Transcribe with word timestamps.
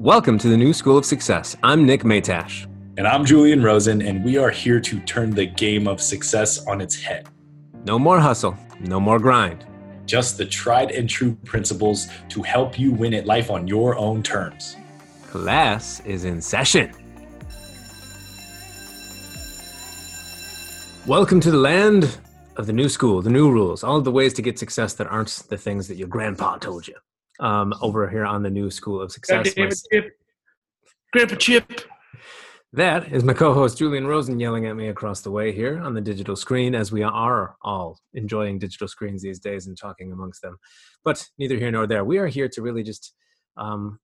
Welcome 0.00 0.38
to 0.38 0.48
the 0.48 0.56
New 0.56 0.72
School 0.72 0.96
of 0.96 1.04
Success. 1.04 1.58
I'm 1.62 1.84
Nick 1.84 2.04
Matash. 2.04 2.66
And 2.96 3.06
I'm 3.06 3.22
Julian 3.22 3.62
Rosen, 3.62 4.00
and 4.00 4.24
we 4.24 4.38
are 4.38 4.48
here 4.48 4.80
to 4.80 4.98
turn 5.00 5.28
the 5.28 5.44
game 5.44 5.86
of 5.86 6.00
success 6.00 6.66
on 6.66 6.80
its 6.80 6.98
head. 6.98 7.28
No 7.84 7.98
more 7.98 8.18
hustle, 8.18 8.56
no 8.80 8.98
more 8.98 9.18
grind. 9.18 9.66
Just 10.06 10.38
the 10.38 10.46
tried 10.46 10.90
and 10.90 11.06
true 11.06 11.34
principles 11.44 12.08
to 12.30 12.40
help 12.40 12.78
you 12.78 12.92
win 12.92 13.12
at 13.12 13.26
life 13.26 13.50
on 13.50 13.68
your 13.68 13.94
own 13.98 14.22
terms. 14.22 14.74
Class 15.26 16.00
is 16.06 16.24
in 16.24 16.40
session. 16.40 16.94
Welcome 21.06 21.40
to 21.40 21.50
the 21.50 21.58
land 21.58 22.18
of 22.56 22.66
the 22.66 22.72
new 22.72 22.88
school, 22.88 23.20
the 23.20 23.28
new 23.28 23.50
rules, 23.50 23.84
all 23.84 23.98
of 23.98 24.04
the 24.04 24.12
ways 24.12 24.32
to 24.32 24.40
get 24.40 24.58
success 24.58 24.94
that 24.94 25.08
aren't 25.08 25.42
the 25.50 25.58
things 25.58 25.88
that 25.88 25.98
your 25.98 26.08
grandpa 26.08 26.56
told 26.56 26.88
you 26.88 26.94
um, 27.40 27.74
over 27.80 28.08
here 28.08 28.24
on 28.24 28.42
the 28.42 28.50
new 28.50 28.70
School 28.70 29.00
of 29.00 29.10
Success. 29.12 29.52
Chip. 29.54 30.12
Grandpa 31.12 31.34
Chip. 31.36 31.82
That 32.72 33.12
is 33.12 33.24
my 33.24 33.32
co-host 33.32 33.78
Julian 33.78 34.06
Rosen 34.06 34.38
yelling 34.38 34.66
at 34.66 34.76
me 34.76 34.88
across 34.88 35.22
the 35.22 35.30
way 35.32 35.50
here 35.50 35.80
on 35.80 35.92
the 35.92 36.00
digital 36.00 36.36
screen, 36.36 36.76
as 36.76 36.92
we 36.92 37.02
are 37.02 37.56
all 37.62 37.98
enjoying 38.14 38.60
digital 38.60 38.86
screens 38.86 39.22
these 39.22 39.40
days 39.40 39.66
and 39.66 39.76
talking 39.76 40.12
amongst 40.12 40.40
them. 40.40 40.56
But 41.04 41.26
neither 41.36 41.56
here 41.56 41.72
nor 41.72 41.88
there. 41.88 42.04
We 42.04 42.18
are 42.18 42.28
here 42.28 42.48
to 42.48 42.62
really 42.62 42.84
just 42.84 43.12
um, 43.56 43.98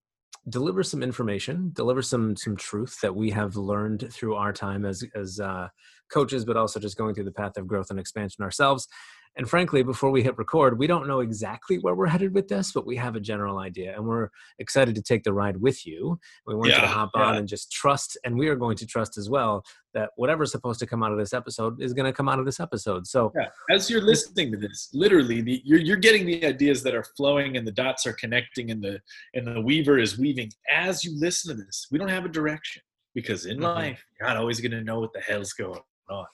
deliver 0.49 0.83
some 0.83 1.01
information, 1.01 1.71
deliver 1.75 2.03
some 2.03 2.35
some 2.35 2.57
truth 2.57 3.01
that 3.03 3.15
we 3.15 3.31
have 3.31 3.55
learned 3.57 4.09
through 4.13 4.35
our 4.35 4.53
time 4.53 4.85
as 4.85 5.05
as 5.15 5.39
uh, 5.39 5.69
coaches, 6.11 6.45
but 6.45 6.57
also 6.57 6.81
just 6.81 6.97
going 6.97 7.15
through 7.15 7.25
the 7.25 7.33
path 7.33 7.57
of 7.57 7.69
growth 7.69 7.91
and 7.91 8.01
expansion 8.01 8.43
ourselves. 8.43 8.89
And 9.37 9.49
frankly, 9.49 9.83
before 9.83 10.11
we 10.11 10.23
hit 10.23 10.39
record, 10.39 10.79
we 10.79 10.87
don't 10.87 11.07
know 11.07 11.21
exactly 11.21 11.77
where 11.79 11.95
we're 11.95 12.07
headed 12.07 12.35
with 12.35 12.49
this, 12.49 12.73
but 12.73 12.87
we 12.87 12.97
have 12.97 13.17
a 13.17 13.21
general 13.21 13.59
idea. 13.59 13.95
And 13.95 14.07
we're 14.07 14.31
excited 14.59 14.95
to 14.95 15.03
take 15.03 15.25
the 15.25 15.33
ride 15.33 15.59
with 15.59 15.87
you. 15.87 16.19
We 16.47 16.55
want 16.55 16.71
yeah, 16.71 16.77
you 16.77 16.81
to 16.83 16.89
hop 16.89 17.11
yeah. 17.15 17.23
on 17.23 17.37
and 17.37 17.47
just 17.47 17.71
trust. 17.71 18.17
And 18.25 18.39
we 18.39 18.49
are 18.49 18.57
going 18.57 18.77
to 18.79 18.87
trust 18.87 19.19
as 19.19 19.29
well 19.29 19.63
that 19.93 20.11
whatever's 20.17 20.53
supposed 20.53 20.81
to 20.81 20.87
come 20.87 21.03
out 21.03 21.13
of 21.13 21.19
this 21.19 21.35
episode 21.35 21.83
is 21.83 21.93
going 21.93 22.07
to 22.07 22.15
come 22.15 22.31
out 22.31 22.39
of 22.39 22.47
this 22.47 22.61
episode. 22.61 23.07
So, 23.07 23.31
yeah. 23.37 23.49
as 23.71 23.91
you're 23.91 24.01
listening 24.01 24.53
to 24.53 24.59
this, 24.59 24.89
literally, 24.95 25.43
the, 25.43 25.61
you're, 25.65 25.81
you're 25.81 25.97
getting 25.97 26.25
the 26.25 26.45
ideas 26.47 26.83
that 26.85 26.95
are 26.95 27.05
flowing 27.17 27.59
and 27.59 27.67
the 27.67 27.73
dots 27.73 28.07
are 28.07 28.15
connecting 28.15 28.71
and 28.71 28.83
the, 28.83 29.01
and 29.35 29.47
the 29.47 29.61
weaver 29.61 29.99
is 29.99 30.19
weaving. 30.19 30.51
As 30.73 31.05
you 31.05 31.19
listen 31.19 31.55
to 31.55 31.63
this, 31.63 31.89
we 31.91 31.99
don't 31.99 32.09
have 32.09 32.25
a 32.25 32.31
direction 32.31 32.83
because 33.15 33.45
in 33.45 33.57
mm-hmm. 33.57 33.65
life, 33.65 34.05
you're 34.19 34.29
not 34.29 34.39
always 34.39 34.61
going 34.61 34.73
to 34.73 34.83
know 34.83 35.01
what 35.01 35.13
the 35.13 35.21
hell's 35.21 35.53
going 35.53 35.81
on. 36.09 36.27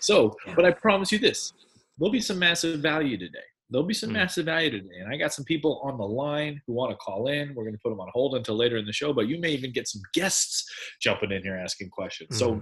So, 0.00 0.36
but 0.54 0.64
I 0.64 0.70
promise 0.70 1.12
you 1.12 1.18
this 1.18 1.52
there'll 1.98 2.12
be 2.12 2.20
some 2.20 2.38
massive 2.38 2.80
value 2.80 3.16
today. 3.16 3.38
There'll 3.70 3.86
be 3.86 3.94
some 3.94 4.10
mm. 4.10 4.14
massive 4.14 4.46
value 4.46 4.70
today. 4.70 4.98
And 5.00 5.12
I 5.12 5.16
got 5.16 5.32
some 5.32 5.44
people 5.44 5.80
on 5.84 5.98
the 5.98 6.04
line 6.04 6.60
who 6.66 6.72
want 6.74 6.92
to 6.92 6.96
call 6.96 7.28
in. 7.28 7.54
We're 7.54 7.64
going 7.64 7.74
to 7.74 7.80
put 7.82 7.90
them 7.90 8.00
on 8.00 8.08
hold 8.12 8.34
until 8.34 8.56
later 8.56 8.76
in 8.76 8.86
the 8.86 8.92
show, 8.92 9.12
but 9.12 9.28
you 9.28 9.40
may 9.40 9.50
even 9.50 9.72
get 9.72 9.88
some 9.88 10.02
guests 10.14 10.70
jumping 11.00 11.32
in 11.32 11.42
here 11.42 11.56
asking 11.56 11.90
questions. 11.90 12.36
Mm. 12.36 12.38
So 12.38 12.54
hmm. 12.54 12.60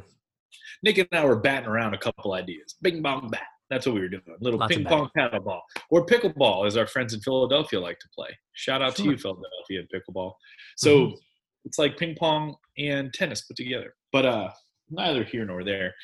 Nick 0.83 0.99
and 0.99 1.09
I 1.13 1.25
were 1.25 1.37
batting 1.37 1.69
around 1.69 1.95
a 1.95 1.99
couple 1.99 2.33
ideas. 2.33 2.75
Bing 2.83 3.03
bong 3.03 3.29
bat. 3.31 3.47
That's 3.71 3.87
what 3.87 3.95
we 3.95 4.03
were 4.03 4.09
doing. 4.09 4.23
A 4.29 4.45
little 4.45 4.61
Lots 4.61 4.75
ping 4.75 4.85
pong 4.85 5.11
paddle 5.17 5.41
ball. 5.41 5.63
Or 5.91 6.05
pickleball, 6.05 6.67
as 6.67 6.77
our 6.77 6.87
friends 6.87 7.15
in 7.15 7.21
Philadelphia 7.21 7.81
like 7.81 7.99
to 7.99 8.09
play. 8.15 8.29
Shout 8.53 8.83
out 8.83 8.97
sure. 8.97 9.07
to 9.07 9.13
you, 9.13 9.19
Philadelphia, 9.19 9.81
and 9.81 9.89
pickleball. 9.89 10.33
So 10.77 10.97
mm-hmm. 10.97 11.15
it's 11.65 11.79
like 11.79 11.97
ping 11.97 12.15
pong 12.19 12.57
and 12.79 13.13
tennis 13.13 13.43
put 13.43 13.57
together. 13.57 13.95
But 14.13 14.27
uh 14.27 14.51
neither 14.91 15.25
here 15.25 15.45
nor 15.45 15.65
there. 15.65 15.95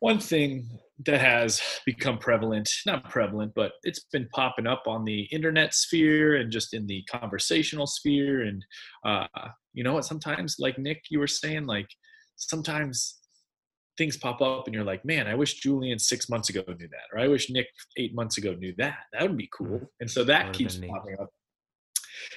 One 0.00 0.18
thing 0.18 0.68
that 1.06 1.20
has 1.20 1.62
become 1.86 2.18
prevalent, 2.18 2.68
not 2.84 3.08
prevalent, 3.08 3.52
but 3.54 3.72
it's 3.84 4.06
been 4.12 4.28
popping 4.34 4.66
up 4.66 4.82
on 4.86 5.04
the 5.04 5.22
internet 5.30 5.72
sphere 5.72 6.36
and 6.36 6.50
just 6.50 6.74
in 6.74 6.86
the 6.86 7.04
conversational 7.10 7.86
sphere. 7.86 8.42
And, 8.42 8.64
uh, 9.04 9.26
you 9.74 9.84
know 9.84 9.94
what, 9.94 10.04
sometimes, 10.04 10.56
like 10.58 10.76
Nick, 10.76 11.02
you 11.10 11.20
were 11.20 11.28
saying, 11.28 11.66
like, 11.66 11.86
sometimes 12.36 13.18
things 13.96 14.16
pop 14.16 14.40
up 14.40 14.66
and 14.66 14.74
you're 14.74 14.84
like, 14.84 15.04
man, 15.04 15.26
I 15.26 15.34
wish 15.34 15.60
Julian 15.60 15.98
six 15.98 16.28
months 16.28 16.50
ago 16.50 16.64
knew 16.66 16.88
that, 16.88 17.12
or 17.12 17.20
I 17.20 17.28
wish 17.28 17.50
Nick 17.50 17.66
eight 17.96 18.14
months 18.14 18.38
ago 18.38 18.54
knew 18.54 18.74
that. 18.78 18.98
That 19.12 19.22
would 19.22 19.36
be 19.36 19.50
cool. 19.56 19.78
Mm. 19.78 19.88
And 20.00 20.10
so 20.10 20.24
that, 20.24 20.46
that 20.46 20.52
keeps 20.52 20.76
popping 20.76 21.16
up. 21.20 21.30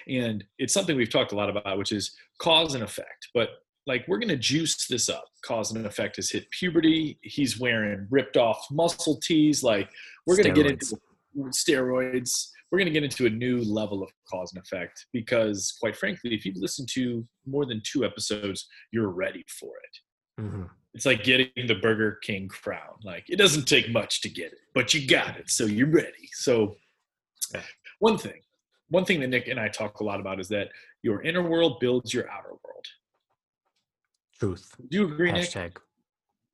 And 0.07 0.43
it's 0.59 0.73
something 0.73 0.95
we've 0.95 1.09
talked 1.09 1.31
a 1.31 1.35
lot 1.35 1.49
about, 1.49 1.78
which 1.78 1.91
is 1.91 2.16
cause 2.39 2.75
and 2.75 2.83
effect. 2.83 3.29
But 3.33 3.49
like 3.87 4.05
we're 4.07 4.19
going 4.19 4.29
to 4.29 4.37
juice 4.37 4.87
this 4.87 5.09
up 5.09 5.25
cause 5.43 5.71
and 5.71 5.85
effect 5.85 6.17
has 6.17 6.29
hit 6.29 6.49
puberty 6.51 7.17
he's 7.23 7.59
wearing 7.59 8.07
ripped 8.09 8.37
off 8.37 8.65
muscle 8.69 9.19
tees 9.19 9.63
like 9.63 9.89
we're 10.27 10.35
going 10.35 10.53
to 10.53 10.63
get 10.63 10.71
into 10.71 10.97
steroids. 11.37 12.49
We're 12.71 12.77
going 12.77 12.87
to 12.87 12.93
get 12.93 13.03
into 13.03 13.25
a 13.25 13.29
new 13.29 13.61
level 13.61 14.01
of 14.01 14.09
cause 14.29 14.53
and 14.53 14.63
effect 14.63 15.07
because 15.11 15.75
quite 15.79 15.95
frankly 15.95 16.33
if 16.33 16.45
you've 16.45 16.57
listened 16.57 16.87
to 16.93 17.25
more 17.45 17.65
than 17.65 17.81
two 17.83 18.05
episodes 18.05 18.67
you're 18.91 19.09
ready 19.09 19.43
for 19.47 19.73
it. 19.83 20.41
Mm-hmm. 20.41 20.63
it's 20.93 21.05
like 21.05 21.23
getting 21.23 21.67
the 21.67 21.75
burger 21.75 22.17
king 22.23 22.47
crown 22.47 22.95
like 23.03 23.25
it 23.29 23.35
doesn't 23.35 23.65
take 23.65 23.91
much 23.91 24.21
to 24.21 24.29
get 24.29 24.53
it 24.53 24.59
but 24.73 24.93
you 24.93 25.05
got 25.05 25.37
it 25.37 25.49
so 25.49 25.65
you're 25.65 25.91
ready. 25.91 26.29
So 26.33 26.75
one 27.99 28.17
thing 28.17 28.39
one 28.87 29.03
thing 29.03 29.19
that 29.19 29.27
nick 29.27 29.49
and 29.49 29.59
i 29.59 29.67
talk 29.67 29.99
a 29.99 30.03
lot 30.03 30.21
about 30.21 30.39
is 30.39 30.47
that 30.47 30.69
your 31.03 31.21
inner 31.21 31.43
world 31.43 31.79
builds 31.81 32.13
your 32.13 32.29
outer 32.31 32.55
world 32.63 32.85
Truth. 34.41 34.75
Do 34.90 34.97
you 34.97 35.06
agree, 35.06 35.31
Hashtag. 35.31 35.78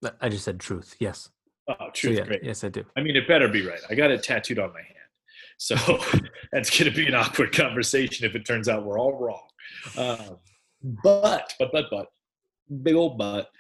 Nick? 0.02 0.14
I 0.20 0.28
just 0.28 0.44
said 0.44 0.60
truth. 0.60 0.98
Yes. 1.00 1.30
Oh, 1.70 1.90
truth. 1.94 2.18
So, 2.18 2.22
yeah, 2.22 2.28
great. 2.28 2.44
Yes, 2.44 2.66
I 2.66 2.68
do. 2.68 2.84
I 2.98 3.02
mean, 3.02 3.16
it 3.16 3.30
better 3.30 3.48
be 3.48 3.66
right. 3.66 3.80
I 3.90 3.96
got 3.96 4.12
it 4.12 4.24
tattooed 4.24 4.60
on 4.60 4.74
my 4.74 4.82
hand. 4.82 4.94
So 5.58 5.76
that's 6.52 6.70
going 6.70 6.92
to 6.92 6.96
be 6.96 7.08
an 7.08 7.16
awkward 7.16 7.56
conversation 7.56 8.26
if 8.26 8.36
it 8.36 8.46
turns 8.46 8.68
out 8.68 8.84
we're 8.84 9.00
all 9.00 9.18
wrong. 9.18 9.48
Uh, 9.96 10.32
but, 11.02 11.54
but, 11.60 11.72
but, 11.72 11.86
but, 11.90 12.08
big 12.84 12.96
old 12.96 13.18
but. 13.18 13.52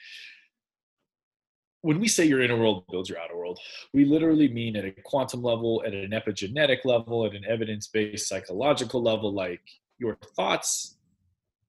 When 1.79 2.01
we 2.01 2.09
say 2.09 2.25
your 2.25 2.41
inner 2.41 2.57
world 2.57 2.83
builds 2.91 3.07
your 3.07 3.19
outer 3.19 3.37
world, 3.37 3.57
we 3.93 4.03
literally 4.03 4.49
mean 4.49 4.75
at 4.75 4.83
a 4.83 4.91
quantum 5.05 5.41
level, 5.41 5.81
at 5.87 5.93
an 5.93 6.11
epigenetic 6.11 6.83
level, 6.83 7.25
at 7.25 7.33
an 7.33 7.45
evidence 7.47 7.87
based 7.87 8.27
psychological 8.27 9.01
level, 9.01 9.33
like 9.33 9.61
your 9.99 10.17
thoughts 10.35 10.97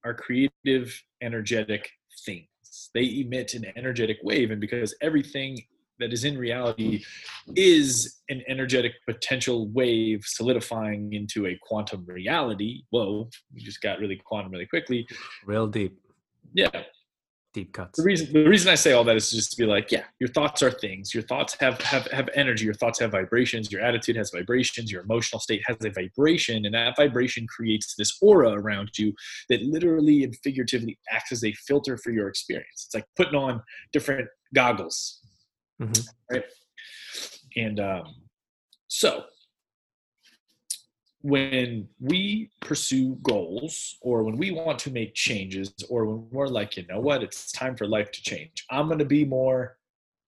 are 0.04 0.12
creative, 0.12 1.00
energetic 1.22 1.88
things. 2.24 2.46
They 2.94 3.20
emit 3.20 3.54
an 3.54 3.66
energetic 3.76 4.18
wave, 4.22 4.50
and 4.50 4.60
because 4.60 4.94
everything 5.00 5.62
that 5.98 6.12
is 6.12 6.24
in 6.24 6.38
reality 6.38 7.02
is 7.56 8.20
an 8.28 8.42
energetic 8.46 8.92
potential 9.06 9.68
wave 9.70 10.22
solidifying 10.24 11.12
into 11.12 11.46
a 11.46 11.58
quantum 11.62 12.04
reality. 12.06 12.82
Whoa, 12.90 13.28
we 13.52 13.60
just 13.60 13.80
got 13.80 13.98
really 13.98 14.16
quantum 14.24 14.52
really 14.52 14.66
quickly. 14.66 15.08
Real 15.44 15.66
deep. 15.66 15.98
Yeah 16.54 16.84
deep 17.58 17.72
cuts. 17.72 17.98
The 17.98 18.04
reason 18.04 18.32
the 18.32 18.48
reason 18.48 18.70
I 18.70 18.74
say 18.74 18.92
all 18.92 19.04
that 19.04 19.16
is 19.16 19.30
just 19.30 19.50
to 19.52 19.56
be 19.56 19.66
like, 19.66 19.90
yeah, 19.90 20.04
your 20.20 20.28
thoughts 20.28 20.62
are 20.62 20.70
things. 20.70 21.12
Your 21.12 21.22
thoughts 21.22 21.56
have 21.60 21.80
have 21.80 22.06
have 22.08 22.28
energy. 22.34 22.64
Your 22.64 22.74
thoughts 22.74 22.98
have 23.00 23.10
vibrations. 23.10 23.72
Your 23.72 23.80
attitude 23.80 24.16
has 24.16 24.30
vibrations. 24.30 24.90
Your 24.92 25.02
emotional 25.02 25.40
state 25.40 25.62
has 25.66 25.76
a 25.84 25.90
vibration, 25.90 26.64
and 26.64 26.74
that 26.74 26.96
vibration 26.96 27.46
creates 27.46 27.94
this 27.96 28.16
aura 28.22 28.52
around 28.52 28.90
you 28.96 29.12
that 29.48 29.62
literally 29.62 30.24
and 30.24 30.36
figuratively 30.44 30.98
acts 31.10 31.32
as 31.32 31.44
a 31.44 31.52
filter 31.52 31.96
for 31.96 32.10
your 32.10 32.28
experience. 32.28 32.86
It's 32.86 32.94
like 32.94 33.06
putting 33.16 33.34
on 33.34 33.62
different 33.92 34.28
goggles, 34.54 35.20
mm-hmm. 35.80 36.34
right? 36.34 36.44
And 37.56 37.80
um, 37.80 38.14
so 38.88 39.24
when 41.22 41.88
we 42.00 42.50
pursue 42.60 43.16
goals 43.22 43.96
or 44.00 44.22
when 44.22 44.36
we 44.36 44.50
want 44.50 44.78
to 44.78 44.90
make 44.90 45.14
changes 45.14 45.74
or 45.88 46.06
when 46.06 46.28
we're 46.30 46.46
like 46.46 46.76
you 46.76 46.86
know 46.86 47.00
what? 47.00 47.22
It's 47.22 47.50
time 47.52 47.76
for 47.76 47.86
life 47.86 48.10
to 48.12 48.22
change. 48.22 48.64
I'm 48.70 48.86
going 48.86 49.00
to 49.00 49.04
be 49.04 49.24
more 49.24 49.76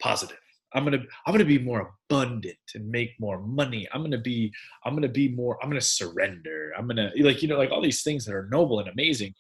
positive. 0.01 0.39
I'm 0.73 0.85
going 0.85 1.01
to 1.01 1.07
i'm 1.27 1.33
going 1.33 1.41
to 1.41 1.45
be 1.45 1.59
more 1.59 1.93
abundant 2.09 2.59
and 2.75 2.89
make 2.89 3.19
more 3.19 3.41
money. 3.41 3.89
I'm 3.93 4.03
going 4.03 4.11
to 4.13 4.19
be 4.19 4.53
i'm 4.85 4.93
going 4.93 5.03
to 5.03 5.09
be 5.09 5.29
more 5.29 5.59
i'm 5.63 5.69
going 5.69 5.81
to 5.81 5.87
surrender. 5.87 6.73
I'm 6.77 6.87
going 6.87 6.97
to 6.97 7.11
like 7.25 7.43
you 7.43 7.49
know 7.49 7.59
like 7.59 7.71
all 7.71 7.83
these 7.83 8.03
things 8.03 8.25
that 8.25 8.35
are 8.35 8.49
noble 8.51 8.81
and 8.81 8.89
amazing. 8.89 9.35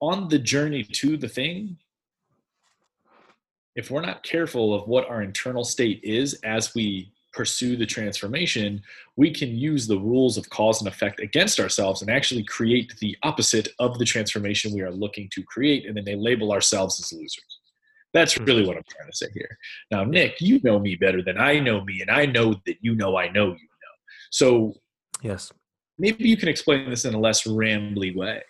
On 0.00 0.28
the 0.28 0.38
journey 0.38 0.84
to 0.84 1.16
the 1.16 1.28
thing 1.28 1.78
if 3.74 3.92
we're 3.92 4.00
not 4.00 4.24
careful 4.24 4.74
of 4.74 4.88
what 4.88 5.08
our 5.08 5.22
internal 5.22 5.62
state 5.62 6.00
is 6.02 6.34
as 6.42 6.74
we 6.74 7.12
pursue 7.38 7.76
the 7.76 7.86
transformation, 7.86 8.82
we 9.14 9.30
can 9.30 9.50
use 9.50 9.86
the 9.86 9.96
rules 9.96 10.36
of 10.36 10.50
cause 10.50 10.80
and 10.80 10.88
effect 10.88 11.20
against 11.20 11.60
ourselves 11.60 12.02
and 12.02 12.10
actually 12.10 12.42
create 12.42 12.92
the 12.98 13.16
opposite 13.22 13.68
of 13.78 13.96
the 14.00 14.04
transformation 14.04 14.74
we 14.74 14.82
are 14.82 14.90
looking 14.90 15.28
to 15.32 15.44
create. 15.44 15.86
And 15.86 15.96
then 15.96 16.04
they 16.04 16.16
label 16.16 16.50
ourselves 16.50 16.98
as 16.98 17.12
losers. 17.12 17.60
That's 18.12 18.34
hmm. 18.34 18.42
really 18.42 18.66
what 18.66 18.76
I'm 18.76 18.82
trying 18.90 19.08
to 19.08 19.16
say 19.16 19.28
here. 19.32 19.56
Now, 19.92 20.02
Nick, 20.02 20.40
you 20.40 20.58
know 20.64 20.80
me 20.80 20.96
better 20.96 21.22
than 21.22 21.38
I 21.38 21.60
know 21.60 21.84
me, 21.84 22.00
and 22.00 22.10
I 22.10 22.26
know 22.26 22.54
that 22.66 22.78
you 22.80 22.96
know 22.96 23.16
I 23.16 23.28
know 23.28 23.46
you 23.46 23.68
know. 23.84 23.94
So, 24.30 24.74
yes, 25.22 25.52
maybe 25.96 26.28
you 26.28 26.36
can 26.36 26.48
explain 26.48 26.90
this 26.90 27.04
in 27.04 27.14
a 27.14 27.20
less 27.20 27.44
rambly 27.44 28.16
way. 28.16 28.42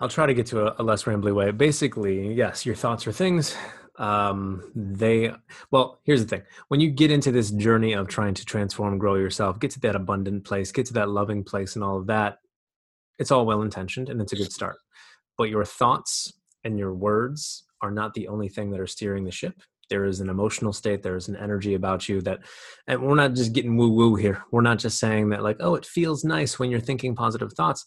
I'll 0.00 0.08
try 0.08 0.24
to 0.24 0.32
get 0.32 0.46
to 0.46 0.68
a, 0.68 0.76
a 0.78 0.82
less 0.82 1.02
rambly 1.04 1.34
way. 1.34 1.50
Basically, 1.50 2.32
yes, 2.32 2.64
your 2.64 2.76
thoughts 2.76 3.06
are 3.06 3.12
things, 3.12 3.54
um 3.98 4.62
they 4.74 5.32
well 5.70 6.00
here's 6.04 6.22
the 6.24 6.28
thing 6.28 6.42
when 6.68 6.78
you 6.78 6.88
get 6.90 7.10
into 7.10 7.32
this 7.32 7.50
journey 7.50 7.92
of 7.92 8.06
trying 8.06 8.34
to 8.34 8.44
transform 8.44 8.96
grow 8.96 9.16
yourself 9.16 9.58
get 9.58 9.72
to 9.72 9.80
that 9.80 9.96
abundant 9.96 10.44
place 10.44 10.70
get 10.70 10.86
to 10.86 10.92
that 10.92 11.08
loving 11.08 11.42
place 11.42 11.74
and 11.74 11.84
all 11.84 11.98
of 11.98 12.06
that 12.06 12.38
it's 13.18 13.30
all 13.30 13.46
well 13.46 13.62
intentioned 13.62 14.08
and 14.08 14.20
it's 14.20 14.32
a 14.32 14.36
good 14.36 14.52
start. 14.52 14.76
But 15.36 15.50
your 15.50 15.64
thoughts 15.64 16.32
and 16.64 16.78
your 16.78 16.94
words 16.94 17.64
are 17.82 17.90
not 17.90 18.14
the 18.14 18.28
only 18.28 18.48
thing 18.48 18.70
that 18.70 18.80
are 18.80 18.86
steering 18.86 19.24
the 19.24 19.30
ship. 19.30 19.54
There 19.90 20.04
is 20.04 20.20
an 20.20 20.28
emotional 20.28 20.72
state, 20.72 21.02
there's 21.02 21.28
an 21.28 21.36
energy 21.36 21.74
about 21.74 22.08
you 22.08 22.20
that, 22.22 22.40
and 22.86 23.02
we're 23.02 23.14
not 23.14 23.34
just 23.34 23.54
getting 23.54 23.76
woo 23.76 23.90
woo 23.90 24.16
here. 24.16 24.44
We're 24.52 24.60
not 24.60 24.78
just 24.78 24.98
saying 24.98 25.30
that, 25.30 25.42
like, 25.42 25.56
oh, 25.60 25.76
it 25.76 25.86
feels 25.86 26.24
nice 26.24 26.58
when 26.58 26.70
you're 26.70 26.80
thinking 26.80 27.14
positive 27.14 27.52
thoughts. 27.54 27.86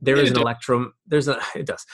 There 0.00 0.16
is 0.16 0.30
an 0.30 0.38
electro, 0.38 0.92
there's 1.06 1.26
a, 1.26 1.40
it 1.54 1.66
does. 1.66 1.84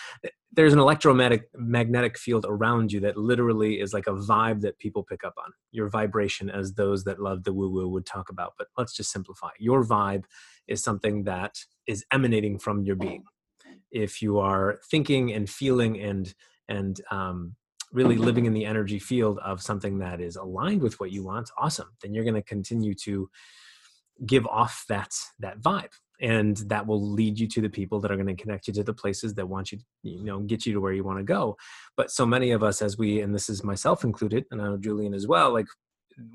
There's 0.52 0.72
an 0.72 0.80
electromagnetic 0.80 1.48
magnetic 1.54 2.18
field 2.18 2.44
around 2.48 2.92
you 2.92 3.00
that 3.00 3.16
literally 3.16 3.80
is 3.80 3.94
like 3.94 4.06
a 4.06 4.12
vibe 4.12 4.60
that 4.62 4.78
people 4.78 5.02
pick 5.02 5.24
up 5.24 5.34
on. 5.38 5.52
Your 5.70 5.88
vibration, 5.88 6.50
as 6.50 6.74
those 6.74 7.04
that 7.04 7.20
love 7.20 7.44
the 7.44 7.52
woo 7.52 7.70
woo 7.70 7.88
would 7.88 8.04
talk 8.04 8.28
about. 8.28 8.54
But 8.58 8.66
let's 8.76 8.94
just 8.94 9.12
simplify. 9.12 9.50
Your 9.58 9.84
vibe 9.84 10.24
is 10.66 10.82
something 10.82 11.24
that 11.24 11.58
is 11.86 12.04
emanating 12.12 12.58
from 12.58 12.82
your 12.82 12.96
being 12.96 13.24
if 13.92 14.22
you 14.22 14.38
are 14.38 14.80
thinking 14.90 15.32
and 15.32 15.48
feeling 15.48 16.00
and 16.00 16.34
and 16.68 17.00
um, 17.10 17.54
really 17.92 18.16
living 18.16 18.46
in 18.46 18.54
the 18.54 18.64
energy 18.64 18.98
field 18.98 19.38
of 19.44 19.60
something 19.60 19.98
that 19.98 20.20
is 20.20 20.36
aligned 20.36 20.82
with 20.82 20.98
what 20.98 21.12
you 21.12 21.22
want 21.22 21.50
awesome 21.58 21.88
then 22.02 22.14
you're 22.14 22.24
going 22.24 22.34
to 22.34 22.42
continue 22.42 22.94
to 22.94 23.28
give 24.26 24.46
off 24.46 24.84
that 24.88 25.12
that 25.38 25.60
vibe 25.60 25.92
and 26.20 26.58
that 26.68 26.86
will 26.86 27.00
lead 27.00 27.38
you 27.38 27.48
to 27.48 27.60
the 27.60 27.68
people 27.68 28.00
that 28.00 28.10
are 28.10 28.16
going 28.16 28.34
to 28.34 28.40
connect 28.40 28.68
you 28.68 28.72
to 28.74 28.84
the 28.84 28.94
places 28.94 29.34
that 29.34 29.48
want 29.48 29.72
you 29.72 29.78
to, 29.78 29.84
you 30.02 30.24
know 30.24 30.40
get 30.40 30.66
you 30.66 30.72
to 30.72 30.80
where 30.80 30.92
you 30.92 31.04
want 31.04 31.18
to 31.18 31.24
go 31.24 31.56
but 31.96 32.10
so 32.10 32.26
many 32.26 32.50
of 32.50 32.62
us 32.62 32.82
as 32.82 32.98
we 32.98 33.20
and 33.20 33.34
this 33.34 33.48
is 33.48 33.64
myself 33.64 34.04
included 34.04 34.44
and 34.50 34.60
i 34.60 34.64
know 34.64 34.76
julian 34.76 35.14
as 35.14 35.26
well 35.26 35.52
like 35.52 35.66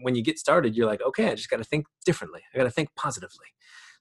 when 0.01 0.15
you 0.15 0.23
get 0.23 0.39
started 0.39 0.75
you're 0.75 0.87
like 0.87 1.01
okay 1.01 1.29
i 1.29 1.35
just 1.35 1.49
got 1.49 1.57
to 1.57 1.63
think 1.63 1.85
differently 2.05 2.41
i 2.53 2.57
got 2.57 2.63
to 2.63 2.71
think 2.71 2.89
positively 2.95 3.47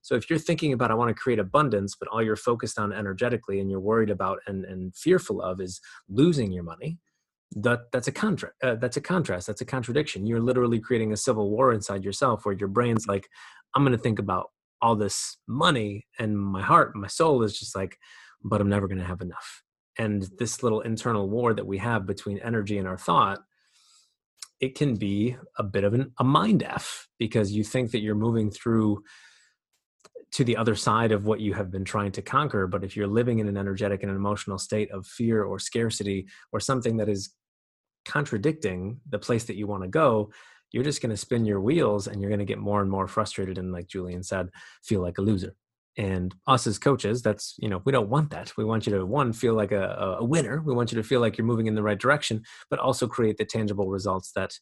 so 0.06 0.14
if 0.14 0.30
you're 0.30 0.38
thinking 0.38 0.72
about 0.72 0.92
I 0.92 0.94
want 0.94 1.08
to 1.08 1.20
create 1.20 1.40
abundance, 1.40 1.96
but 1.98 2.06
all 2.06 2.22
you're 2.22 2.36
focused 2.36 2.78
on 2.78 2.92
energetically 2.92 3.58
and 3.58 3.68
you're 3.68 3.80
worried 3.80 4.08
about 4.08 4.38
and, 4.46 4.64
and 4.64 4.94
fearful 4.94 5.42
of 5.42 5.60
is 5.60 5.80
losing 6.08 6.52
your 6.52 6.62
money, 6.62 6.98
that 7.56 7.90
that's 7.90 8.06
a 8.06 8.12
contra- 8.12 8.52
uh, 8.62 8.76
that's 8.76 8.96
a 8.96 9.00
contrast. 9.00 9.48
That's 9.48 9.62
a 9.62 9.64
contradiction. 9.64 10.24
You're 10.24 10.40
literally 10.40 10.78
creating 10.78 11.12
a 11.12 11.16
civil 11.16 11.50
war 11.50 11.72
inside 11.72 12.04
yourself 12.04 12.44
where 12.44 12.54
your 12.54 12.68
brain's 12.68 13.08
like, 13.08 13.26
I'm 13.74 13.82
going 13.82 13.96
to 13.96 14.02
think 14.02 14.20
about 14.20 14.50
all 14.82 14.96
this 14.96 15.38
money, 15.46 16.06
and 16.18 16.38
my 16.38 16.62
heart, 16.62 16.94
my 16.94 17.08
soul 17.08 17.42
is 17.42 17.58
just 17.58 17.74
like, 17.74 17.96
but 18.44 18.60
I'm 18.60 18.68
never 18.68 18.88
going 18.88 18.98
to 18.98 19.04
have 19.04 19.20
enough. 19.20 19.62
And 19.98 20.28
this 20.38 20.62
little 20.62 20.80
internal 20.82 21.28
war 21.28 21.54
that 21.54 21.66
we 21.66 21.78
have 21.78 22.06
between 22.06 22.38
energy 22.38 22.78
and 22.78 22.86
our 22.86 22.98
thought 22.98 23.40
it 24.60 24.74
can 24.74 24.94
be 24.94 25.36
a 25.58 25.62
bit 25.62 25.84
of 25.84 25.94
an, 25.94 26.12
a 26.18 26.24
mind 26.24 26.62
f 26.62 27.08
because 27.18 27.52
you 27.52 27.62
think 27.62 27.90
that 27.90 28.00
you're 28.00 28.14
moving 28.14 28.50
through 28.50 29.02
to 30.32 30.44
the 30.44 30.56
other 30.56 30.74
side 30.74 31.12
of 31.12 31.24
what 31.24 31.40
you 31.40 31.54
have 31.54 31.70
been 31.70 31.84
trying 31.84 32.12
to 32.12 32.22
conquer. 32.22 32.66
But 32.66 32.84
if 32.84 32.96
you're 32.96 33.06
living 33.06 33.38
in 33.38 33.48
an 33.48 33.56
energetic 33.56 34.02
and 34.02 34.10
an 34.10 34.16
emotional 34.16 34.58
state 34.58 34.90
of 34.90 35.06
fear 35.06 35.44
or 35.44 35.58
scarcity 35.58 36.26
or 36.52 36.60
something 36.60 36.96
that 36.96 37.08
is 37.08 37.34
contradicting 38.04 39.00
the 39.08 39.18
place 39.18 39.44
that 39.44 39.56
you 39.56 39.66
want 39.66 39.82
to 39.82 39.88
go, 39.88 40.30
you're 40.72 40.84
just 40.84 41.00
going 41.00 41.10
to 41.10 41.16
spin 41.16 41.44
your 41.44 41.60
wheels 41.60 42.06
and 42.06 42.20
you're 42.20 42.30
going 42.30 42.38
to 42.38 42.44
get 42.44 42.58
more 42.58 42.80
and 42.80 42.90
more 42.90 43.06
frustrated 43.06 43.58
and, 43.58 43.72
like 43.72 43.86
Julian 43.86 44.22
said, 44.22 44.50
feel 44.82 45.00
like 45.00 45.18
a 45.18 45.22
loser. 45.22 45.54
And 45.98 46.34
us 46.46 46.66
as 46.66 46.78
coaches, 46.78 47.22
that's, 47.22 47.54
you 47.58 47.70
know, 47.70 47.80
we 47.86 47.92
don't 47.92 48.10
want 48.10 48.30
that. 48.30 48.52
We 48.58 48.64
want 48.64 48.86
you 48.86 48.94
to, 48.96 49.06
one, 49.06 49.32
feel 49.32 49.54
like 49.54 49.72
a, 49.72 50.16
a 50.20 50.24
winner. 50.24 50.60
We 50.62 50.74
want 50.74 50.92
you 50.92 50.96
to 50.96 51.08
feel 51.08 51.20
like 51.20 51.38
you're 51.38 51.46
moving 51.46 51.66
in 51.66 51.74
the 51.74 51.82
right 51.82 51.98
direction, 51.98 52.42
but 52.68 52.78
also 52.78 53.06
create 53.06 53.38
the 53.38 53.46
tangible 53.46 53.88
results 53.88 54.32
that 54.36 54.52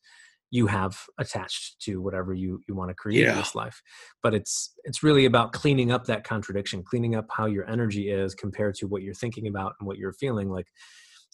you 0.54 0.68
have 0.68 0.96
attached 1.18 1.80
to 1.80 2.00
whatever 2.00 2.32
you 2.32 2.60
you 2.68 2.76
want 2.76 2.88
to 2.88 2.94
create 2.94 3.22
yeah. 3.22 3.32
in 3.32 3.38
this 3.38 3.56
life 3.56 3.82
but 4.22 4.34
it's 4.34 4.72
it's 4.84 5.02
really 5.02 5.24
about 5.24 5.52
cleaning 5.52 5.90
up 5.90 6.04
that 6.04 6.22
contradiction 6.22 6.82
cleaning 6.84 7.16
up 7.16 7.26
how 7.30 7.46
your 7.46 7.68
energy 7.68 8.08
is 8.08 8.36
compared 8.36 8.74
to 8.74 8.86
what 8.86 9.02
you're 9.02 9.14
thinking 9.14 9.48
about 9.48 9.72
and 9.80 9.86
what 9.88 9.98
you're 9.98 10.12
feeling 10.12 10.48
like 10.48 10.68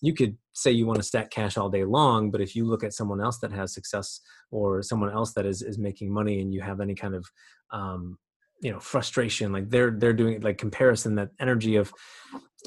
you 0.00 0.14
could 0.14 0.37
say 0.52 0.70
you 0.70 0.87
want 0.87 0.99
to 0.99 1.02
stack 1.02 1.31
cash 1.31 1.56
all 1.56 1.69
day 1.69 1.85
long 1.85 2.31
but 2.31 2.41
if 2.41 2.55
you 2.55 2.64
look 2.64 2.82
at 2.82 2.93
someone 2.93 3.20
else 3.20 3.38
that 3.38 3.52
has 3.52 3.73
success 3.73 4.20
or 4.50 4.82
someone 4.82 5.11
else 5.11 5.32
that 5.35 5.47
is 5.47 5.62
is 5.62 5.79
making 5.79 6.12
money 6.12 6.41
and 6.41 6.52
you 6.52 6.61
have 6.61 6.81
any 6.81 6.94
kind 6.94 7.14
of 7.14 7.26
um 7.73 8.19
you 8.61 8.70
know 8.70 8.81
frustration 8.81 9.52
like 9.52 9.70
they're 9.70 9.93
they're 9.93 10.12
doing 10.12 10.41
like 10.41 10.58
comparison 10.58 11.14
that 11.14 11.31
energy 11.38 11.76
of 11.76 11.93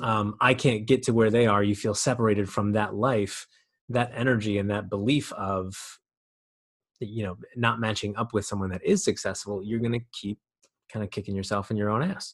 um 0.01 0.35
i 0.41 0.53
can't 0.53 0.85
get 0.85 1.03
to 1.03 1.13
where 1.13 1.29
they 1.29 1.45
are 1.45 1.63
you 1.63 1.75
feel 1.75 1.93
separated 1.93 2.49
from 2.49 2.71
that 2.71 2.95
life 2.95 3.47
that 3.89 4.11
energy 4.15 4.57
and 4.57 4.69
that 4.69 4.89
belief 4.89 5.31
of 5.33 5.99
you 6.99 7.23
know 7.23 7.37
not 7.55 7.79
matching 7.79 8.15
up 8.15 8.33
with 8.33 8.45
someone 8.45 8.69
that 8.69 8.83
is 8.83 9.03
successful 9.03 9.61
you're 9.63 9.79
going 9.79 9.91
to 9.91 10.05
keep 10.13 10.39
kind 10.91 11.03
of 11.03 11.11
kicking 11.11 11.35
yourself 11.35 11.69
in 11.69 11.77
your 11.77 11.89
own 11.89 12.03
ass 12.03 12.33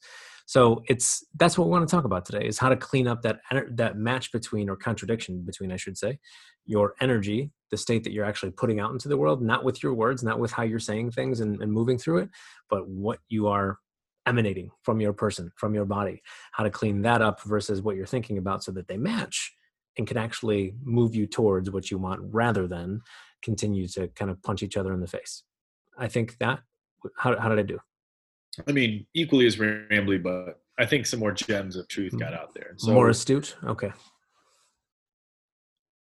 so 0.50 0.82
it's 0.88 1.24
that's 1.36 1.58
what 1.58 1.68
we 1.68 1.72
want 1.72 1.88
to 1.88 1.96
talk 1.96 2.06
about 2.06 2.26
today 2.26 2.44
is 2.46 2.58
how 2.58 2.70
to 2.70 2.76
clean 2.76 3.08
up 3.08 3.22
that 3.22 3.40
that 3.72 3.98
match 3.98 4.32
between 4.32 4.70
or 4.70 4.76
contradiction 4.76 5.42
between 5.46 5.72
i 5.72 5.76
should 5.78 5.98
say 5.98 6.18
your 6.66 6.96
energy 7.00 7.52
the 7.72 7.78
state 7.78 8.04
that 8.04 8.14
you're 8.14 8.26
actually 8.26 8.52
putting 8.52 8.80
out 8.80 8.92
into 8.92 9.08
the 9.08 9.18
world 9.18 9.42
not 9.42 9.64
with 9.64 9.84
your 9.84 9.94
words 9.94 10.24
not 10.24 10.40
with 10.40 10.52
how 10.52 10.64
you're 10.64 10.80
saying 10.80 11.12
things 11.12 11.40
and, 11.40 11.62
and 11.62 11.72
moving 11.72 11.98
through 11.98 12.18
it 12.18 12.30
but 12.70 12.88
what 12.88 13.20
you 13.30 13.48
are 13.48 13.78
emanating 14.26 14.70
from 14.84 15.00
your 15.00 15.14
person 15.14 15.52
from 15.56 15.74
your 15.74 15.86
body 15.86 16.22
how 16.52 16.64
to 16.64 16.70
clean 16.70 17.02
that 17.02 17.22
up 17.22 17.42
versus 17.44 17.82
what 17.82 17.96
you're 17.96 18.06
thinking 18.06 18.38
about 18.38 18.64
so 18.64 18.72
that 18.72 18.88
they 18.88 18.98
match 18.98 19.54
and 20.00 20.08
can 20.08 20.18
actually 20.18 20.74
move 20.84 21.14
you 21.14 21.28
towards 21.28 21.70
what 21.70 21.92
you 21.92 21.98
want 21.98 22.22
rather 22.24 22.68
than 22.68 23.02
continue 23.44 23.88
to 23.88 24.08
kind 24.10 24.32
of 24.32 24.42
punch 24.42 24.64
each 24.64 24.78
other 24.78 24.94
in 24.94 25.02
the 25.02 25.08
face. 25.08 25.44
I 25.98 26.08
think 26.08 26.38
that. 26.40 26.62
How, 27.18 27.38
how 27.40 27.50
did 27.50 27.60
I 27.60 27.64
do? 27.64 27.80
I 28.68 28.72
mean, 28.72 29.06
equally 29.14 29.46
as 29.46 29.58
rambly, 29.58 30.22
but 30.22 30.62
I 30.78 30.86
think 30.86 31.06
some 31.06 31.20
more 31.20 31.32
gems 31.32 31.76
of 31.76 31.88
truth 31.88 32.18
got 32.18 32.34
mm. 32.34 32.40
out 32.40 32.54
there. 32.54 32.74
So, 32.78 32.92
more 32.92 33.10
astute. 33.10 33.56
Okay. 33.64 33.92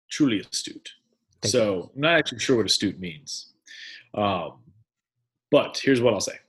Truly 0.10 0.40
astute. 0.40 0.90
Thank 1.42 1.52
so 1.52 1.76
you. 1.76 1.92
I'm 1.96 2.02
not 2.02 2.18
actually 2.18 2.40
sure 2.40 2.58
what 2.58 2.66
astute 2.66 3.00
means, 3.00 3.54
um, 4.14 4.60
but 5.52 5.80
here's 5.84 6.02
what 6.02 6.14
I'll 6.14 6.22
say: 6.22 6.40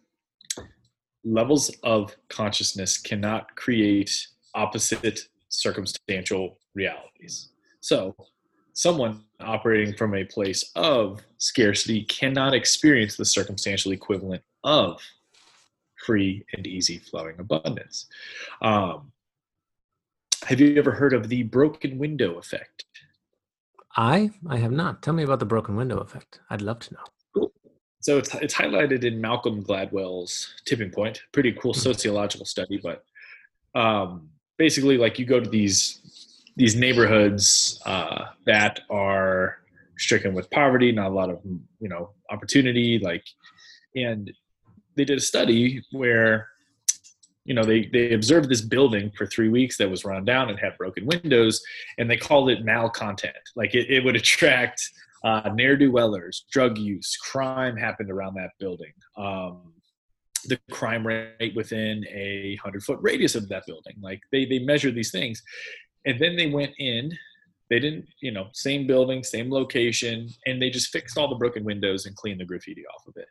levels 1.24 1.70
of 1.82 2.16
consciousness 2.28 2.96
cannot 2.96 3.54
create 3.56 4.28
opposite 4.54 5.28
circumstantial 5.48 6.58
realities. 6.74 7.50
So 7.80 8.14
someone 8.72 9.24
operating 9.40 9.94
from 9.96 10.14
a 10.14 10.24
place 10.24 10.70
of 10.76 11.20
scarcity 11.38 12.04
cannot 12.04 12.54
experience 12.54 13.16
the 13.16 13.24
circumstantial 13.24 13.92
equivalent 13.92 14.42
of 14.64 15.00
free 16.04 16.44
and 16.54 16.66
easy 16.66 16.98
flowing 16.98 17.36
abundance. 17.38 18.06
Um, 18.62 19.12
have 20.46 20.60
you 20.60 20.76
ever 20.78 20.92
heard 20.92 21.12
of 21.12 21.28
the 21.28 21.42
broken 21.42 21.98
window 21.98 22.38
effect? 22.38 22.84
I 23.96 24.30
I 24.48 24.58
have 24.58 24.72
not. 24.72 25.02
Tell 25.02 25.14
me 25.14 25.24
about 25.24 25.40
the 25.40 25.46
broken 25.46 25.76
window 25.76 25.98
effect. 25.98 26.40
I'd 26.50 26.62
love 26.62 26.78
to 26.80 26.94
know. 26.94 27.04
Cool. 27.34 27.52
So 28.00 28.18
it's 28.18 28.34
it's 28.36 28.54
highlighted 28.54 29.04
in 29.04 29.20
Malcolm 29.20 29.62
Gladwell's 29.62 30.54
Tipping 30.64 30.90
Point. 30.90 31.22
Pretty 31.32 31.52
cool 31.52 31.72
hmm. 31.72 31.80
sociological 31.80 32.46
study, 32.46 32.80
but 32.82 33.04
um, 33.74 34.28
basically, 34.56 34.98
like 34.98 35.18
you 35.18 35.26
go 35.26 35.40
to 35.40 35.48
these 35.48 36.00
these 36.56 36.74
neighborhoods 36.74 37.80
uh, 37.86 38.26
that 38.46 38.80
are 38.90 39.58
stricken 39.96 40.34
with 40.34 40.50
poverty, 40.50 40.92
not 40.92 41.10
a 41.10 41.14
lot 41.14 41.30
of 41.30 41.40
you 41.80 41.88
know 41.88 42.10
opportunity, 42.30 42.98
like, 42.98 43.24
and 43.96 44.30
they 44.98 45.04
did 45.04 45.16
a 45.16 45.22
study 45.22 45.82
where 45.92 46.48
you 47.44 47.54
know 47.54 47.64
they 47.64 47.88
they 47.92 48.12
observed 48.12 48.50
this 48.50 48.60
building 48.60 49.10
for 49.16 49.26
three 49.26 49.48
weeks 49.48 49.78
that 49.78 49.88
was 49.88 50.04
run 50.04 50.24
down 50.24 50.50
and 50.50 50.58
had 50.58 50.76
broken 50.76 51.06
windows, 51.06 51.62
and 51.96 52.10
they 52.10 52.16
called 52.16 52.50
it 52.50 52.64
malcontent. 52.64 53.36
Like 53.56 53.74
it, 53.74 53.88
it 53.88 54.04
would 54.04 54.16
attract 54.16 54.82
uh, 55.24 55.50
ne'er 55.54 55.76
do 55.76 55.90
wellers, 55.90 56.44
drug 56.50 56.76
use, 56.76 57.16
crime 57.16 57.76
happened 57.76 58.10
around 58.10 58.34
that 58.34 58.50
building. 58.58 58.92
Um, 59.16 59.72
the 60.44 60.58
crime 60.70 61.06
rate 61.06 61.54
within 61.56 62.04
a 62.08 62.56
hundred 62.62 62.82
foot 62.82 62.98
radius 63.00 63.34
of 63.34 63.48
that 63.48 63.64
building. 63.66 63.96
Like 64.00 64.20
they 64.32 64.44
they 64.44 64.58
measure 64.58 64.90
these 64.90 65.12
things, 65.12 65.42
and 66.04 66.18
then 66.20 66.36
they 66.36 66.48
went 66.48 66.74
in 66.78 67.16
they 67.70 67.78
didn't 67.78 68.06
you 68.20 68.30
know 68.30 68.48
same 68.52 68.86
building 68.86 69.22
same 69.22 69.50
location 69.50 70.28
and 70.46 70.60
they 70.60 70.70
just 70.70 70.90
fixed 70.90 71.18
all 71.18 71.28
the 71.28 71.36
broken 71.36 71.64
windows 71.64 72.06
and 72.06 72.16
cleaned 72.16 72.40
the 72.40 72.44
graffiti 72.44 72.84
off 72.94 73.06
of 73.06 73.14
it 73.16 73.28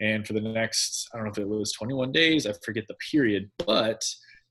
and 0.00 0.26
for 0.26 0.32
the 0.32 0.40
next 0.40 1.08
i 1.12 1.16
don't 1.16 1.26
know 1.26 1.32
if 1.32 1.38
it 1.38 1.48
was 1.48 1.72
21 1.72 2.12
days 2.12 2.46
i 2.46 2.52
forget 2.64 2.86
the 2.88 2.96
period 3.10 3.50
but 3.66 4.04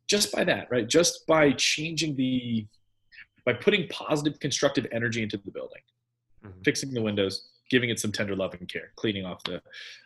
just 0.09 0.31
by 0.31 0.43
that 0.43 0.67
right 0.71 0.87
just 0.87 1.25
by 1.27 1.51
changing 1.53 2.15
the 2.15 2.65
by 3.45 3.53
putting 3.53 3.87
positive 3.87 4.39
constructive 4.39 4.85
energy 4.91 5.23
into 5.23 5.37
the 5.37 5.51
building 5.51 5.81
mm-hmm. 6.45 6.61
fixing 6.63 6.93
the 6.93 7.01
windows 7.01 7.49
giving 7.69 7.89
it 7.89 7.99
some 7.99 8.11
tender 8.11 8.35
love 8.35 8.53
and 8.55 8.67
care 8.67 8.91
cleaning 8.95 9.25
off 9.25 9.41
the 9.43 9.61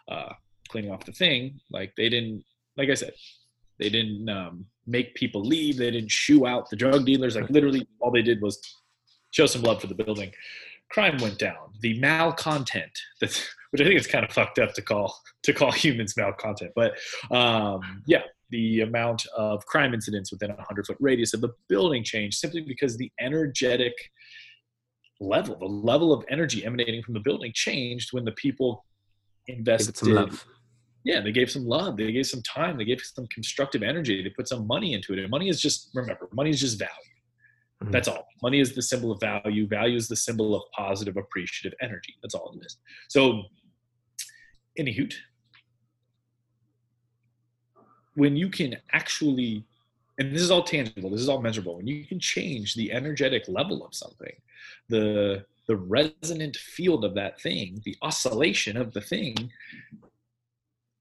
uh, 0.09 0.33
cleaning 0.69 0.91
off 0.91 1.05
the 1.05 1.11
thing 1.11 1.59
like 1.71 1.93
they 1.95 2.09
didn't 2.09 2.43
like 2.77 2.89
i 2.89 2.93
said 2.93 3.13
they 3.79 3.89
didn't 3.89 4.29
um, 4.29 4.65
make 4.85 5.15
people 5.15 5.41
leave. 5.41 5.77
They 5.77 5.91
didn't 5.91 6.11
shoo 6.11 6.45
out 6.45 6.69
the 6.69 6.75
drug 6.75 7.05
dealers. 7.05 7.35
Like 7.35 7.49
literally, 7.49 7.87
all 7.99 8.11
they 8.11 8.21
did 8.21 8.41
was 8.41 8.59
show 9.33 9.45
some 9.45 9.63
love 9.63 9.81
for 9.81 9.87
the 9.87 9.95
building. 9.95 10.31
Crime 10.89 11.17
went 11.17 11.39
down. 11.39 11.73
The 11.81 11.99
malcontent, 11.99 12.91
that's, 13.19 13.45
which 13.71 13.81
I 13.81 13.85
think 13.85 13.99
is 13.99 14.07
kind 14.07 14.23
of 14.23 14.31
fucked 14.31 14.59
up 14.59 14.73
to 14.75 14.81
call 14.81 15.19
to 15.43 15.53
call 15.53 15.71
humans 15.71 16.15
malcontent, 16.15 16.71
but 16.75 16.93
um, 17.31 18.03
yeah, 18.07 18.21
the 18.51 18.81
amount 18.81 19.25
of 19.35 19.65
crime 19.65 19.93
incidents 19.93 20.31
within 20.31 20.51
a 20.51 20.55
100 20.55 20.85
foot 20.85 20.97
radius 20.99 21.33
of 21.33 21.41
the 21.41 21.49
building 21.67 22.03
changed 22.03 22.37
simply 22.37 22.61
because 22.61 22.95
the 22.97 23.11
energetic 23.19 23.93
level, 25.19 25.57
the 25.57 25.65
level 25.65 26.13
of 26.13 26.23
energy 26.29 26.63
emanating 26.63 27.01
from 27.01 27.15
the 27.15 27.19
building 27.19 27.51
changed 27.55 28.13
when 28.13 28.23
the 28.23 28.31
people 28.33 28.85
invested. 29.47 29.97
some 29.97 30.13
love. 30.13 30.45
Yeah, 31.03 31.19
they 31.19 31.31
gave 31.31 31.51
some 31.51 31.65
love. 31.65 31.97
They 31.97 32.11
gave 32.11 32.27
some 32.27 32.43
time. 32.43 32.77
They 32.77 32.85
gave 32.85 33.01
some 33.01 33.27
constructive 33.27 33.83
energy. 33.83 34.23
They 34.23 34.29
put 34.29 34.47
some 34.47 34.65
money 34.67 34.93
into 34.93 35.13
it. 35.13 35.19
And 35.19 35.29
money 35.29 35.49
is 35.49 35.59
just 35.59 35.89
remember, 35.93 36.29
money 36.31 36.51
is 36.51 36.61
just 36.61 36.79
value. 36.79 37.12
Mm-hmm. 37.83 37.91
That's 37.91 38.07
all. 38.07 38.27
Money 38.41 38.61
is 38.61 38.73
the 38.73 38.81
symbol 38.81 39.11
of 39.11 39.19
value. 39.19 39.67
Value 39.67 39.97
is 39.97 40.07
the 40.07 40.15
symbol 40.15 40.55
of 40.55 40.63
positive, 40.71 41.17
appreciative 41.17 41.77
energy. 41.81 42.15
That's 42.21 42.33
all 42.33 42.55
it 42.55 42.65
is. 42.65 42.77
So, 43.09 43.43
anywho, 44.79 45.13
when 48.15 48.37
you 48.37 48.49
can 48.49 48.77
actually, 48.93 49.65
and 50.17 50.33
this 50.33 50.41
is 50.41 50.49
all 50.49 50.63
tangible, 50.63 51.09
this 51.09 51.19
is 51.19 51.27
all 51.27 51.41
measurable, 51.41 51.75
when 51.75 51.87
you 51.87 52.05
can 52.05 52.19
change 52.19 52.75
the 52.75 52.91
energetic 52.91 53.43
level 53.47 53.85
of 53.85 53.93
something, 53.93 54.35
the 54.89 55.45
the 55.67 55.75
resonant 55.77 56.57
field 56.57 57.05
of 57.05 57.15
that 57.15 57.39
thing, 57.41 57.81
the 57.85 57.95
oscillation 58.01 58.75
of 58.77 58.93
the 58.93 59.01
thing, 59.01 59.51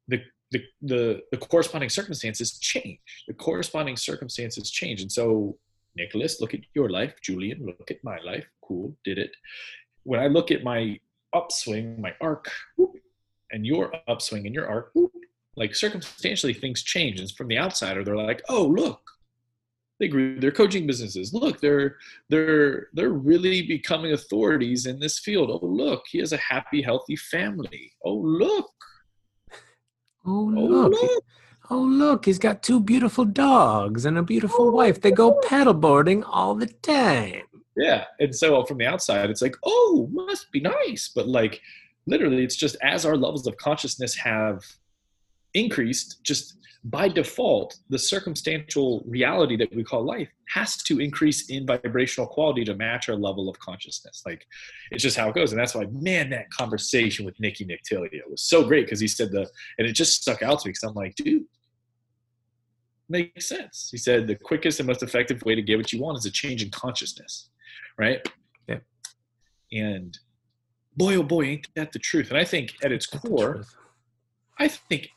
the 0.08 0.20
the, 0.50 0.62
the, 0.82 1.22
the 1.30 1.38
corresponding 1.38 1.88
circumstances 1.88 2.58
change. 2.58 2.98
The 3.26 3.34
corresponding 3.34 3.96
circumstances 3.96 4.70
change. 4.70 5.00
And 5.00 5.10
so 5.10 5.56
Nicholas, 5.96 6.40
look 6.40 6.54
at 6.54 6.60
your 6.74 6.90
life. 6.90 7.14
Julian, 7.22 7.64
look 7.66 7.90
at 7.90 8.02
my 8.02 8.18
life. 8.20 8.46
Cool, 8.64 8.96
did 9.04 9.18
it. 9.18 9.32
When 10.04 10.20
I 10.20 10.26
look 10.26 10.50
at 10.50 10.64
my 10.64 10.98
upswing, 11.32 12.00
my 12.00 12.14
arc, 12.20 12.50
whoop, 12.76 12.96
and 13.50 13.66
your 13.66 13.92
upswing 14.08 14.46
and 14.46 14.54
your 14.54 14.66
arc, 14.66 14.90
whoop, 14.94 15.12
like 15.56 15.74
circumstantially 15.74 16.54
things 16.54 16.82
change. 16.82 17.20
And 17.20 17.30
from 17.30 17.48
the 17.48 17.58
outsider, 17.58 18.02
they're 18.02 18.16
like, 18.16 18.42
oh, 18.48 18.66
look, 18.66 19.00
they 20.00 20.08
grew 20.08 20.40
their 20.40 20.50
coaching 20.50 20.86
businesses. 20.86 21.32
Look, 21.32 21.60
they're 21.60 21.96
they're 22.28 22.88
they're 22.92 23.10
really 23.10 23.62
becoming 23.62 24.12
authorities 24.12 24.86
in 24.86 24.98
this 24.98 25.18
field. 25.18 25.50
Oh, 25.50 25.64
look, 25.64 26.02
he 26.10 26.18
has 26.18 26.32
a 26.32 26.38
happy, 26.38 26.82
healthy 26.82 27.16
family. 27.16 27.92
Oh, 28.04 28.16
look. 28.16 28.72
Oh, 30.26 30.50
look. 30.54 30.94
Oh, 30.94 31.06
look. 31.06 31.24
Oh, 31.74 31.80
look, 31.80 32.26
he's 32.26 32.38
got 32.38 32.62
two 32.62 32.80
beautiful 32.80 33.24
dogs 33.24 34.04
and 34.04 34.18
a 34.18 34.22
beautiful 34.22 34.70
wife. 34.70 35.00
They 35.00 35.10
go 35.10 35.40
paddleboarding 35.40 36.22
all 36.26 36.54
the 36.54 36.66
time. 36.66 37.44
Yeah. 37.78 38.04
And 38.20 38.36
so 38.36 38.60
uh, 38.60 38.66
from 38.66 38.76
the 38.76 38.84
outside, 38.84 39.30
it's 39.30 39.40
like, 39.40 39.56
oh, 39.64 40.06
must 40.12 40.52
be 40.52 40.60
nice. 40.60 41.10
But 41.14 41.28
like, 41.28 41.62
literally, 42.06 42.44
it's 42.44 42.56
just 42.56 42.76
as 42.82 43.06
our 43.06 43.16
levels 43.16 43.46
of 43.46 43.56
consciousness 43.56 44.14
have 44.16 44.62
increased, 45.54 46.22
just 46.22 46.58
by 46.84 47.08
default, 47.08 47.78
the 47.88 47.98
circumstantial 47.98 49.02
reality 49.06 49.56
that 49.56 49.74
we 49.74 49.82
call 49.82 50.04
life 50.04 50.28
has 50.50 50.76
to 50.82 51.00
increase 51.00 51.48
in 51.48 51.66
vibrational 51.66 52.26
quality 52.26 52.64
to 52.64 52.74
match 52.74 53.08
our 53.08 53.16
level 53.16 53.48
of 53.48 53.58
consciousness. 53.60 54.22
Like 54.26 54.46
it's 54.90 55.02
just 55.02 55.16
how 55.16 55.30
it 55.30 55.34
goes. 55.34 55.52
And 55.52 55.58
that's 55.58 55.74
why, 55.74 55.86
man, 55.90 56.28
that 56.30 56.50
conversation 56.50 57.24
with 57.24 57.40
Nicky 57.40 57.64
Nictilia 57.64 58.20
was 58.28 58.42
so 58.42 58.62
great 58.62 58.84
because 58.84 59.00
he 59.00 59.08
said 59.08 59.32
the, 59.32 59.48
and 59.78 59.86
it 59.86 59.94
just 59.94 60.20
stuck 60.20 60.42
out 60.42 60.60
to 60.60 60.68
me 60.68 60.72
because 60.72 60.82
I'm 60.82 60.94
like, 60.94 61.14
dude, 61.14 61.46
makes 63.08 63.48
sense. 63.48 63.88
He 63.90 63.98
said 63.98 64.26
the 64.26 64.34
quickest 64.36 64.80
and 64.80 64.86
most 64.86 65.02
effective 65.02 65.42
way 65.44 65.54
to 65.54 65.62
get 65.62 65.76
what 65.76 65.92
you 65.92 66.00
want 66.00 66.18
is 66.18 66.24
a 66.24 66.30
change 66.30 66.62
in 66.62 66.70
consciousness, 66.70 67.48
right? 67.98 68.26
Yeah. 68.68 68.78
And 69.72 70.18
boy, 70.96 71.16
oh 71.16 71.22
boy, 71.22 71.44
ain't 71.44 71.68
that 71.74 71.92
the 71.92 71.98
truth? 71.98 72.30
And 72.30 72.38
I 72.38 72.44
think 72.44 72.74
at 72.82 72.92
its 72.92 73.06
core, 73.06 73.64
I 74.58 74.68
think 74.68 75.08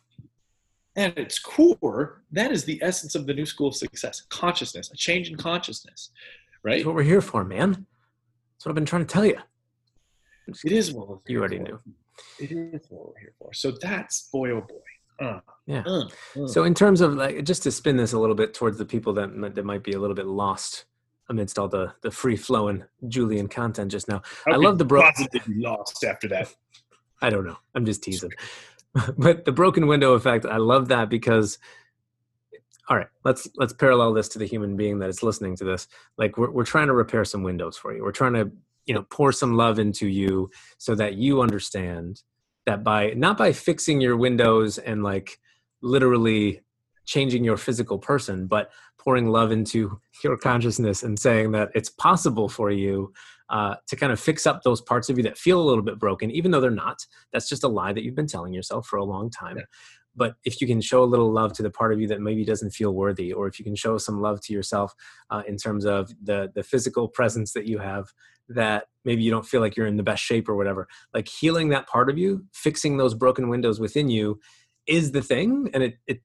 at 0.96 1.18
its 1.18 1.40
core, 1.40 2.22
that 2.32 2.52
is 2.52 2.66
the 2.66 2.80
essence 2.82 3.16
of 3.16 3.26
the 3.28 3.34
new 3.34 3.46
school 3.46 3.68
of 3.68 3.76
success 3.76 4.22
consciousness, 4.30 4.92
a 4.92 4.96
change 4.96 5.30
in 5.30 5.38
consciousness, 5.38 6.12
right? 6.64 6.78
That's 6.78 6.86
what 6.86 6.96
we're 6.96 7.04
here 7.04 7.22
for, 7.22 7.44
man. 7.44 7.72
That's 7.72 8.66
what 8.66 8.72
I've 8.72 8.76
been 8.76 8.86
trying 8.86 9.06
to 9.06 9.14
tell 9.14 9.26
you. 9.26 9.38
It 10.64 10.72
is 10.72 10.94
what 10.94 11.20
you 11.28 11.40
already 11.40 11.58
for. 11.58 11.64
knew. 11.64 11.80
It 12.40 12.52
is 12.52 12.86
what 12.90 13.08
we're 13.08 13.20
here 13.20 13.34
for. 13.40 13.52
So 13.54 13.72
that's 13.72 14.30
boy, 14.32 14.52
oh 14.52 14.62
boy 14.62 14.82
uh, 15.20 15.40
yeah. 15.66 15.84
Uh, 15.86 16.06
uh. 16.42 16.48
So 16.48 16.64
in 16.64 16.74
terms 16.74 17.02
of 17.02 17.14
like, 17.16 17.44
just 17.44 17.64
to 17.64 17.72
spin 17.72 17.98
this 17.98 18.14
a 18.14 18.20
little 18.20 18.36
bit 18.36 18.54
towards 18.54 18.78
the 18.78 18.86
people 18.86 19.14
that 19.14 19.56
that 19.56 19.66
might 19.66 19.84
be 19.84 19.94
a 19.94 20.00
little 20.00 20.16
bit 20.16 20.28
lost 20.28 20.86
amidst 21.30 21.58
all 21.58 21.68
the 21.68 21.94
the 22.02 22.12
free 22.12 22.36
flowing 22.36 22.84
Julian 23.08 23.48
content 23.48 23.92
just 23.92 24.08
now. 24.08 24.22
How 24.46 24.54
I 24.54 24.56
love 24.58 24.78
the 24.78 24.86
bro. 24.86 25.02
Positively 25.02 25.56
lost 25.58 26.04
after 26.04 26.28
that. 26.30 26.54
I 27.22 27.30
don't 27.30 27.46
know. 27.46 27.58
I'm 27.74 27.86
just 27.86 28.04
teasing. 28.04 28.32
but 29.18 29.46
the 29.46 29.52
broken 29.52 29.88
window 29.88 30.14
effect, 30.14 30.46
I 30.46 30.58
love 30.58 30.88
that 30.88 31.10
because 31.10 31.58
all 32.88 32.98
right, 32.98 33.08
let's 33.24 33.48
let's 33.56 33.74
parallel 33.74 34.14
this 34.14 34.28
to 34.30 34.40
the 34.40 34.46
human 34.46 34.78
being 34.78 35.00
that 35.00 35.10
is 35.10 35.24
listening 35.24 35.56
to 35.58 35.64
this. 35.64 35.88
Like 36.18 36.38
we're 36.38 36.52
we're 36.52 36.66
trying 36.66 36.88
to 36.88 36.94
repair 36.94 37.26
some 37.26 37.44
windows 37.44 37.78
for 37.78 37.96
you. 37.96 38.04
We're 38.04 38.12
trying 38.12 38.34
to, 38.34 38.52
you 38.86 38.94
know, 38.94 39.06
pour 39.10 39.32
some 39.32 39.56
love 39.56 39.80
into 39.80 40.08
you 40.08 40.52
so 40.78 40.94
that 40.96 41.16
you 41.16 41.42
understand 41.42 42.22
that 42.66 42.84
by 42.84 43.14
not 43.16 43.38
by 43.38 43.52
fixing 43.52 44.02
your 44.02 44.18
windows 44.18 44.78
and 44.78 45.04
like 45.04 45.40
literally 45.82 46.62
changing 47.06 47.44
your 47.44 47.58
physical 47.58 48.00
person, 48.00 48.48
but 48.48 48.72
pouring 48.98 49.30
love 49.30 49.52
into 49.52 50.00
your 50.24 50.36
consciousness 50.36 51.04
and 51.04 51.20
saying 51.20 51.52
that 51.52 51.70
it's 51.76 51.90
possible 51.90 52.50
for 52.50 52.72
you 52.72 53.14
uh, 53.50 53.76
to 53.88 53.96
kind 53.96 54.12
of 54.12 54.20
fix 54.20 54.48
up 54.48 54.64
those 54.64 54.82
parts 54.82 55.10
of 55.10 55.18
you 55.18 55.24
that 55.24 55.38
feel 55.38 55.62
a 55.62 55.64
little 55.64 55.84
bit 55.84 56.00
broken, 56.00 56.32
even 56.32 56.50
though 56.50 56.60
they're 56.60 56.72
not. 56.72 57.06
That's 57.32 57.48
just 57.48 57.64
a 57.64 57.68
lie 57.68 57.94
that 57.94 58.04
you've 58.04 58.16
been 58.16 58.28
telling 58.28 58.54
yourself 58.54 58.88
for 58.88 58.98
a 58.98 59.04
long 59.04 59.30
time. 59.30 59.58
Yeah. 59.58 59.66
But 60.16 60.36
if 60.46 60.62
you 60.62 60.66
can 60.66 60.82
show 60.82 61.04
a 61.04 61.06
little 61.06 61.32
love 61.32 61.54
to 61.54 61.64
the 61.64 61.70
part 61.70 61.94
of 61.94 62.00
you 62.00 62.08
that 62.08 62.22
maybe 62.22 62.46
doesn't 62.46 62.72
feel 62.72 62.94
worthy, 62.94 63.34
or 63.34 63.48
if 63.48 63.60
you 63.60 63.66
can 63.66 63.76
show 63.76 63.98
some 63.98 64.22
love 64.22 64.42
to 64.42 64.54
yourself 64.54 64.94
uh, 65.30 65.44
in 65.48 65.58
terms 65.58 65.86
of 65.86 66.12
the 66.24 66.52
the 66.56 66.64
physical 66.64 67.08
presence 67.08 67.52
that 67.54 67.68
you 67.68 67.80
have 67.80 68.12
that 68.50 68.86
maybe 69.04 69.24
you 69.24 69.32
don't 69.32 69.46
feel 69.46 69.62
like 69.62 69.76
you're 69.76 69.88
in 69.88 69.98
the 69.98 70.04
best 70.04 70.24
shape 70.24 70.50
or 70.50 70.56
whatever. 70.56 70.88
Like 71.14 71.28
healing 71.28 71.70
that 71.70 71.88
part 71.88 72.10
of 72.10 72.18
you 72.18 72.46
fixing 72.54 72.98
those 72.98 73.14
broken 73.14 73.50
windows 73.50 73.80
within 73.80 74.10
you 74.10 74.40
is 74.88 75.12
the 75.12 75.22
thing 75.22 75.70
and 75.74 75.84
it, 75.84 75.96
it 76.08 76.22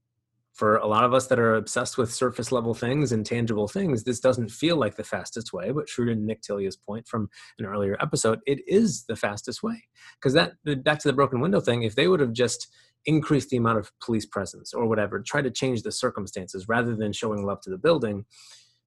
for 0.53 0.77
a 0.77 0.87
lot 0.87 1.05
of 1.05 1.15
us 1.15 1.29
that 1.29 1.39
are 1.39 1.55
obsessed 1.55 1.97
with 1.97 2.13
surface 2.13 2.53
level 2.53 2.75
things 2.75 3.13
and 3.13 3.25
tangible 3.25 3.67
things 3.67 4.05
this 4.05 4.21
doesn't 4.21 4.51
feel 4.51 4.77
like 4.77 4.97
the 4.97 5.05
fastest 5.05 5.55
way 5.55 5.71
but 5.71 5.87
true 5.87 6.05
to 6.05 6.15
nick 6.15 6.43
tilia's 6.43 6.77
point 6.77 7.09
from 7.09 7.31
an 7.59 7.65
earlier 7.65 7.97
episode 8.01 8.41
it 8.47 8.59
is 8.67 9.05
the 9.05 9.17
fastest 9.17 9.63
way. 9.63 9.85
Because 10.19 10.35
that 10.35 10.53
back 10.85 10.99
to 10.99 11.09
the 11.09 11.15
broken 11.15 11.41
window 11.41 11.61
thing 11.61 11.83
if 11.83 11.95
they 11.95 12.09
would 12.09 12.21
have 12.21 12.33
just 12.35 12.69
increased 13.07 13.49
the 13.49 13.57
amount 13.57 13.79
of 13.79 13.91
police 14.05 14.27
presence 14.27 14.75
or 14.75 14.87
whatever 14.87 15.21
try 15.21 15.41
to 15.41 15.51
change 15.51 15.83
the 15.83 15.93
circumstances 15.93 16.69
rather 16.69 16.95
than 16.95 17.13
showing 17.13 17.47
love 17.47 17.61
to 17.63 17.71
the 17.71 17.79
building 17.79 18.27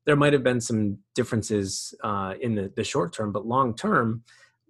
there 0.05 0.15
might 0.15 0.33
have 0.33 0.43
been 0.43 0.62
some 0.62 0.98
differences 1.15 1.93
uh, 2.03 2.33
in 2.41 2.55
the, 2.55 2.72
the 2.75 2.83
short 2.83 3.13
term, 3.13 3.31
but 3.31 3.45
long 3.45 3.75
term, 3.75 4.24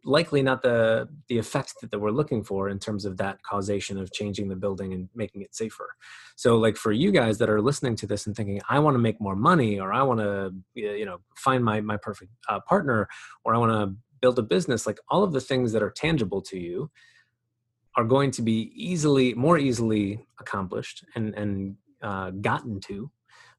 likely 0.06 0.44
not 0.44 0.62
the 0.62 1.08
the 1.30 1.38
effect 1.38 1.76
that, 1.82 1.90
that 1.92 2.00
we're 2.00 2.12
looking 2.12 2.44
for 2.44 2.70
in 2.70 2.78
terms 2.78 3.06
of 3.06 3.18
that 3.18 3.38
causation 3.44 3.98
of 3.98 4.12
changing 4.12 4.50
the 4.50 4.56
building 4.56 4.94
and 4.94 5.10
making 5.16 5.42
it 5.42 5.56
safer. 5.56 5.96
So, 6.36 6.58
like 6.58 6.76
for 6.76 6.92
you 6.92 7.12
guys 7.12 7.38
that 7.38 7.50
are 7.50 7.62
listening 7.62 7.96
to 7.98 8.08
this 8.08 8.28
and 8.28 8.36
thinking, 8.36 8.62
I 8.70 8.80
want 8.80 8.96
to 8.96 9.00
make 9.00 9.20
more 9.22 9.36
money, 9.36 9.80
or 9.80 9.94
I 9.94 10.04
want 10.04 10.20
to, 10.20 10.54
you 10.76 11.06
know, 11.06 11.18
find 11.38 11.64
my 11.64 11.82
my 11.82 11.98
perfect 11.98 12.32
uh, 12.50 12.60
partner, 12.68 13.08
or 13.44 13.56
I 13.56 13.58
want 13.58 13.72
to 13.72 13.96
build 14.22 14.40
a 14.40 14.44
business, 14.44 14.86
like 14.88 15.00
all 15.10 15.24
of 15.24 15.34
the 15.34 15.42
things 15.42 15.72
that 15.74 15.84
are 15.84 15.92
tangible 15.92 16.42
to 16.42 16.58
you 16.58 16.90
are 17.96 18.06
going 18.06 18.32
to 18.32 18.42
be 18.42 18.72
easily 18.76 19.34
more 19.34 19.58
easily 19.58 20.26
accomplished 20.40 21.06
and 21.16 21.34
and 21.36 21.76
uh, 22.02 22.32
gotten 22.32 22.80
to 22.82 23.10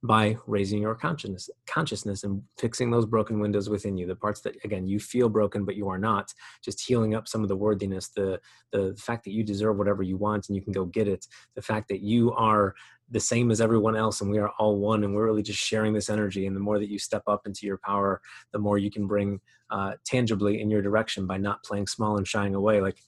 by 0.04 0.36
raising 0.46 0.82
your 0.82 0.94
consciousness 0.94 1.48
consciousness 1.66 2.24
and 2.24 2.42
fixing 2.58 2.90
those 2.90 3.06
broken 3.06 3.40
windows 3.40 3.68
within 3.70 3.96
you 3.96 4.06
the 4.06 4.14
parts 4.14 4.40
that 4.42 4.54
again 4.64 4.86
you 4.86 5.00
feel 5.00 5.28
broken 5.28 5.64
but 5.64 5.76
you 5.76 5.88
are 5.88 5.98
not 5.98 6.32
just 6.62 6.86
healing 6.86 7.14
up 7.14 7.26
some 7.26 7.42
of 7.42 7.48
the 7.48 7.56
worthiness 7.56 8.08
the 8.08 8.38
the 8.70 8.94
fact 8.98 9.24
that 9.24 9.32
you 9.32 9.42
deserve 9.42 9.76
whatever 9.76 10.02
you 10.02 10.16
want 10.16 10.48
and 10.48 10.56
you 10.56 10.62
can 10.62 10.72
go 10.72 10.84
get 10.84 11.08
it 11.08 11.26
the 11.56 11.62
fact 11.62 11.88
that 11.88 12.00
you 12.00 12.32
are 12.32 12.74
the 13.10 13.20
same 13.20 13.50
as 13.50 13.60
everyone 13.60 13.96
else 13.96 14.20
and 14.20 14.30
we 14.30 14.38
are 14.38 14.50
all 14.58 14.78
one 14.78 15.04
and 15.04 15.14
we're 15.14 15.24
really 15.24 15.42
just 15.42 15.58
sharing 15.58 15.92
this 15.92 16.10
energy 16.10 16.46
and 16.46 16.54
the 16.54 16.60
more 16.60 16.78
that 16.78 16.90
you 16.90 16.98
step 16.98 17.22
up 17.26 17.42
into 17.46 17.66
your 17.66 17.78
power 17.78 18.20
the 18.52 18.58
more 18.58 18.78
you 18.78 18.90
can 18.90 19.06
bring 19.06 19.40
uh, 19.70 19.92
tangibly 20.04 20.60
in 20.60 20.70
your 20.70 20.82
direction 20.82 21.26
by 21.26 21.36
not 21.36 21.64
playing 21.64 21.86
small 21.86 22.16
and 22.16 22.28
shying 22.28 22.54
away. 22.54 22.80
Like 22.80 22.98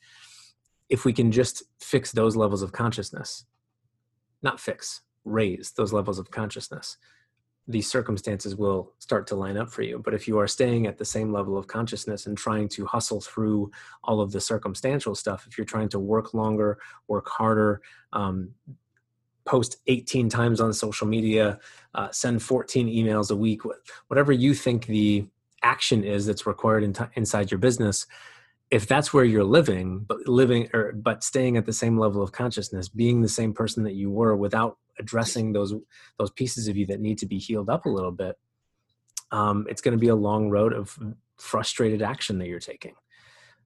if 0.89 1.05
we 1.05 1.13
can 1.13 1.31
just 1.31 1.63
fix 1.81 2.13
those 2.13 2.37
levels 2.37 2.63
of 2.63 2.73
consciousness 2.73 3.45
not 4.43 4.61
fix 4.61 5.03
raise 5.27 5.73
those 5.73 5.93
levels 5.93 6.19
of 6.19 6.31
consciousness 6.31 6.97
these 7.69 7.91
circumstances 7.91 8.55
will 8.55 8.93
start 8.99 9.27
to 9.27 9.35
line 9.35 9.57
up 9.57 9.71
for 9.71 9.83
you. 9.83 9.99
But 9.99 10.15
if 10.15 10.29
you 10.29 10.39
are 10.39 10.47
staying 10.47 10.87
at 10.87 10.99
the 10.99 11.05
same 11.05 11.33
level 11.33 11.59
of 11.59 11.67
consciousness 11.67 12.27
and 12.27 12.39
trying 12.39 12.69
to 12.71 12.87
hustle 12.87 13.21
through 13.21 13.71
all 14.05 14.21
of 14.21 14.31
the 14.31 14.41
circumstantial 14.41 15.15
stuff, 15.15 15.47
if 15.49 15.59
you're 15.59 15.65
trying 15.65 15.89
to 15.91 15.99
work 15.99 16.33
longer, 16.33 16.79
work 17.09 17.29
harder, 17.29 17.81
um, 18.13 18.51
post 19.45 19.79
18 19.89 20.29
times 20.29 20.61
on 20.61 20.73
social 20.73 21.07
media, 21.07 21.59
uh, 21.95 22.11
send 22.11 22.43
14 22.43 22.89
emails 22.89 23.31
a 23.31 23.37
week, 23.37 23.63
whatever 24.09 24.33
you 24.33 24.55
think 24.55 24.87
the 24.87 25.27
action 25.63 26.05
is 26.05 26.27
that's 26.27 26.47
required 26.47 26.85
in 26.85 26.93
t- 26.93 27.05
inside 27.15 27.51
your 27.51 27.59
business, 27.59 28.07
if 28.71 28.87
that's 28.87 29.13
where 29.15 29.25
you're 29.25 29.45
living 29.45 30.01
but 30.01 30.27
living 30.27 30.69
or 30.75 30.91
but 30.93 31.23
staying 31.23 31.57
at 31.57 31.65
the 31.65 31.73
same 31.73 31.97
level 31.97 32.21
of 32.21 32.33
consciousness 32.33 32.89
being 32.89 33.23
the 33.23 33.29
same 33.29 33.53
person 33.53 33.85
that 33.85 33.95
you 33.95 34.11
were 34.11 34.35
without 34.35 34.77
addressing 34.99 35.53
those 35.53 35.75
those 36.19 36.31
pieces 36.31 36.69
of 36.69 36.77
you 36.77 36.87
that 36.87 37.01
need 37.01 37.19
to 37.19 37.27
be 37.27 37.39
healed 37.39 37.69
up 37.69 37.87
a 37.87 37.91
little 37.91 38.13
bit 38.13 38.37
um, 39.31 39.67
it's 39.69 39.81
going 39.81 39.97
to 39.97 40.01
be 40.01 40.09
a 40.09 40.15
long 40.15 40.51
road 40.51 40.73
of 40.73 40.99
frustrated 41.39 42.03
action 42.03 42.39
that 42.39 42.49
you're 42.49 42.61
taking. 42.61 42.95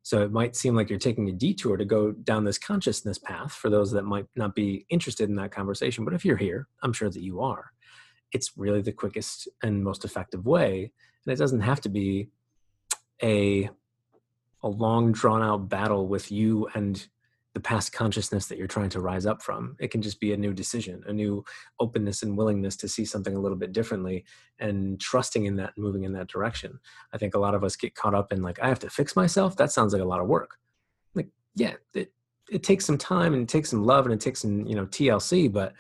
So 0.02 0.22
it 0.22 0.32
might 0.32 0.56
seem 0.56 0.74
like 0.74 0.88
you're 0.88 0.98
taking 0.98 1.28
a 1.28 1.32
detour 1.32 1.76
to 1.76 1.84
go 1.84 2.12
down 2.12 2.44
this 2.44 2.58
consciousness 2.58 3.18
path 3.18 3.52
for 3.52 3.68
those 3.68 3.90
that 3.92 4.04
might 4.04 4.26
not 4.34 4.54
be 4.54 4.86
interested 4.88 5.28
in 5.28 5.36
that 5.36 5.52
conversation 5.52 6.04
but 6.04 6.14
if 6.14 6.24
you're 6.24 6.38
here 6.38 6.68
i'm 6.82 6.92
sure 6.92 7.10
that 7.10 7.22
you 7.22 7.40
are. 7.40 7.72
It's 8.32 8.52
really 8.56 8.80
the 8.80 8.92
quickest 8.92 9.48
and 9.62 9.84
most 9.84 10.04
effective 10.04 10.46
way 10.46 10.92
and 11.26 11.32
it 11.32 11.36
doesn't 11.36 11.60
have 11.60 11.80
to 11.82 11.88
be 11.88 12.28
a 13.22 13.68
a 14.62 14.68
long 14.68 15.12
drawn 15.12 15.42
out 15.42 15.68
battle 15.68 16.06
with 16.06 16.32
you 16.32 16.68
and 16.74 17.06
the 17.54 17.60
past 17.60 17.92
consciousness 17.92 18.46
that 18.46 18.58
you're 18.58 18.68
trying 18.68 18.90
to 18.90 19.00
rise 19.00 19.26
up 19.26 19.42
from. 19.42 19.76
It 19.80 19.90
can 19.90 20.02
just 20.02 20.20
be 20.20 20.32
a 20.32 20.36
new 20.36 20.52
decision, 20.52 21.02
a 21.06 21.12
new 21.12 21.44
openness 21.80 22.22
and 22.22 22.36
willingness 22.36 22.76
to 22.76 22.88
see 22.88 23.04
something 23.04 23.34
a 23.34 23.40
little 23.40 23.58
bit 23.58 23.72
differently 23.72 24.24
and 24.60 25.00
trusting 25.00 25.46
in 25.46 25.56
that, 25.56 25.72
moving 25.76 26.04
in 26.04 26.12
that 26.12 26.28
direction. 26.28 26.78
I 27.12 27.18
think 27.18 27.34
a 27.34 27.40
lot 27.40 27.54
of 27.54 27.64
us 27.64 27.74
get 27.74 27.96
caught 27.96 28.14
up 28.14 28.32
in 28.32 28.42
like, 28.42 28.60
I 28.62 28.68
have 28.68 28.78
to 28.80 28.90
fix 28.90 29.16
myself. 29.16 29.56
That 29.56 29.72
sounds 29.72 29.92
like 29.92 30.02
a 30.02 30.06
lot 30.06 30.20
of 30.20 30.28
work. 30.28 30.58
Like, 31.14 31.28
yeah, 31.56 31.74
it, 31.92 32.12
it 32.50 32.62
takes 32.62 32.84
some 32.84 32.98
time 32.98 33.34
and 33.34 33.42
it 33.42 33.48
takes 33.48 33.70
some 33.70 33.84
love 33.84 34.06
and 34.06 34.14
it 34.14 34.20
takes 34.20 34.42
some, 34.42 34.64
you 34.66 34.76
know, 34.76 34.86
TLC, 34.86 35.52
but 35.52 35.72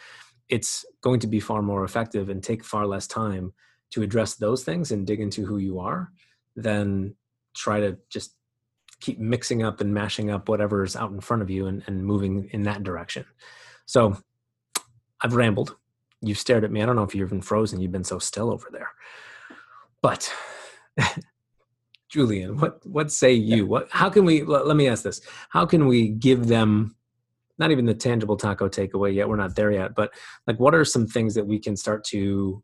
it's 0.48 0.84
going 1.02 1.20
to 1.20 1.28
be 1.28 1.38
far 1.38 1.62
more 1.62 1.84
effective 1.84 2.28
and 2.28 2.42
take 2.42 2.64
far 2.64 2.84
less 2.84 3.06
time 3.06 3.52
to 3.90 4.02
address 4.02 4.34
those 4.34 4.64
things 4.64 4.90
and 4.90 5.06
dig 5.06 5.20
into 5.20 5.44
who 5.44 5.58
you 5.58 5.78
are 5.78 6.10
than 6.56 7.14
try 7.54 7.80
to 7.80 7.96
just 8.08 8.34
keep 9.00 9.18
mixing 9.18 9.62
up 9.62 9.80
and 9.80 9.94
mashing 9.94 10.30
up 10.30 10.48
whatever's 10.48 10.96
out 10.96 11.10
in 11.10 11.20
front 11.20 11.42
of 11.42 11.50
you 11.50 11.66
and, 11.66 11.82
and 11.86 12.04
moving 12.04 12.48
in 12.52 12.62
that 12.64 12.82
direction. 12.82 13.24
So 13.86 14.16
I've 15.20 15.34
rambled. 15.34 15.76
You've 16.20 16.38
stared 16.38 16.64
at 16.64 16.70
me. 16.70 16.82
I 16.82 16.86
don't 16.86 16.96
know 16.96 17.02
if 17.02 17.14
you've 17.14 17.30
been 17.30 17.40
frozen. 17.40 17.80
You've 17.80 17.92
been 17.92 18.04
so 18.04 18.18
still 18.18 18.52
over 18.52 18.68
there. 18.70 18.90
But 20.02 20.32
Julian, 22.10 22.58
what 22.58 22.84
what 22.86 23.10
say 23.10 23.32
you? 23.32 23.66
What 23.66 23.88
how 23.90 24.10
can 24.10 24.24
we 24.24 24.42
let, 24.42 24.66
let 24.66 24.76
me 24.76 24.88
ask 24.88 25.02
this. 25.02 25.20
How 25.48 25.64
can 25.64 25.86
we 25.86 26.08
give 26.08 26.48
them 26.48 26.96
not 27.60 27.70
even 27.70 27.84
the 27.84 27.94
tangible 27.94 28.38
taco 28.38 28.68
takeaway 28.68 29.14
yet, 29.14 29.28
we're 29.28 29.36
not 29.36 29.54
there 29.54 29.70
yet, 29.70 29.94
but 29.94 30.12
like 30.46 30.58
what 30.58 30.74
are 30.74 30.84
some 30.84 31.06
things 31.06 31.34
that 31.34 31.46
we 31.46 31.58
can 31.58 31.76
start 31.76 32.02
to 32.04 32.62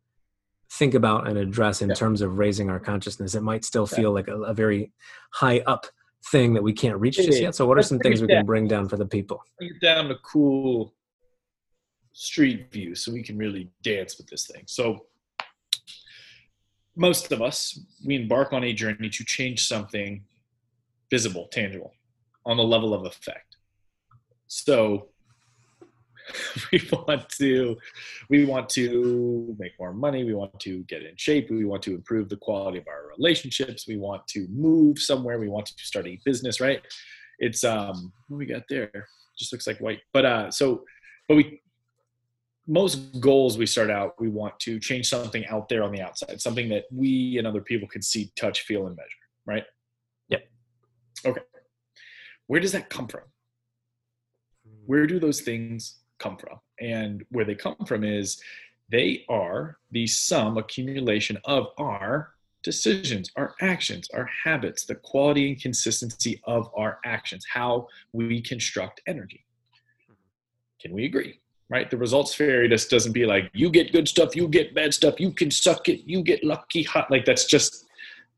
think 0.72 0.94
about 0.94 1.28
and 1.28 1.38
address 1.38 1.82
in 1.82 1.90
yeah. 1.90 1.94
terms 1.94 2.22
of 2.22 2.38
raising 2.38 2.70
our 2.70 2.80
consciousness? 2.80 3.34
It 3.34 3.42
might 3.42 3.64
still 3.64 3.86
feel 3.86 4.12
like 4.12 4.26
a, 4.26 4.40
a 4.40 4.54
very 4.54 4.92
high 5.32 5.60
up 5.60 5.86
thing 6.30 6.54
that 6.54 6.62
we 6.62 6.72
can't 6.72 6.98
reach 6.98 7.16
just 7.16 7.40
yet. 7.40 7.54
So, 7.54 7.66
what 7.66 7.78
are 7.78 7.82
some 7.82 7.98
things 7.98 8.20
we 8.20 8.28
can 8.28 8.44
bring 8.44 8.66
down 8.66 8.88
for 8.88 8.96
the 8.96 9.06
people? 9.06 9.42
Bring 9.58 9.70
it 9.70 9.80
down 9.80 10.08
to 10.08 10.16
cool 10.16 10.94
street 12.12 12.72
view 12.72 12.94
so 12.94 13.12
we 13.12 13.22
can 13.22 13.36
really 13.36 13.70
dance 13.82 14.16
with 14.18 14.26
this 14.28 14.46
thing. 14.46 14.64
So, 14.66 15.06
most 16.96 17.30
of 17.30 17.42
us, 17.42 17.78
we 18.04 18.16
embark 18.16 18.52
on 18.52 18.64
a 18.64 18.72
journey 18.72 19.10
to 19.10 19.24
change 19.24 19.66
something 19.66 20.24
visible, 21.10 21.48
tangible, 21.52 21.92
on 22.46 22.56
the 22.56 22.64
level 22.64 22.94
of 22.94 23.04
effect. 23.04 23.56
So, 24.46 25.08
we 26.72 26.82
want 26.92 27.28
to 27.30 27.76
we 28.28 28.44
want 28.44 28.68
to 28.70 29.54
make 29.58 29.72
more 29.78 29.92
money. 29.92 30.24
We 30.24 30.34
want 30.34 30.58
to 30.60 30.82
get 30.84 31.02
in 31.02 31.16
shape. 31.16 31.50
We 31.50 31.64
want 31.64 31.82
to 31.84 31.94
improve 31.94 32.28
the 32.28 32.36
quality 32.36 32.78
of 32.78 32.88
our 32.88 33.08
relationships. 33.16 33.86
We 33.86 33.96
want 33.96 34.26
to 34.28 34.46
move 34.48 34.98
somewhere. 34.98 35.38
We 35.38 35.48
want 35.48 35.66
to 35.66 35.74
start 35.78 36.06
a 36.06 36.18
business 36.24 36.60
right? 36.60 36.82
It's 37.38 37.64
um 37.64 38.12
what 38.28 38.38
we 38.38 38.46
got 38.46 38.62
there? 38.68 39.08
Just 39.38 39.52
looks 39.52 39.66
like 39.66 39.78
white. 39.78 40.00
But 40.12 40.24
uh 40.24 40.50
so 40.50 40.84
but 41.28 41.36
we 41.36 41.60
most 42.68 43.20
goals 43.20 43.56
we 43.56 43.66
start 43.66 43.90
out 43.90 44.20
we 44.20 44.28
want 44.28 44.58
to 44.58 44.80
change 44.80 45.08
something 45.08 45.46
out 45.46 45.68
there 45.68 45.84
on 45.84 45.92
the 45.92 46.02
outside 46.02 46.40
something 46.40 46.68
that 46.68 46.82
we 46.90 47.38
and 47.38 47.46
other 47.46 47.60
people 47.60 47.86
can 47.86 48.02
see 48.02 48.32
touch 48.34 48.62
feel 48.62 48.88
and 48.88 48.96
measure 48.96 49.26
right? 49.46 49.64
Yep. 50.28 50.48
Okay. 51.24 51.40
Where 52.46 52.60
does 52.60 52.72
that 52.72 52.90
come 52.90 53.08
from? 53.08 53.22
Where 54.84 55.06
do 55.06 55.18
those 55.18 55.40
things 55.40 56.00
come 56.18 56.36
from. 56.36 56.58
And 56.80 57.24
where 57.30 57.44
they 57.44 57.54
come 57.54 57.76
from 57.86 58.04
is 58.04 58.40
they 58.90 59.24
are 59.28 59.78
the 59.90 60.06
sum 60.06 60.58
accumulation 60.58 61.38
of 61.44 61.68
our 61.78 62.34
decisions, 62.62 63.30
our 63.36 63.54
actions, 63.60 64.08
our 64.12 64.28
habits, 64.44 64.84
the 64.84 64.94
quality 64.96 65.48
and 65.48 65.60
consistency 65.60 66.40
of 66.44 66.70
our 66.76 66.98
actions, 67.04 67.44
how 67.52 67.86
we 68.12 68.40
construct 68.42 69.00
energy. 69.06 69.44
Can 70.80 70.92
we 70.92 71.04
agree? 71.04 71.40
Right? 71.68 71.90
The 71.90 71.96
results 71.96 72.34
fairy 72.34 72.68
just 72.68 72.90
doesn't 72.90 73.12
be 73.12 73.26
like, 73.26 73.50
you 73.52 73.70
get 73.70 73.92
good 73.92 74.08
stuff, 74.08 74.36
you 74.36 74.46
get 74.46 74.74
bad 74.74 74.94
stuff, 74.94 75.18
you 75.18 75.32
can 75.32 75.50
suck 75.50 75.88
it, 75.88 76.02
you 76.06 76.22
get 76.22 76.44
lucky 76.44 76.82
hot. 76.82 77.10
Like 77.10 77.24
that's 77.24 77.44
just 77.44 77.85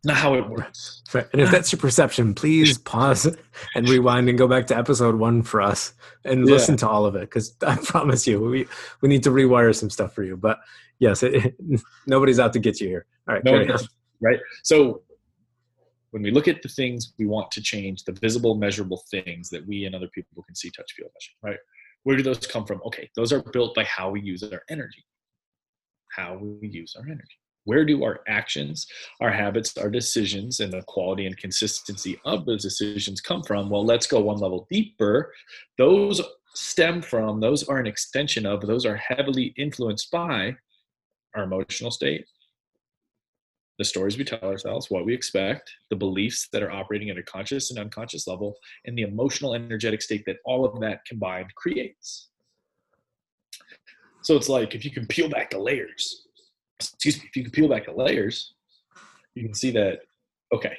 not 0.05 0.17
how 0.17 0.35
it 0.35 0.49
works. 0.49 1.03
Right. 1.13 1.27
And 1.33 1.43
if 1.43 1.51
that's 1.51 1.73
your 1.73 1.81
perception, 1.81 2.35
please 2.35 2.79
pause 2.79 3.27
and 3.75 3.89
rewind 3.89 4.29
and 4.29 4.39
go 4.39 4.47
back 4.47 4.67
to 4.69 4.77
episode 4.77 5.17
one 5.17 5.43
for 5.43 5.61
us 5.61 5.93
and 6.25 6.47
yeah. 6.47 6.55
listen 6.55 6.77
to 6.79 6.89
all 6.89 7.05
of 7.05 7.17
it 7.17 7.23
because 7.23 7.57
I 7.67 7.77
promise 7.85 8.27
you, 8.27 8.41
we 8.41 8.67
we 9.01 9.09
need 9.09 9.23
to 9.25 9.31
rewire 9.31 9.75
some 9.75 9.91
stuff 9.91 10.15
for 10.15 10.23
you. 10.23 10.37
But 10.37 10.61
yes, 10.99 11.23
it, 11.23 11.35
it, 11.35 11.83
nobody's 12.07 12.39
out 12.39 12.53
to 12.53 12.59
get 12.59 12.81
you 12.81 12.89
here. 12.89 13.07
All 13.29 13.35
right, 13.35 13.45
no, 13.45 13.65
right. 14.21 14.39
So 14.63 15.03
when 16.11 16.23
we 16.23 16.31
look 16.31 16.49
at 16.49 16.63
the 16.63 16.69
things 16.69 17.13
we 17.19 17.27
want 17.27 17.51
to 17.53 17.61
change, 17.61 18.05
the 18.05 18.13
visible, 18.13 18.55
measurable 18.55 19.03
things 19.11 19.51
that 19.51 19.67
we 19.67 19.85
and 19.85 19.95
other 19.95 20.09
people 20.09 20.43
can 20.43 20.55
see, 20.55 20.71
touch, 20.71 20.93
feel, 20.93 21.07
measure, 21.07 21.33
right? 21.43 21.61
Where 22.05 22.17
do 22.17 22.23
those 22.23 22.47
come 22.47 22.65
from? 22.65 22.81
Okay, 22.87 23.11
those 23.17 23.33
are 23.33 23.43
built 23.43 23.75
by 23.75 23.85
how 23.85 24.11
we 24.11 24.21
use 24.21 24.43
our 24.43 24.63
energy. 24.71 25.05
How 26.11 26.39
we 26.39 26.69
use 26.69 26.95
our 26.97 27.05
energy. 27.05 27.39
Where 27.69 27.85
do 27.85 28.03
our 28.03 28.21
actions, 28.27 28.87
our 29.21 29.31
habits, 29.31 29.77
our 29.77 29.91
decisions, 29.91 30.61
and 30.61 30.73
the 30.73 30.81
quality 30.85 31.27
and 31.27 31.37
consistency 31.37 32.19
of 32.25 32.47
those 32.47 32.63
decisions 32.63 33.21
come 33.21 33.43
from? 33.43 33.69
Well, 33.69 33.85
let's 33.85 34.07
go 34.07 34.21
one 34.21 34.39
level 34.39 34.67
deeper. 34.71 35.35
Those 35.77 36.23
stem 36.55 37.03
from, 37.03 37.41
those 37.41 37.69
are 37.69 37.77
an 37.77 37.87
extension 37.87 38.47
of, 38.47 38.63
those 38.63 38.87
are 38.87 38.97
heavily 38.97 39.53
influenced 39.59 40.11
by 40.11 40.57
our 41.37 41.43
emotional 41.43 41.91
state, 41.91 42.25
the 43.77 43.85
stories 43.85 44.17
we 44.17 44.25
tell 44.25 44.43
ourselves, 44.43 44.89
what 44.89 45.05
we 45.05 45.13
expect, 45.13 45.71
the 45.91 45.97
beliefs 45.97 46.49
that 46.55 46.63
are 46.63 46.71
operating 46.71 47.11
at 47.11 47.19
a 47.19 47.23
conscious 47.23 47.71
and 47.71 47.79
unconscious 47.79 48.27
level, 48.27 48.57
and 48.87 48.97
the 48.97 49.03
emotional 49.03 49.55
energetic 49.55 50.01
state 50.01 50.25
that 50.25 50.39
all 50.47 50.65
of 50.65 50.81
that 50.81 51.05
combined 51.05 51.55
creates. 51.55 52.31
So 54.23 54.37
it's 54.37 54.49
like 54.49 54.75
if 54.75 54.87
you 54.87 54.91
can 54.91 55.07
peel 55.07 55.29
back 55.29 55.51
the 55.51 55.59
layers, 55.59 56.28
excuse 56.81 57.19
me, 57.19 57.25
if 57.29 57.37
you 57.37 57.43
can 57.43 57.53
peel 57.53 57.69
back 57.69 57.87
the 57.87 57.93
layers, 57.93 58.55
you 59.35 59.45
can 59.45 59.55
see 59.55 59.71
that, 59.73 60.01
okay, 60.53 60.77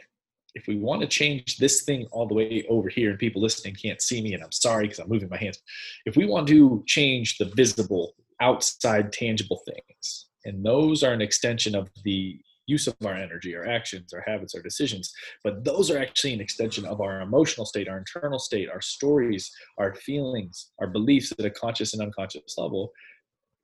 if 0.55 0.67
we 0.67 0.77
want 0.77 1.01
to 1.01 1.07
change 1.07 1.57
this 1.57 1.83
thing 1.83 2.07
all 2.11 2.27
the 2.27 2.33
way 2.33 2.65
over 2.69 2.89
here 2.89 3.11
and 3.11 3.19
people 3.19 3.41
listening 3.41 3.75
can't 3.75 4.01
see 4.01 4.21
me 4.21 4.33
and 4.33 4.43
I'm 4.43 4.51
sorry 4.51 4.85
because 4.85 4.99
I'm 4.99 5.09
moving 5.09 5.29
my 5.29 5.37
hands. 5.37 5.61
If 6.05 6.15
we 6.15 6.25
want 6.25 6.47
to 6.47 6.83
change 6.87 7.37
the 7.37 7.45
visible 7.45 8.13
outside 8.41 9.13
tangible 9.13 9.61
things, 9.65 10.27
and 10.45 10.65
those 10.65 11.03
are 11.03 11.13
an 11.13 11.21
extension 11.21 11.75
of 11.75 11.89
the 12.03 12.39
use 12.65 12.87
of 12.87 12.95
our 13.03 13.15
energy, 13.15 13.55
our 13.55 13.67
actions, 13.67 14.13
our 14.13 14.23
habits, 14.25 14.55
our 14.55 14.61
decisions, 14.61 15.11
but 15.43 15.63
those 15.63 15.89
are 15.89 15.97
actually 15.97 16.33
an 16.33 16.41
extension 16.41 16.85
of 16.85 17.01
our 17.01 17.21
emotional 17.21 17.65
state, 17.65 17.89
our 17.89 17.97
internal 17.97 18.39
state, 18.39 18.69
our 18.69 18.81
stories, 18.81 19.51
our 19.77 19.95
feelings, 19.95 20.71
our 20.79 20.87
beliefs 20.87 21.33
at 21.37 21.45
a 21.45 21.49
conscious 21.49 21.93
and 21.93 22.01
unconscious 22.01 22.55
level 22.57 22.91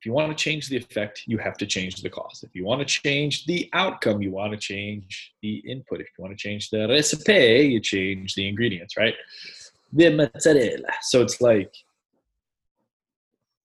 you 0.04 0.12
want 0.12 0.36
to 0.36 0.36
change 0.36 0.68
the 0.68 0.76
effect, 0.76 1.22
you 1.26 1.38
have 1.38 1.56
to 1.58 1.66
change 1.66 2.02
the 2.02 2.10
cause. 2.10 2.44
If 2.44 2.54
you 2.54 2.64
want 2.64 2.80
to 2.80 2.84
change 2.84 3.46
the 3.46 3.70
outcome, 3.72 4.20
you 4.20 4.30
want 4.30 4.52
to 4.52 4.58
change 4.58 5.32
the 5.42 5.56
input. 5.66 6.00
If 6.00 6.08
you 6.16 6.22
want 6.22 6.36
to 6.36 6.42
change 6.42 6.68
the 6.70 6.86
recipe, 6.88 7.70
you 7.72 7.80
change 7.80 8.34
the 8.34 8.48
ingredients, 8.48 8.96
right? 8.96 9.14
The 9.92 10.10
mozzarella. 10.10 10.92
So 11.02 11.22
it's 11.22 11.40
like, 11.40 11.72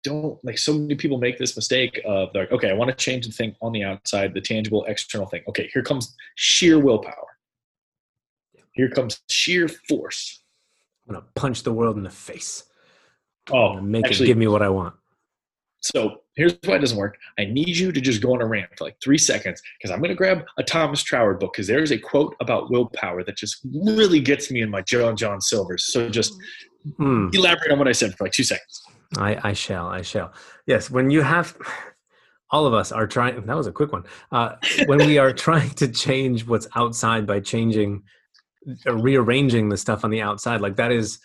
don't 0.03 0.43
like 0.43 0.57
so 0.57 0.73
many 0.73 0.95
people 0.95 1.17
make 1.17 1.37
this 1.37 1.55
mistake 1.55 2.01
of 2.05 2.29
like, 2.33 2.51
okay, 2.51 2.69
I 2.69 2.73
want 2.73 2.89
to 2.89 2.95
change 2.95 3.27
the 3.27 3.33
thing 3.33 3.55
on 3.61 3.71
the 3.71 3.83
outside, 3.83 4.33
the 4.33 4.41
tangible 4.41 4.85
external 4.85 5.27
thing. 5.27 5.43
Okay, 5.49 5.69
here 5.73 5.83
comes 5.83 6.15
sheer 6.35 6.79
willpower. 6.79 7.27
Here 8.71 8.89
comes 8.89 9.21
sheer 9.29 9.67
force. 9.67 10.43
I'm 11.07 11.13
gonna 11.13 11.25
punch 11.35 11.63
the 11.63 11.73
world 11.73 11.97
in 11.97 12.03
the 12.03 12.09
face. 12.09 12.63
Oh, 13.51 13.79
make 13.81 14.05
actually, 14.05 14.25
it 14.25 14.27
give 14.27 14.37
me 14.37 14.47
what 14.47 14.61
I 14.61 14.69
want. 14.69 14.95
So 15.81 16.21
here's 16.35 16.53
why 16.65 16.75
it 16.75 16.79
doesn't 16.79 16.97
work. 16.97 17.17
I 17.39 17.45
need 17.45 17.75
you 17.75 17.91
to 17.91 17.99
just 17.99 18.21
go 18.21 18.33
on 18.33 18.41
a 18.41 18.45
rant 18.45 18.69
for 18.77 18.85
like 18.85 18.97
three 19.03 19.17
seconds 19.17 19.61
because 19.77 19.91
I'm 19.91 19.99
going 19.99 20.09
to 20.09 20.15
grab 20.15 20.43
a 20.57 20.63
Thomas 20.63 21.03
Troward 21.03 21.39
book 21.39 21.53
because 21.53 21.67
there's 21.67 21.91
a 21.91 21.97
quote 21.97 22.35
about 22.39 22.69
willpower 22.69 23.23
that 23.23 23.35
just 23.35 23.65
really 23.73 24.19
gets 24.19 24.51
me 24.51 24.61
in 24.61 24.69
my 24.69 24.81
John 24.81 25.17
John 25.17 25.41
Silvers. 25.41 25.91
So 25.91 26.07
just 26.07 26.33
hmm. 26.97 27.29
elaborate 27.33 27.71
on 27.71 27.79
what 27.79 27.87
I 27.87 27.93
said 27.93 28.15
for 28.15 28.25
like 28.25 28.33
two 28.33 28.43
seconds. 28.43 28.81
I, 29.17 29.49
I 29.49 29.53
shall. 29.53 29.87
I 29.87 30.03
shall. 30.03 30.33
Yes, 30.67 30.89
when 30.89 31.09
you 31.09 31.21
have, 31.21 31.57
all 32.51 32.65
of 32.65 32.73
us 32.73 32.91
are 32.91 33.07
trying. 33.07 33.45
That 33.45 33.57
was 33.57 33.67
a 33.67 33.71
quick 33.71 33.91
one. 33.91 34.03
Uh, 34.31 34.55
when 34.85 34.99
we 34.99 35.17
are 35.17 35.33
trying 35.33 35.71
to 35.71 35.87
change 35.87 36.45
what's 36.45 36.67
outside 36.75 37.25
by 37.25 37.39
changing, 37.39 38.03
uh, 38.87 38.95
rearranging 38.95 39.69
the 39.69 39.77
stuff 39.77 40.05
on 40.05 40.11
the 40.11 40.21
outside, 40.21 40.61
like 40.61 40.75
that 40.75 40.91
is 40.91 41.19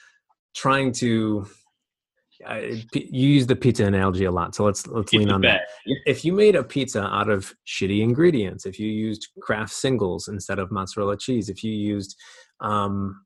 trying 0.54 0.92
to 0.92 1.46
I, 2.46 2.84
you 2.94 3.28
use 3.28 3.46
the 3.46 3.56
pizza 3.56 3.84
analogy 3.84 4.24
a 4.24 4.30
lot, 4.30 4.54
so 4.54 4.64
let's 4.64 4.86
let's 4.86 5.12
lean 5.12 5.30
on 5.30 5.40
that. 5.42 5.62
If 6.06 6.24
you 6.24 6.32
made 6.32 6.54
a 6.56 6.62
pizza 6.62 7.02
out 7.02 7.28
of 7.28 7.54
shitty 7.66 8.00
ingredients, 8.02 8.66
if 8.66 8.78
you 8.78 8.88
used 8.88 9.28
Kraft 9.40 9.72
singles 9.72 10.28
instead 10.28 10.58
of 10.58 10.70
mozzarella 10.70 11.16
cheese, 11.16 11.48
if 11.48 11.64
you 11.64 11.72
used 11.72 12.16
um, 12.60 13.24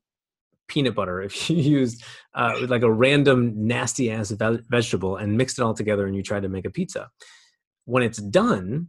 peanut 0.67 0.95
butter, 0.95 1.21
if 1.21 1.49
you 1.49 1.55
used 1.79 2.03
uh, 2.33 2.55
like 2.67 2.81
a 2.81 2.91
random 2.91 3.53
nasty 3.55 4.09
ass 4.11 4.31
ve- 4.31 4.59
vegetable 4.69 5.17
and 5.17 5.37
mixed 5.37 5.59
it 5.59 5.61
all 5.61 5.73
together 5.73 6.07
and 6.07 6.15
you 6.15 6.23
tried 6.23 6.43
to 6.43 6.49
make 6.49 6.65
a 6.65 6.71
pizza, 6.71 7.09
when 7.85 8.03
it's 8.03 8.19
done, 8.19 8.87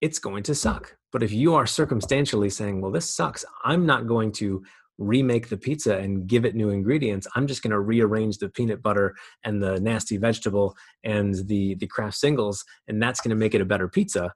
it's 0.00 0.18
going 0.18 0.42
to 0.44 0.54
suck. 0.54 0.96
But 1.12 1.22
if 1.22 1.32
you 1.32 1.54
are 1.54 1.66
circumstantially 1.66 2.50
saying, 2.50 2.80
well, 2.80 2.92
this 2.92 3.14
sucks, 3.14 3.44
I'm 3.64 3.86
not 3.86 4.06
going 4.06 4.32
to 4.32 4.62
remake 4.98 5.48
the 5.48 5.56
pizza 5.56 5.98
and 5.98 6.26
give 6.26 6.44
it 6.44 6.54
new 6.54 6.70
ingredients 6.70 7.26
i'm 7.34 7.46
just 7.46 7.62
going 7.62 7.70
to 7.70 7.80
rearrange 7.80 8.38
the 8.38 8.48
peanut 8.48 8.82
butter 8.82 9.14
and 9.44 9.62
the 9.62 9.78
nasty 9.80 10.16
vegetable 10.16 10.74
and 11.04 11.34
the 11.46 11.74
the 11.76 11.86
Kraft 11.86 12.16
singles 12.16 12.64
and 12.88 13.02
that's 13.02 13.20
going 13.20 13.30
to 13.30 13.36
make 13.36 13.54
it 13.54 13.60
a 13.60 13.66
better 13.66 13.88
pizza. 13.88 14.32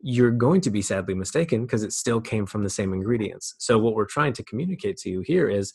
You're 0.00 0.30
going 0.30 0.60
to 0.62 0.70
be 0.70 0.82
sadly 0.82 1.14
mistaken 1.14 1.62
because 1.62 1.82
it 1.82 1.92
still 1.92 2.20
came 2.20 2.46
from 2.46 2.62
the 2.62 2.70
same 2.70 2.92
ingredients. 2.92 3.54
So 3.58 3.78
what 3.78 3.94
we're 3.94 4.06
trying 4.06 4.32
to 4.34 4.44
communicate 4.44 4.96
to 4.98 5.10
you 5.10 5.20
here 5.20 5.48
is 5.48 5.72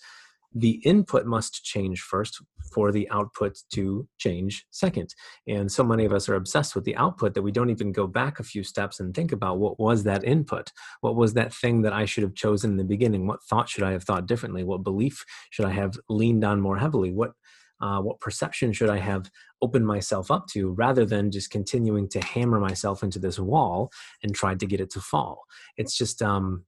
the 0.56 0.82
input 0.86 1.26
must 1.26 1.64
change 1.64 2.02
first 2.02 2.42
for 2.74 2.92
the 2.92 3.10
output 3.10 3.58
to 3.74 4.08
change 4.18 4.66
second. 4.72 5.14
And 5.48 5.72
so 5.72 5.84
many 5.84 6.06
of 6.06 6.14
us 6.14 6.30
are 6.30 6.36
obsessed 6.36 6.76
with 6.76 6.84
the 6.84 6.96
output 6.96 7.34
that 7.34 7.42
we 7.42 7.52
don't 7.52 7.70
even 7.70 7.92
go 7.92 8.08
back 8.08 8.40
a 8.40 8.44
few 8.44 8.64
steps 8.64 9.00
and 9.00 9.14
think 9.14 9.32
about 9.32 9.60
what 9.60 9.80
was 9.80 10.04
that 10.04 10.24
input? 10.24 10.72
What 11.02 11.16
was 11.16 11.34
that 11.34 11.54
thing 11.54 11.82
that 11.84 11.94
I 11.94 12.06
should 12.06 12.24
have 12.24 12.36
chosen 12.36 12.72
in 12.72 12.78
the 12.78 12.84
beginning? 12.84 13.28
What 13.28 13.44
thought 13.44 13.70
should 13.70 13.84
I 13.84 13.92
have 13.92 14.04
thought 14.04 14.28
differently? 14.28 14.64
What 14.64 14.84
belief 14.84 15.24
should 15.50 15.66
I 15.66 15.72
have 15.72 15.98
leaned 16.10 16.44
on 16.44 16.62
more 16.62 16.78
heavily? 16.78 17.12
What 17.12 17.34
uh, 17.82 18.00
what 18.00 18.22
perception 18.22 18.72
should 18.72 18.90
I 18.90 18.98
have 18.98 19.30
opened 19.62 19.86
myself 19.86 20.32
up 20.32 20.48
to 20.48 20.72
rather 20.72 21.06
than 21.06 21.32
just 21.32 21.50
continuing 21.50 22.08
to 22.10 22.22
hammer 22.22 22.58
myself 22.58 23.04
into 23.04 23.20
this 23.20 23.38
wall 23.38 23.92
and 24.22 24.34
tried 24.34 24.62
to 24.62 24.66
get 24.66 24.80
it 24.80 24.90
to 24.92 25.02
fall? 25.02 25.44
It's 25.76 25.98
just, 25.98 26.22
um, 26.22 26.64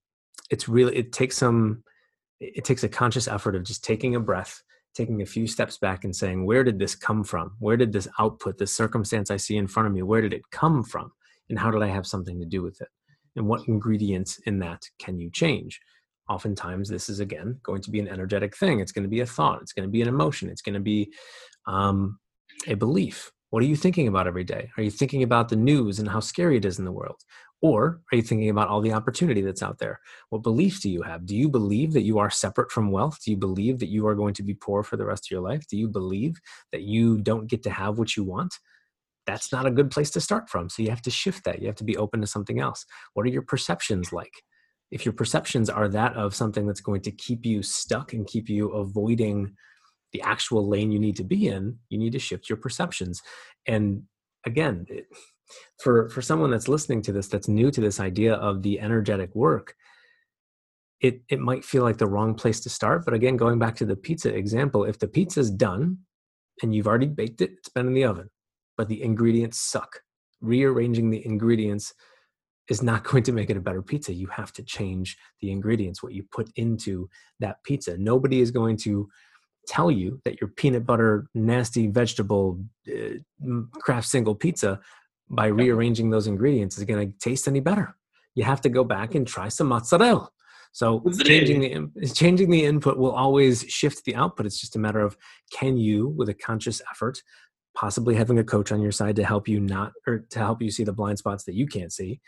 it's 0.50 0.68
really, 0.68 0.94
it 0.94 1.14
takes 1.14 1.38
some, 1.38 1.84
it 2.40 2.66
takes 2.66 2.84
a 2.84 2.90
conscious 2.90 3.28
effort 3.28 3.56
of 3.56 3.64
just 3.64 3.84
taking 3.84 4.16
a 4.16 4.20
breath 4.20 4.62
taking 4.96 5.22
a 5.22 5.26
few 5.26 5.46
steps 5.46 5.78
back 5.78 6.06
and 6.06 6.16
saying 6.16 6.46
where 6.46 6.64
did 6.64 6.80
this 6.80 6.96
come 6.96 7.24
from? 7.24 7.52
Where 7.60 7.78
did 7.78 7.92
this 7.92 8.08
output 8.18 8.58
this 8.58 8.74
circumstance 8.74 9.30
i 9.30 9.38
see 9.38 9.58
in 9.58 9.68
front 9.68 9.88
of 9.88 9.94
me 9.94 10.02
where 10.02 10.22
did 10.22 10.34
it 10.34 10.50
come 10.52 10.84
from? 10.84 11.12
And 11.50 11.60
how 11.60 11.70
did 11.70 11.84
i 11.84 11.88
have 11.88 12.08
something 12.08 12.40
to 12.40 12.46
do 12.46 12.64
with 12.64 12.82
it? 12.82 12.88
And 13.36 13.46
what 13.46 13.68
ingredients 13.68 14.40
in 14.46 14.60
that 14.60 14.84
can 14.98 15.20
you 15.20 15.30
change? 15.30 15.80
Oftentimes 16.30 16.90
this 16.90 17.10
is 17.10 17.20
again 17.20 17.60
going 17.62 17.82
to 17.82 17.92
be 17.92 18.00
an 18.00 18.08
energetic 18.08 18.56
thing. 18.56 18.80
It's 18.80 18.94
going 18.94 19.04
to 19.04 19.10
be 19.10 19.20
a 19.20 19.26
thought. 19.26 19.62
It's 19.62 19.74
going 19.74 19.88
to 19.88 19.92
be 19.92 20.02
an 20.02 20.08
emotion. 20.08 20.50
It's 20.50 20.62
going 20.62 20.74
to 20.74 20.80
be 20.80 21.14
um, 21.68 22.18
a 22.68 22.74
belief. 22.76 23.32
What 23.52 23.62
are 23.62 23.68
you 23.68 23.76
thinking 23.76 24.08
about 24.08 24.28
every 24.28 24.44
day? 24.44 24.70
Are 24.78 24.84
you 24.84 24.90
thinking 24.90 25.24
about 25.24 25.50
the 25.50 25.56
news 25.56 26.00
and 26.00 26.10
how 26.10 26.20
scary 26.20 26.58
it 26.58 26.66
is 26.66 26.80
in 26.80 26.86
the 26.86 26.92
world 26.92 27.22
or 27.66 28.00
are 28.12 28.16
you 28.16 28.22
thinking 28.22 28.52
about 28.52 28.68
all 28.68 28.80
the 28.80 28.94
opportunity 28.94 29.42
that's 29.42 29.64
out 29.64 29.80
there? 29.80 30.00
What 30.30 30.44
beliefs 30.44 30.82
do 30.82 30.90
you 30.92 31.02
have? 31.02 31.26
Do 31.26 31.36
you 31.36 31.50
believe 31.50 31.94
that 31.94 32.04
you 32.04 32.20
are 32.20 32.30
separate 32.30 32.72
from 32.72 32.92
wealth? 32.92 33.18
Do 33.26 33.32
you 33.32 33.38
believe 33.38 33.80
that 33.80 33.90
you 33.90 34.06
are 34.06 34.14
going 34.14 34.36
to 34.36 34.44
be 34.44 34.54
poor 34.54 34.84
for 34.84 34.98
the 34.98 35.06
rest 35.06 35.26
of 35.26 35.32
your 35.32 35.42
life? 35.42 35.66
Do 35.68 35.76
you 35.76 35.88
believe 35.88 36.40
that 36.72 36.84
you 36.84 37.18
don't 37.18 37.48
get 37.48 37.64
to 37.64 37.72
have 37.72 37.98
what 37.98 38.16
you 38.16 38.24
want? 38.24 38.54
That's 39.26 39.52
not 39.52 39.66
a 39.66 39.72
good 39.72 39.90
place 39.90 40.12
to 40.12 40.22
start 40.22 40.48
from. 40.48 40.70
So 40.70 40.84
you 40.84 40.92
have 40.92 41.02
to 41.02 41.10
shift 41.10 41.44
that. 41.46 41.60
You 41.60 41.66
have 41.66 41.76
to 41.78 41.84
be 41.84 41.98
open 41.98 42.22
to 42.22 42.28
something 42.28 42.60
else. 42.60 42.86
What 43.16 43.26
are 43.26 43.32
your 43.32 43.42
perceptions 43.42 44.14
like? 44.14 44.44
If 44.92 45.04
your 45.04 45.14
perceptions 45.14 45.68
are 45.68 45.88
that 45.90 46.14
of 46.14 46.36
something 46.36 46.68
that's 46.68 46.82
going 46.82 47.02
to 47.02 47.12
keep 47.12 47.48
you 47.48 47.64
stuck 47.64 48.14
and 48.14 48.28
keep 48.28 48.48
you 48.48 48.70
avoiding 48.74 49.56
the 50.14 50.22
actual 50.22 50.70
lane 50.70 50.92
you 50.92 51.00
need 51.00 51.16
to 51.16 51.24
be 51.24 51.48
in, 51.48 51.80
you 51.90 51.98
need 51.98 52.14
to 52.14 52.20
shift 52.20 52.48
your 52.48 52.58
perceptions. 52.58 53.24
And 53.66 54.04
again, 54.46 54.86
it, 54.88 55.08
for 55.82 56.10
for 56.10 56.22
someone 56.22 56.52
that's 56.52 56.68
listening 56.68 57.02
to 57.02 57.12
this 57.12 57.28
that's 57.28 57.48
new 57.48 57.72
to 57.72 57.82
this 57.82 58.00
idea 58.00 58.36
of 58.36 58.64
the 58.64 58.80
energetic 58.80 59.34
work 59.36 59.76
it 61.02 61.22
it 61.30 61.40
might 61.40 61.66
feel 61.66 61.84
like 61.84 61.98
the 61.98 62.08
wrong 62.08 62.34
place 62.34 62.60
to 62.60 62.70
start 62.70 63.04
but 63.06 63.14
again 63.14 63.38
going 63.38 63.60
back 63.60 63.76
to 63.76 63.86
the 63.86 63.96
pizza 63.96 64.34
example 64.34 64.84
if 64.84 65.00
the 65.00 65.08
pizza's 65.08 65.52
done 65.52 65.98
and 66.62 66.74
you've 66.74 66.88
already 66.88 67.08
baked 67.08 67.42
it 67.42 67.52
it's 67.58 67.70
been 67.70 67.88
in 67.88 67.94
the 67.94 68.06
oven 68.06 68.30
but 68.78 68.88
the 68.88 69.02
ingredients 69.02 69.60
suck 69.60 70.02
rearranging 70.42 71.10
the 71.10 71.26
ingredients 71.26 71.94
is 72.70 72.82
not 72.82 73.04
going 73.10 73.24
to 73.24 73.32
make 73.32 73.50
it 73.50 73.58
a 73.58 73.62
better 73.62 73.82
pizza. 73.82 74.14
You 74.14 74.28
have 74.28 74.52
to 74.54 74.64
change 74.64 75.18
the 75.42 75.52
ingredients 75.52 76.02
what 76.02 76.14
you 76.14 76.24
put 76.32 76.50
into 76.56 77.10
that 77.40 77.64
pizza. 77.64 77.98
Nobody 77.98 78.42
is 78.42 78.52
going 78.52 78.78
to 78.78 79.08
tell 79.68 79.90
you 79.90 80.22
that 80.26 80.40
your 80.40 80.50
peanut 80.50 80.86
butter 80.86 81.28
nasty 81.34 81.88
vegetable 81.88 82.64
uh, 82.88 83.18
Kraft 83.74 84.08
single 84.08 84.36
pizza 84.36 84.80
by 85.30 85.48
rearranging 85.48 86.10
those 86.10 86.28
ingredients 86.28 86.78
is 86.78 86.84
going 86.84 87.12
to 87.12 87.18
taste 87.20 87.48
any 87.48 87.60
better. 87.60 87.96
You 88.36 88.44
have 88.44 88.62
to 88.62 88.70
go 88.70 88.84
back 88.84 89.16
and 89.16 89.26
try 89.26 89.48
some 89.48 89.68
mozzarella. 89.68 90.30
So 90.72 91.02
changing 91.24 91.62
the 91.62 92.10
changing 92.14 92.50
the 92.50 92.66
input 92.66 92.98
will 92.98 93.14
always 93.14 93.64
shift 93.70 94.04
the 94.04 94.16
output. 94.16 94.46
It's 94.46 94.60
just 94.60 94.76
a 94.76 94.80
matter 94.80 95.00
of 95.00 95.16
can 95.52 95.78
you, 95.78 96.10
with 96.10 96.28
a 96.28 96.34
conscious 96.34 96.82
effort, 96.92 97.22
possibly 97.76 98.16
having 98.16 98.40
a 98.40 98.44
coach 98.44 98.74
on 98.74 98.82
your 98.82 98.92
side 98.92 99.16
to 99.16 99.24
help 99.24 99.48
you 99.48 99.62
not 99.62 99.94
or 100.06 100.26
to 100.32 100.40
help 100.40 100.62
you 100.62 100.70
see 100.70 100.84
the 100.84 100.92
blind 100.92 101.18
spots 101.18 101.46
that 101.46 101.56
you 101.56 101.66
can't 101.66 101.94
see, 101.94 102.20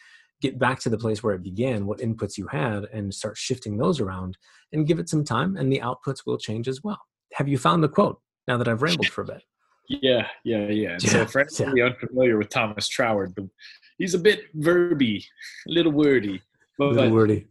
get 0.42 0.58
back 0.58 0.80
to 0.80 0.90
the 0.90 0.98
place 0.98 1.22
where 1.22 1.36
it 1.36 1.44
began, 1.44 1.86
what 1.86 2.00
inputs 2.00 2.38
you 2.38 2.48
had, 2.48 2.86
and 2.94 3.14
start 3.14 3.38
shifting 3.38 3.78
those 3.78 4.00
around 4.00 4.38
and 4.72 4.88
give 4.88 5.00
it 5.00 5.10
some 5.10 5.24
time, 5.26 5.58
and 5.58 5.72
the 5.72 5.80
outputs 5.80 6.26
will 6.26 6.38
change 6.38 6.68
as 6.68 6.84
well. 6.84 7.02
Have 7.34 7.48
you 7.48 7.58
found 7.58 7.84
the 7.84 7.90
quote 7.90 8.22
now 8.48 8.58
that 8.58 8.68
I've 8.68 8.82
rambled 8.82 9.08
for 9.12 9.24
a 9.24 9.26
bit? 9.26 9.44
Yeah, 9.88 10.28
yeah, 10.44 10.68
yeah. 10.68 10.68
yeah 10.70 10.98
so 10.98 11.26
for 11.26 11.42
anybody 11.42 11.82
yeah. 11.82 11.86
unfamiliar 11.88 12.38
with 12.38 12.50
Thomas 12.50 12.90
Troward, 12.90 13.34
he's 13.98 14.14
a 14.14 14.20
bit 14.20 14.54
verby, 14.58 15.24
a 15.68 15.72
little 15.72 15.92
wordy. 15.92 16.42
But, 16.78 16.90
a 16.90 16.92
little 16.92 17.12
wordy. 17.12 17.48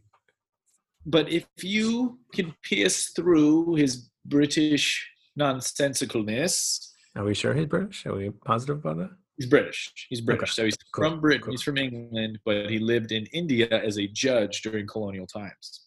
But 1.05 1.31
if 1.31 1.47
you 1.61 2.19
can 2.33 2.53
pierce 2.63 3.09
through 3.09 3.75
his 3.75 4.09
British 4.25 5.09
nonsensicalness. 5.39 6.91
Are 7.15 7.23
we 7.23 7.33
sure 7.33 7.53
he's 7.53 7.65
British? 7.65 8.05
Are 8.05 8.15
we 8.15 8.29
positive 8.45 8.77
about 8.77 8.97
that? 8.97 9.11
He's 9.37 9.45
British. 9.45 9.93
He's 10.09 10.21
British. 10.21 10.49
Okay. 10.49 10.61
So 10.61 10.65
he's 10.65 10.77
cool. 10.93 11.09
from 11.09 11.21
Britain. 11.21 11.43
Cool. 11.43 11.51
He's 11.51 11.61
from 11.61 11.77
England, 11.77 12.39
but 12.43 12.69
he 12.69 12.79
lived 12.79 13.11
in 13.11 13.25
India 13.27 13.67
as 13.69 13.97
a 13.99 14.07
judge 14.07 14.61
during 14.63 14.87
colonial 14.87 15.27
times. 15.27 15.85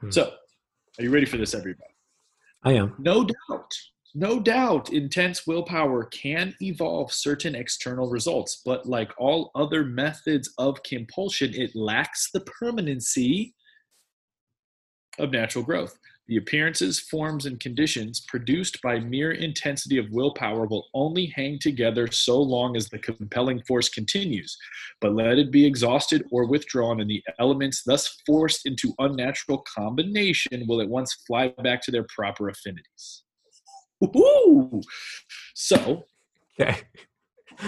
Hmm. 0.00 0.10
So, 0.10 0.32
are 0.98 1.04
you 1.04 1.10
ready 1.10 1.26
for 1.26 1.36
this, 1.36 1.54
everybody? 1.54 1.90
I 2.64 2.72
am. 2.72 2.94
No 2.98 3.24
doubt 3.24 3.72
no 4.14 4.40
doubt, 4.40 4.90
intense 4.92 5.46
willpower 5.46 6.04
can 6.04 6.54
evolve 6.62 7.12
certain 7.12 7.54
external 7.54 8.08
results, 8.08 8.62
but 8.64 8.86
like 8.86 9.12
all 9.18 9.50
other 9.54 9.84
methods 9.84 10.52
of 10.58 10.82
compulsion, 10.82 11.52
it 11.54 11.76
lacks 11.76 12.30
the 12.32 12.40
permanency 12.40 13.54
of 15.18 15.30
natural 15.30 15.64
growth. 15.64 15.98
The 16.28 16.36
appearances, 16.36 17.00
forms, 17.00 17.46
and 17.46 17.58
conditions 17.58 18.20
produced 18.28 18.82
by 18.82 19.00
mere 19.00 19.32
intensity 19.32 19.96
of 19.96 20.10
willpower 20.10 20.66
will 20.66 20.86
only 20.92 21.32
hang 21.34 21.58
together 21.58 22.06
so 22.10 22.40
long 22.40 22.76
as 22.76 22.88
the 22.88 22.98
compelling 22.98 23.62
force 23.62 23.88
continues. 23.88 24.56
But 25.00 25.14
let 25.14 25.38
it 25.38 25.50
be 25.50 25.64
exhausted 25.64 26.26
or 26.30 26.46
withdrawn, 26.46 27.00
and 27.00 27.08
the 27.08 27.22
elements 27.38 27.82
thus 27.82 28.20
forced 28.26 28.66
into 28.66 28.94
unnatural 28.98 29.64
combination 29.74 30.66
will 30.66 30.82
at 30.82 30.88
once 30.88 31.14
fly 31.26 31.48
back 31.62 31.80
to 31.82 31.90
their 31.90 32.06
proper 32.14 32.50
affinities. 32.50 33.22
Woo! 34.00 34.80
So, 35.54 36.04
okay. 36.60 36.76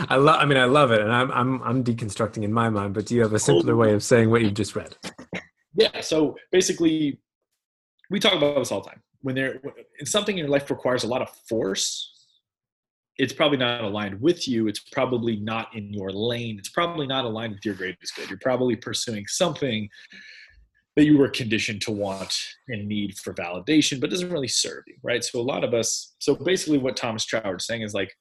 I 0.08 0.16
love. 0.16 0.40
I 0.40 0.44
mean, 0.44 0.58
I 0.58 0.66
love 0.66 0.92
it, 0.92 1.00
and 1.00 1.12
I'm 1.12 1.30
I'm 1.32 1.62
I'm 1.62 1.84
deconstructing 1.84 2.44
in 2.44 2.52
my 2.52 2.70
mind. 2.70 2.94
But 2.94 3.06
do 3.06 3.14
you 3.14 3.22
have 3.22 3.32
a 3.32 3.38
simpler 3.38 3.74
way 3.74 3.92
of 3.92 4.04
saying 4.04 4.30
what 4.30 4.42
you've 4.42 4.54
just 4.54 4.76
read? 4.76 4.96
Yeah. 5.74 6.00
So 6.00 6.36
basically, 6.52 7.20
we 8.08 8.20
talk 8.20 8.34
about 8.34 8.56
this 8.56 8.70
all 8.70 8.82
the 8.82 8.90
time. 8.90 9.02
When 9.22 9.34
there, 9.34 9.60
something 10.04 10.38
in 10.38 10.44
your 10.44 10.48
life 10.48 10.70
requires 10.70 11.04
a 11.04 11.08
lot 11.08 11.22
of 11.22 11.28
force, 11.48 12.20
it's 13.16 13.32
probably 13.32 13.58
not 13.58 13.82
aligned 13.82 14.20
with 14.20 14.48
you. 14.48 14.66
It's 14.66 14.80
probably 14.80 15.36
not 15.36 15.74
in 15.74 15.92
your 15.92 16.10
lane. 16.10 16.56
It's 16.58 16.70
probably 16.70 17.06
not 17.06 17.24
aligned 17.24 17.52
with 17.54 17.64
your 17.64 17.74
greatest 17.74 18.16
good. 18.16 18.30
You're 18.30 18.38
probably 18.38 18.76
pursuing 18.76 19.26
something 19.26 19.88
that 21.00 21.06
you 21.06 21.16
were 21.16 21.30
conditioned 21.30 21.80
to 21.80 21.90
want 21.90 22.38
and 22.68 22.86
need 22.86 23.16
for 23.16 23.32
validation, 23.32 23.98
but 23.98 24.10
doesn't 24.10 24.30
really 24.30 24.46
serve 24.46 24.84
you, 24.86 24.96
right? 25.02 25.24
So 25.24 25.40
a 25.40 25.42
lot 25.42 25.64
of 25.64 25.72
us, 25.72 26.14
so 26.18 26.34
basically 26.34 26.76
what 26.76 26.94
Thomas 26.94 27.24
Troward's 27.24 27.64
saying 27.64 27.80
is 27.80 27.94
like, 27.94 28.12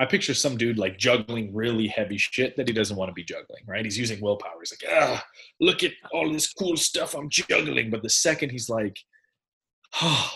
I 0.00 0.04
picture 0.04 0.34
some 0.34 0.56
dude 0.56 0.78
like 0.78 0.98
juggling 0.98 1.54
really 1.54 1.86
heavy 1.86 2.18
shit 2.18 2.56
that 2.56 2.66
he 2.66 2.74
doesn't 2.74 2.96
want 2.96 3.08
to 3.08 3.14
be 3.14 3.22
juggling, 3.22 3.62
right? 3.68 3.84
He's 3.84 3.96
using 3.96 4.20
willpower. 4.20 4.58
He's 4.58 4.72
like, 4.72 4.92
ah, 4.92 5.24
look 5.60 5.84
at 5.84 5.92
all 6.12 6.32
this 6.32 6.52
cool 6.52 6.76
stuff 6.76 7.14
I'm 7.14 7.30
juggling. 7.30 7.88
But 7.88 8.02
the 8.02 8.10
second 8.10 8.50
he's 8.50 8.68
like, 8.68 8.98
oh, 10.02 10.28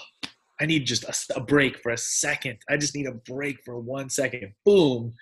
I 0.61 0.67
need 0.67 0.85
just 0.85 1.05
a, 1.05 1.39
a, 1.39 1.41
break 1.41 1.79
for 1.79 1.91
a 1.91 1.97
second. 1.97 2.59
I 2.69 2.77
just 2.77 2.95
need 2.95 3.07
a 3.07 3.13
break 3.13 3.65
for 3.65 3.81
one 3.81 4.11
second. 4.11 4.53
Boom. 4.67 5.15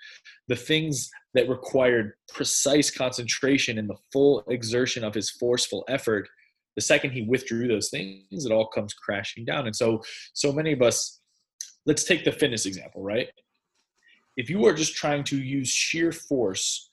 The 0.49 0.55
things 0.55 1.09
that 1.33 1.47
required 1.47 2.13
precise 2.33 2.91
concentration 2.91 3.77
and 3.77 3.89
the 3.89 3.95
full 4.11 4.43
exertion 4.49 5.05
of 5.05 5.13
his 5.13 5.29
forceful 5.29 5.85
effort, 5.87 6.27
the 6.75 6.81
second 6.81 7.11
he 7.11 7.21
withdrew 7.21 7.69
those 7.69 7.89
things, 7.89 8.45
it 8.45 8.51
all 8.51 8.67
comes 8.67 8.93
crashing 8.93 9.45
down. 9.45 9.65
And 9.65 9.75
so, 9.75 10.01
so 10.33 10.51
many 10.51 10.73
of 10.73 10.81
us, 10.81 11.21
let's 11.85 12.03
take 12.03 12.25
the 12.25 12.33
fitness 12.33 12.65
example, 12.65 13.01
right? 13.01 13.29
If 14.35 14.49
you 14.49 14.65
are 14.65 14.73
just 14.73 14.95
trying 14.95 15.23
to 15.25 15.37
use 15.37 15.69
sheer 15.69 16.11
force 16.11 16.89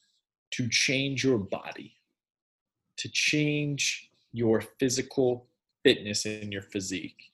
to 0.53 0.69
change 0.69 1.25
your 1.25 1.39
body, 1.39 1.95
to 2.99 3.09
change 3.09 4.09
your 4.33 4.63
physical 4.79 5.49
fitness 5.83 6.25
and 6.27 6.53
your 6.53 6.63
physique, 6.63 7.33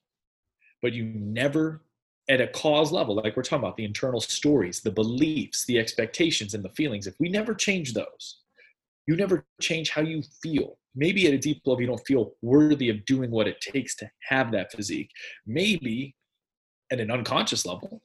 but 0.82 0.92
you 0.92 1.04
never 1.04 1.80
at 2.28 2.40
a 2.40 2.48
cause 2.48 2.92
level, 2.92 3.16
like 3.16 3.36
we're 3.36 3.42
talking 3.42 3.64
about 3.64 3.76
the 3.76 3.84
internal 3.84 4.20
stories, 4.20 4.80
the 4.80 4.90
beliefs, 4.90 5.64
the 5.66 5.78
expectations, 5.78 6.54
and 6.54 6.64
the 6.64 6.70
feelings, 6.70 7.06
if 7.06 7.14
we 7.18 7.28
never 7.28 7.54
change 7.54 7.94
those, 7.94 8.40
you 9.06 9.16
never 9.16 9.44
change 9.60 9.90
how 9.90 10.02
you 10.02 10.22
feel. 10.42 10.78
Maybe 10.94 11.26
at 11.26 11.34
a 11.34 11.38
deep 11.38 11.62
level, 11.64 11.80
you 11.80 11.86
don't 11.86 12.06
feel 12.06 12.34
worthy 12.42 12.90
of 12.90 13.04
doing 13.06 13.30
what 13.30 13.48
it 13.48 13.60
takes 13.60 13.96
to 13.96 14.10
have 14.28 14.52
that 14.52 14.70
physique. 14.70 15.10
Maybe 15.46 16.14
at 16.90 17.00
an 17.00 17.10
unconscious 17.10 17.66
level, 17.66 18.02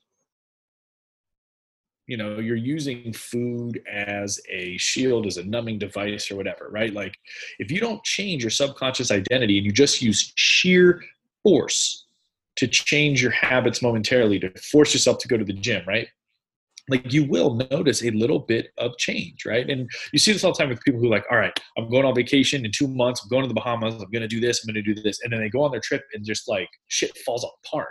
you 2.08 2.18
know, 2.18 2.40
you're 2.40 2.56
using 2.56 3.12
food 3.14 3.82
as 3.92 4.40
a 4.50 4.78
shield, 4.78 5.28
as 5.28 5.38
a 5.38 5.44
numbing 5.44 5.78
device, 5.78 6.32
or 6.32 6.38
whatever, 6.38 6.70
right? 6.72 6.94
Like, 6.94 7.18
if 7.60 7.70
you 7.70 7.82
don't 7.82 8.04
change 8.04 8.44
your 8.44 8.50
subconscious 8.50 9.12
identity 9.12 9.58
and 9.58 9.66
you 9.66 9.74
just 9.74 10.02
use 10.02 10.32
sheer 10.36 11.04
force 11.44 12.07
to 12.58 12.68
change 12.68 13.22
your 13.22 13.32
habits 13.32 13.82
momentarily, 13.82 14.40
to 14.40 14.52
force 14.72 14.94
yourself 14.94 15.20
to 15.20 15.28
go 15.28 15.38
to 15.38 15.46
the 15.46 15.54
gym, 15.54 15.84
right? 15.88 16.08
Like 16.90 17.12
you 17.12 17.26
will 17.26 17.56
notice 17.56 18.04
a 18.04 18.12
little 18.12 18.40
bit 18.40 18.70
of 18.78 18.98
change, 18.98 19.46
right? 19.46 19.70
And 19.70 19.90
you 20.14 20.20
see 20.20 20.32
this 20.32 20.44
all 20.44 20.54
the 20.54 20.58
time 20.58 20.70
with 20.70 20.82
people 20.82 21.00
who 21.00 21.08
are 21.08 21.12
like, 21.12 21.26
all 21.30 21.38
right, 21.38 21.58
I'm 21.78 21.90
going 21.90 22.06
on 22.06 22.16
vacation 22.16 22.66
in 22.66 22.72
two 22.72 22.88
months, 22.88 23.22
I'm 23.22 23.30
going 23.30 23.44
to 23.44 23.48
the 23.48 23.54
Bahamas, 23.54 24.02
I'm 24.02 24.10
gonna 24.12 24.28
do 24.28 24.40
this, 24.40 24.64
I'm 24.64 24.74
gonna 24.74 24.82
do 24.82 24.96
this. 24.96 25.20
And 25.24 25.32
then 25.32 25.42
they 25.42 25.50
go 25.50 25.64
on 25.64 25.72
their 25.72 25.82
trip 25.82 26.04
and 26.14 26.26
just 26.26 26.48
like 26.48 26.70
shit 26.88 27.16
falls 27.26 27.46
apart. 27.66 27.90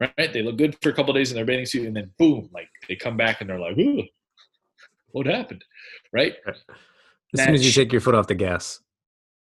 Right? 0.00 0.32
They 0.32 0.42
look 0.42 0.58
good 0.58 0.76
for 0.82 0.90
a 0.90 0.92
couple 0.92 1.12
days 1.14 1.30
in 1.30 1.36
their 1.36 1.44
bathing 1.44 1.66
suit, 1.66 1.86
and 1.86 1.96
then 1.96 2.10
boom, 2.18 2.50
like 2.52 2.68
they 2.88 2.96
come 2.96 3.16
back 3.16 3.40
and 3.40 3.48
they're 3.48 3.58
like, 3.58 3.78
ooh, 3.78 4.02
what 5.12 5.26
happened? 5.26 5.64
Right? 6.12 6.34
As 7.34 7.44
soon 7.44 7.54
as 7.54 7.64
you 7.64 7.72
take 7.72 7.92
your 7.92 8.00
foot 8.00 8.14
off 8.14 8.26
the 8.26 8.34
gas, 8.34 8.80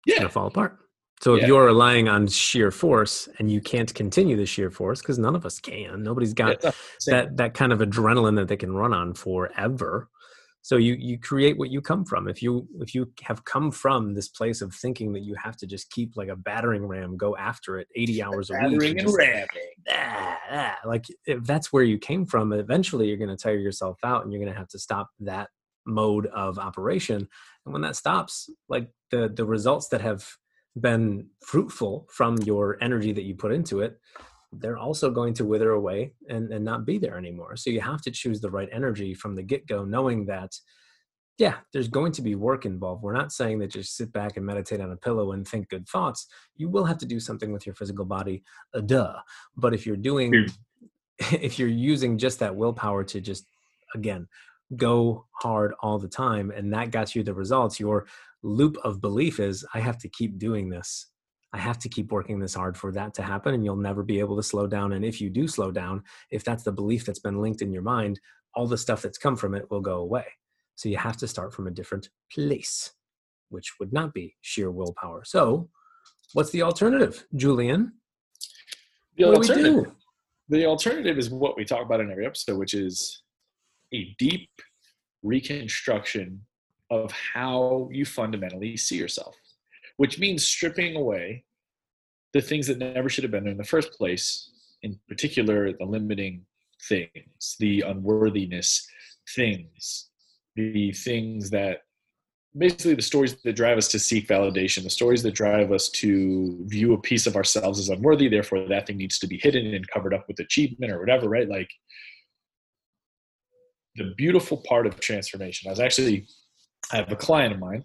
yeah. 0.06 0.14
it's 0.14 0.20
gonna 0.20 0.30
fall 0.30 0.48
apart. 0.48 0.83
So 1.24 1.36
if 1.36 1.42
Yeah. 1.42 1.48
you're 1.48 1.66
relying 1.66 2.10
on 2.10 2.28
sheer 2.28 2.70
force 2.70 3.30
and 3.40 3.50
you 3.50 3.62
can't 3.62 3.94
continue 3.94 4.36
the 4.36 4.46
sheer 4.46 4.70
force, 4.70 5.02
because 5.02 5.18
none 5.18 5.36
of 5.38 5.46
us 5.46 5.58
can, 5.60 6.04
nobody's 6.04 6.34
got 6.34 6.62
Yeah, 6.62 6.72
that 7.08 7.38
that 7.38 7.54
kind 7.54 7.72
of 7.72 7.80
adrenaline 7.80 8.36
that 8.36 8.50
they 8.50 8.58
can 8.58 8.74
run 8.76 8.94
on 8.94 9.14
forever. 9.14 10.10
So 10.64 10.76
you 10.76 10.96
you 11.00 11.18
create 11.20 11.58
what 11.58 11.70
you 11.72 11.80
come 11.82 12.04
from. 12.04 12.28
If 12.28 12.42
you 12.42 12.68
if 12.82 12.94
you 12.94 13.10
have 13.22 13.46
come 13.46 13.72
from 13.72 14.16
this 14.16 14.28
place 14.28 14.62
of 14.62 14.74
thinking 14.76 15.14
that 15.14 15.24
you 15.24 15.36
have 15.42 15.56
to 15.58 15.66
just 15.68 15.92
keep 15.92 16.12
like 16.18 16.28
a 16.28 16.36
battering 16.36 16.86
ram, 16.86 17.16
go 17.16 17.38
after 17.38 17.78
it 17.80 17.88
80 17.96 18.22
hours 18.22 18.50
a 18.50 18.56
week, 18.56 18.72
Battering 18.82 19.00
and 19.00 19.00
just, 19.00 19.18
ramming. 19.18 19.48
ah, 19.90 20.40
ah, 20.52 20.78
like 20.86 21.06
if 21.26 21.44
that's 21.46 21.72
where 21.72 21.84
you 21.84 21.98
came 21.98 22.26
from, 22.26 22.52
eventually 22.52 23.08
you're 23.08 23.18
going 23.18 23.30
to 23.30 23.42
tire 23.42 23.58
yourself 23.58 23.98
out 24.04 24.24
and 24.24 24.34
you're 24.34 24.42
going 24.42 24.52
to 24.52 24.60
have 24.60 24.70
to 24.70 24.80
stop 24.80 25.10
that 25.22 25.50
mode 25.86 26.28
of 26.28 26.60
operation. 26.60 27.28
And 27.66 27.74
when 27.74 27.82
that 27.84 27.96
stops, 27.96 28.50
like 28.68 28.90
the 29.12 29.30
the 29.34 29.46
results 29.46 29.88
that 29.90 30.02
have 30.02 30.28
been 30.80 31.28
fruitful 31.42 32.08
from 32.10 32.38
your 32.38 32.78
energy 32.82 33.12
that 33.12 33.24
you 33.24 33.36
put 33.36 33.52
into 33.52 33.82
it, 33.82 34.00
they're 34.52 34.78
also 34.78 35.10
going 35.10 35.34
to 35.36 35.46
wither 35.46 35.72
away 35.72 36.14
and, 36.30 36.52
and 36.52 36.64
not 36.64 36.86
be 36.86 36.98
there 36.98 37.18
anymore. 37.18 37.56
So 37.56 37.70
you 37.70 37.82
have 37.82 38.02
to 38.04 38.12
choose 38.12 38.40
the 38.42 38.52
right 38.52 38.70
energy 38.72 39.14
from 39.14 39.36
the 39.36 39.44
get 39.44 39.68
go, 39.68 39.84
knowing 39.84 40.26
that, 40.26 40.52
yeah, 41.38 41.56
there's 41.72 41.88
going 41.88 42.12
to 42.14 42.22
be 42.22 42.36
work 42.36 42.66
involved. 42.66 43.02
We're 43.02 43.14
not 43.14 43.32
saying 43.32 43.60
that 43.60 43.72
just 43.72 43.98
sit 43.98 44.14
back 44.14 44.38
and 44.38 44.46
meditate 44.46 44.82
on 44.82 44.92
a 44.92 44.98
pillow 44.98 45.32
and 45.32 45.48
think 45.48 45.70
good 45.70 45.88
thoughts. 45.88 46.28
You 46.56 46.70
will 46.70 46.86
have 46.86 47.00
to 47.00 47.06
do 47.06 47.20
something 47.20 47.52
with 47.52 47.66
your 47.66 47.76
physical 47.76 48.06
body, 48.06 48.44
uh, 48.74 48.82
duh. 48.82 49.16
But 49.58 49.74
if 49.74 49.86
you're 49.86 49.98
doing, 49.98 50.48
if 51.32 51.58
you're 51.58 51.68
using 51.68 52.18
just 52.18 52.40
that 52.40 52.56
willpower 52.56 53.04
to 53.06 53.22
just, 53.22 53.46
again, 53.96 54.28
go 54.76 55.26
hard 55.32 55.74
all 55.82 56.00
the 56.00 56.08
time 56.08 56.52
and 56.52 56.74
that 56.74 56.92
got 56.92 57.16
you 57.16 57.24
the 57.24 57.34
results, 57.34 57.80
your 57.80 58.06
loop 58.44 58.78
of 58.84 59.02
belief 59.02 59.40
is, 59.40 59.66
I 59.74 59.80
have 59.80 59.98
to 60.00 60.10
keep 60.10 60.38
doing 60.38 60.70
this. 60.70 61.08
I 61.54 61.60
have 61.60 61.78
to 61.80 61.90
keep 61.90 62.12
working 62.12 62.40
this 62.40 62.56
hard 62.56 62.76
for 62.76 62.92
that 62.94 63.14
to 63.16 63.22
happen, 63.22 63.54
and 63.54 63.64
you'll 63.64 63.76
never 63.76 64.04
be 64.04 64.20
able 64.20 64.36
to 64.38 64.44
slow 64.44 64.68
down. 64.68 64.94
And 64.94 65.06
if 65.06 65.22
you 65.22 65.30
do 65.30 65.48
slow 65.48 65.72
down, 65.72 66.04
if 66.32 66.44
that's 66.44 66.64
the 66.64 66.72
belief 66.72 67.06
that's 67.06 67.20
been 67.20 67.42
linked 67.42 67.62
in 67.62 67.72
your 67.72 67.84
mind, 67.84 68.20
all 68.56 68.68
the 68.68 68.78
stuff 68.78 69.02
that's 69.02 69.18
come 69.18 69.36
from 69.36 69.54
it 69.54 69.70
will 69.70 69.82
go 69.82 69.98
away. 69.98 70.26
So 70.76 70.90
you 70.90 70.98
have 70.98 71.18
to 71.18 71.28
start 71.28 71.54
from 71.54 71.68
a 71.68 71.72
different 71.72 72.10
place, 72.32 72.92
which 73.50 73.74
would 73.80 73.94
not 73.94 74.14
be 74.14 74.36
sheer 74.42 74.72
willpower. 74.72 75.24
So, 75.26 75.70
what's 76.34 76.50
the 76.50 76.64
alternative, 76.64 77.26
Julian? 77.36 77.94
The 79.18 79.26
what 79.26 79.36
alternative, 79.38 79.86
do? 79.86 79.96
the 80.50 80.66
alternative 80.66 81.20
is 81.20 81.30
what 81.30 81.56
we 81.56 81.66
talk 81.66 81.86
about 81.86 82.02
in 82.02 82.12
every 82.12 82.26
episode, 82.26 82.58
which 82.58 82.74
is 82.74 83.22
a 83.94 84.16
deep 84.18 84.50
reconstruction 85.22 86.42
of 86.94 87.12
how 87.12 87.90
you 87.92 88.06
fundamentally 88.06 88.78
see 88.78 88.98
yourself, 88.98 89.36
which 89.98 90.20
means 90.20 90.46
stripping 90.46 90.96
away 90.96 91.44
the 92.34 92.42
things 92.42 92.68
that 92.68 92.80
never 92.80 93.10
should 93.10 93.24
have 93.24 93.32
been 93.32 93.44
there 93.44 93.52
in 93.52 93.58
the 93.58 93.64
first 93.64 93.94
place, 93.94 94.52
in 94.82 95.00
particular, 95.08 95.72
the 95.74 95.86
limiting 95.86 96.46
things, 96.90 97.56
the 97.60 97.82
unworthiness 97.82 98.86
things, 99.36 100.10
the 100.56 100.92
things 100.92 101.50
that 101.50 101.82
basically 102.56 102.94
the 102.94 103.02
stories 103.02 103.36
that 103.44 103.56
drive 103.56 103.78
us 103.78 103.88
to 103.88 104.00
seek 104.00 104.28
validation, 104.28 104.84
the 104.84 104.90
stories 104.90 105.24
that 105.24 105.34
drive 105.34 105.72
us 105.72 105.90
to 105.90 106.60
view 106.66 106.94
a 106.94 107.02
piece 107.02 107.26
of 107.26 107.36
ourselves 107.36 107.80
as 107.80 107.90
unworthy, 107.90 108.28
therefore 108.28 108.68
that 108.68 108.86
thing 108.86 108.98
needs 108.98 109.18
to 109.20 109.28
be 109.28 109.38
hidden 109.38 109.74
and 109.74 109.88
covered 109.88 110.14
up 110.14 110.28
with 110.28 110.40
achievement 110.40 110.92
or 110.92 111.00
whatever, 111.00 111.30
right? 111.30 111.50
Like 111.50 111.70
the 113.96 114.14
beautiful 114.18 114.58
part 114.58 114.86
of 114.86 115.00
transformation. 115.00 115.68
I 115.68 115.72
was 115.72 115.80
actually, 115.80 116.28
I 116.92 116.98
have 116.98 117.12
a 117.12 117.16
client 117.16 117.54
of 117.54 117.60
mine, 117.60 117.84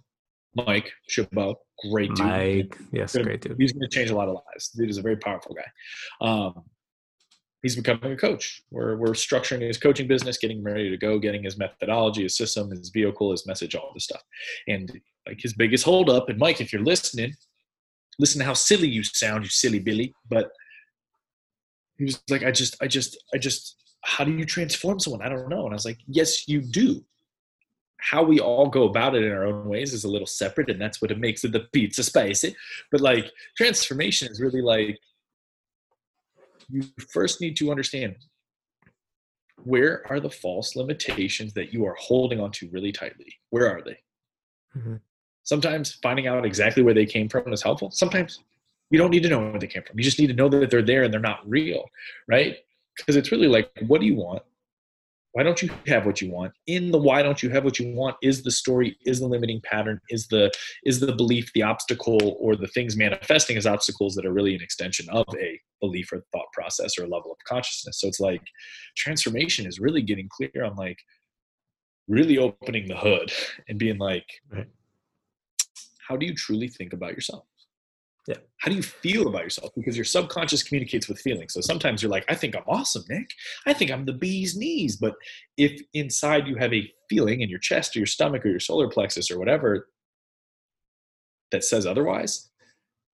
Mike 0.54 0.90
Chabot, 1.08 1.56
great 1.90 2.08
dude. 2.14 2.26
Mike, 2.26 2.78
yes, 2.92 3.12
Gonna- 3.12 3.24
great 3.24 3.40
dude. 3.40 3.56
He's 3.58 3.72
going 3.72 3.88
to 3.88 3.94
change 3.94 4.10
a 4.10 4.16
lot 4.16 4.28
of 4.28 4.34
lives. 4.34 4.68
Dude 4.70 4.90
is 4.90 4.98
a 4.98 5.02
very 5.02 5.16
powerful 5.16 5.54
guy. 5.54 6.26
Um, 6.26 6.64
he's 7.62 7.76
becoming 7.76 8.12
a 8.12 8.16
coach. 8.16 8.62
We're, 8.70 8.96
we're 8.96 9.12
structuring 9.12 9.62
his 9.62 9.78
coaching 9.78 10.08
business, 10.08 10.38
getting 10.38 10.58
him 10.58 10.64
ready 10.64 10.90
to 10.90 10.96
go, 10.96 11.18
getting 11.18 11.44
his 11.44 11.58
methodology, 11.58 12.22
his 12.22 12.36
system, 12.36 12.70
his 12.70 12.90
vehicle, 12.90 13.30
his 13.30 13.46
message, 13.46 13.74
all 13.74 13.90
this 13.94 14.04
stuff. 14.04 14.22
And 14.66 15.00
like 15.26 15.40
his 15.40 15.54
biggest 15.54 15.84
holdup, 15.84 16.28
and 16.28 16.38
Mike, 16.38 16.60
if 16.60 16.72
you're 16.72 16.82
listening, 16.84 17.34
listen 18.18 18.40
to 18.40 18.44
how 18.44 18.54
silly 18.54 18.88
you 18.88 19.02
sound, 19.02 19.44
you 19.44 19.50
silly 19.50 19.78
Billy. 19.78 20.14
But 20.28 20.50
he 21.96 22.04
was 22.04 22.22
like, 22.30 22.44
I 22.44 22.50
just, 22.50 22.76
I 22.82 22.86
just, 22.86 23.16
I 23.34 23.38
just, 23.38 23.76
how 24.02 24.24
do 24.24 24.32
you 24.32 24.44
transform 24.44 25.00
someone? 25.00 25.22
I 25.22 25.28
don't 25.28 25.48
know. 25.48 25.64
And 25.64 25.72
I 25.72 25.74
was 25.74 25.84
like, 25.84 25.98
yes, 26.06 26.48
you 26.48 26.60
do. 26.60 27.04
How 27.98 28.22
we 28.22 28.38
all 28.40 28.68
go 28.68 28.84
about 28.84 29.14
it 29.14 29.24
in 29.24 29.32
our 29.32 29.44
own 29.44 29.68
ways 29.68 29.92
is 29.92 30.04
a 30.04 30.08
little 30.08 30.26
separate, 30.26 30.70
and 30.70 30.80
that's 30.80 31.02
what 31.02 31.10
it 31.10 31.18
makes 31.18 31.44
it 31.44 31.52
the 31.52 31.60
pizza 31.72 32.02
spicy. 32.02 32.54
But 32.90 33.00
like 33.00 33.30
transformation 33.56 34.30
is 34.30 34.40
really 34.40 34.62
like 34.62 34.98
you 36.70 36.82
first 37.10 37.40
need 37.40 37.56
to 37.56 37.70
understand 37.70 38.16
where 39.64 40.04
are 40.08 40.20
the 40.20 40.30
false 40.30 40.76
limitations 40.76 41.52
that 41.54 41.72
you 41.72 41.84
are 41.84 41.96
holding 41.98 42.40
onto 42.40 42.68
really 42.70 42.92
tightly? 42.92 43.34
Where 43.50 43.68
are 43.68 43.82
they? 43.82 43.98
Mhm. 44.76 45.00
Sometimes 45.42 45.94
finding 46.02 46.26
out 46.26 46.44
exactly 46.44 46.82
where 46.82 46.94
they 46.94 47.06
came 47.06 47.28
from 47.28 47.52
is 47.52 47.62
helpful. 47.62 47.90
Sometimes 47.90 48.40
you 48.90 48.98
don't 48.98 49.10
need 49.10 49.22
to 49.24 49.28
know 49.28 49.40
where 49.40 49.58
they 49.58 49.66
came 49.66 49.82
from. 49.82 49.98
You 49.98 50.04
just 50.04 50.18
need 50.20 50.28
to 50.28 50.34
know 50.34 50.48
that 50.48 50.70
they're 50.70 50.82
there 50.82 51.02
and 51.02 51.12
they're 51.12 51.20
not 51.20 51.48
real, 51.48 51.90
right? 52.28 52.58
Because 52.96 53.16
it's 53.16 53.32
really 53.32 53.48
like, 53.48 53.70
what 53.86 54.00
do 54.00 54.06
you 54.06 54.14
want? 54.14 54.42
Why 55.32 55.42
don't 55.42 55.60
you 55.62 55.70
have 55.86 56.06
what 56.06 56.20
you 56.22 56.30
want? 56.30 56.52
In 56.66 56.90
the 56.90 56.98
why 56.98 57.22
don't 57.22 57.42
you 57.42 57.50
have 57.50 57.64
what 57.64 57.78
you 57.78 57.94
want 57.94 58.16
is 58.22 58.42
the 58.42 58.50
story, 58.50 58.96
is 59.04 59.20
the 59.20 59.26
limiting 59.26 59.60
pattern, 59.62 60.00
is 60.08 60.26
the 60.28 60.50
is 60.84 61.00
the 61.00 61.12
belief, 61.12 61.52
the 61.54 61.62
obstacle, 61.62 62.36
or 62.40 62.56
the 62.56 62.66
things 62.66 62.96
manifesting 62.96 63.56
as 63.56 63.66
obstacles 63.66 64.14
that 64.14 64.24
are 64.24 64.32
really 64.32 64.54
an 64.54 64.62
extension 64.62 65.06
of 65.10 65.26
a 65.38 65.60
belief 65.80 66.12
or 66.12 66.24
thought 66.32 66.50
process 66.52 66.98
or 66.98 67.04
a 67.04 67.08
level 67.08 67.30
of 67.30 67.38
consciousness. 67.46 68.00
So 68.00 68.08
it's 68.08 68.20
like 68.20 68.42
transformation 68.96 69.66
is 69.66 69.78
really 69.78 70.02
getting 70.02 70.28
clear 70.30 70.64
on 70.64 70.76
like 70.76 70.98
really 72.08 72.38
opening 72.38 72.88
the 72.88 72.96
hood 72.96 73.30
and 73.68 73.78
being 73.78 73.98
like, 73.98 74.26
Right. 74.50 74.66
how 76.08 76.16
do 76.16 76.24
you 76.24 76.34
truly 76.34 76.68
think 76.68 76.94
about 76.94 77.12
yourself? 77.12 77.44
Yeah. 78.28 78.36
How 78.58 78.70
do 78.70 78.76
you 78.76 78.82
feel 78.82 79.26
about 79.26 79.42
yourself? 79.42 79.72
Because 79.74 79.96
your 79.96 80.04
subconscious 80.04 80.62
communicates 80.62 81.08
with 81.08 81.18
feelings. 81.18 81.54
So 81.54 81.62
sometimes 81.62 82.02
you're 82.02 82.10
like, 82.10 82.26
I 82.28 82.34
think 82.34 82.54
I'm 82.54 82.62
awesome, 82.68 83.02
Nick. 83.08 83.30
I 83.66 83.72
think 83.72 83.90
I'm 83.90 84.04
the 84.04 84.12
bee's 84.12 84.54
knees. 84.54 84.96
But 84.96 85.14
if 85.56 85.80
inside 85.94 86.46
you 86.46 86.56
have 86.56 86.74
a 86.74 86.92
feeling 87.08 87.40
in 87.40 87.48
your 87.48 87.58
chest 87.58 87.96
or 87.96 88.00
your 88.00 88.06
stomach 88.06 88.44
or 88.44 88.50
your 88.50 88.60
solar 88.60 88.86
plexus 88.90 89.30
or 89.30 89.38
whatever 89.38 89.88
that 91.52 91.64
says 91.64 91.86
otherwise, 91.86 92.50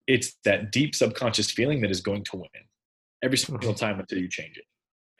it's 0.07 0.33
that 0.47 0.73
deep 0.73 0.95
subconscious 0.95 1.51
feeling 1.51 1.83
that 1.83 1.91
is 1.91 2.01
going 2.01 2.25
to 2.25 2.39
win 2.39 2.49
every 3.23 3.37
mm-hmm. 3.37 3.53
single 3.53 3.75
time 3.75 4.01
until 4.01 4.19
you 4.19 4.31
change 4.31 4.57
it. 4.57 4.65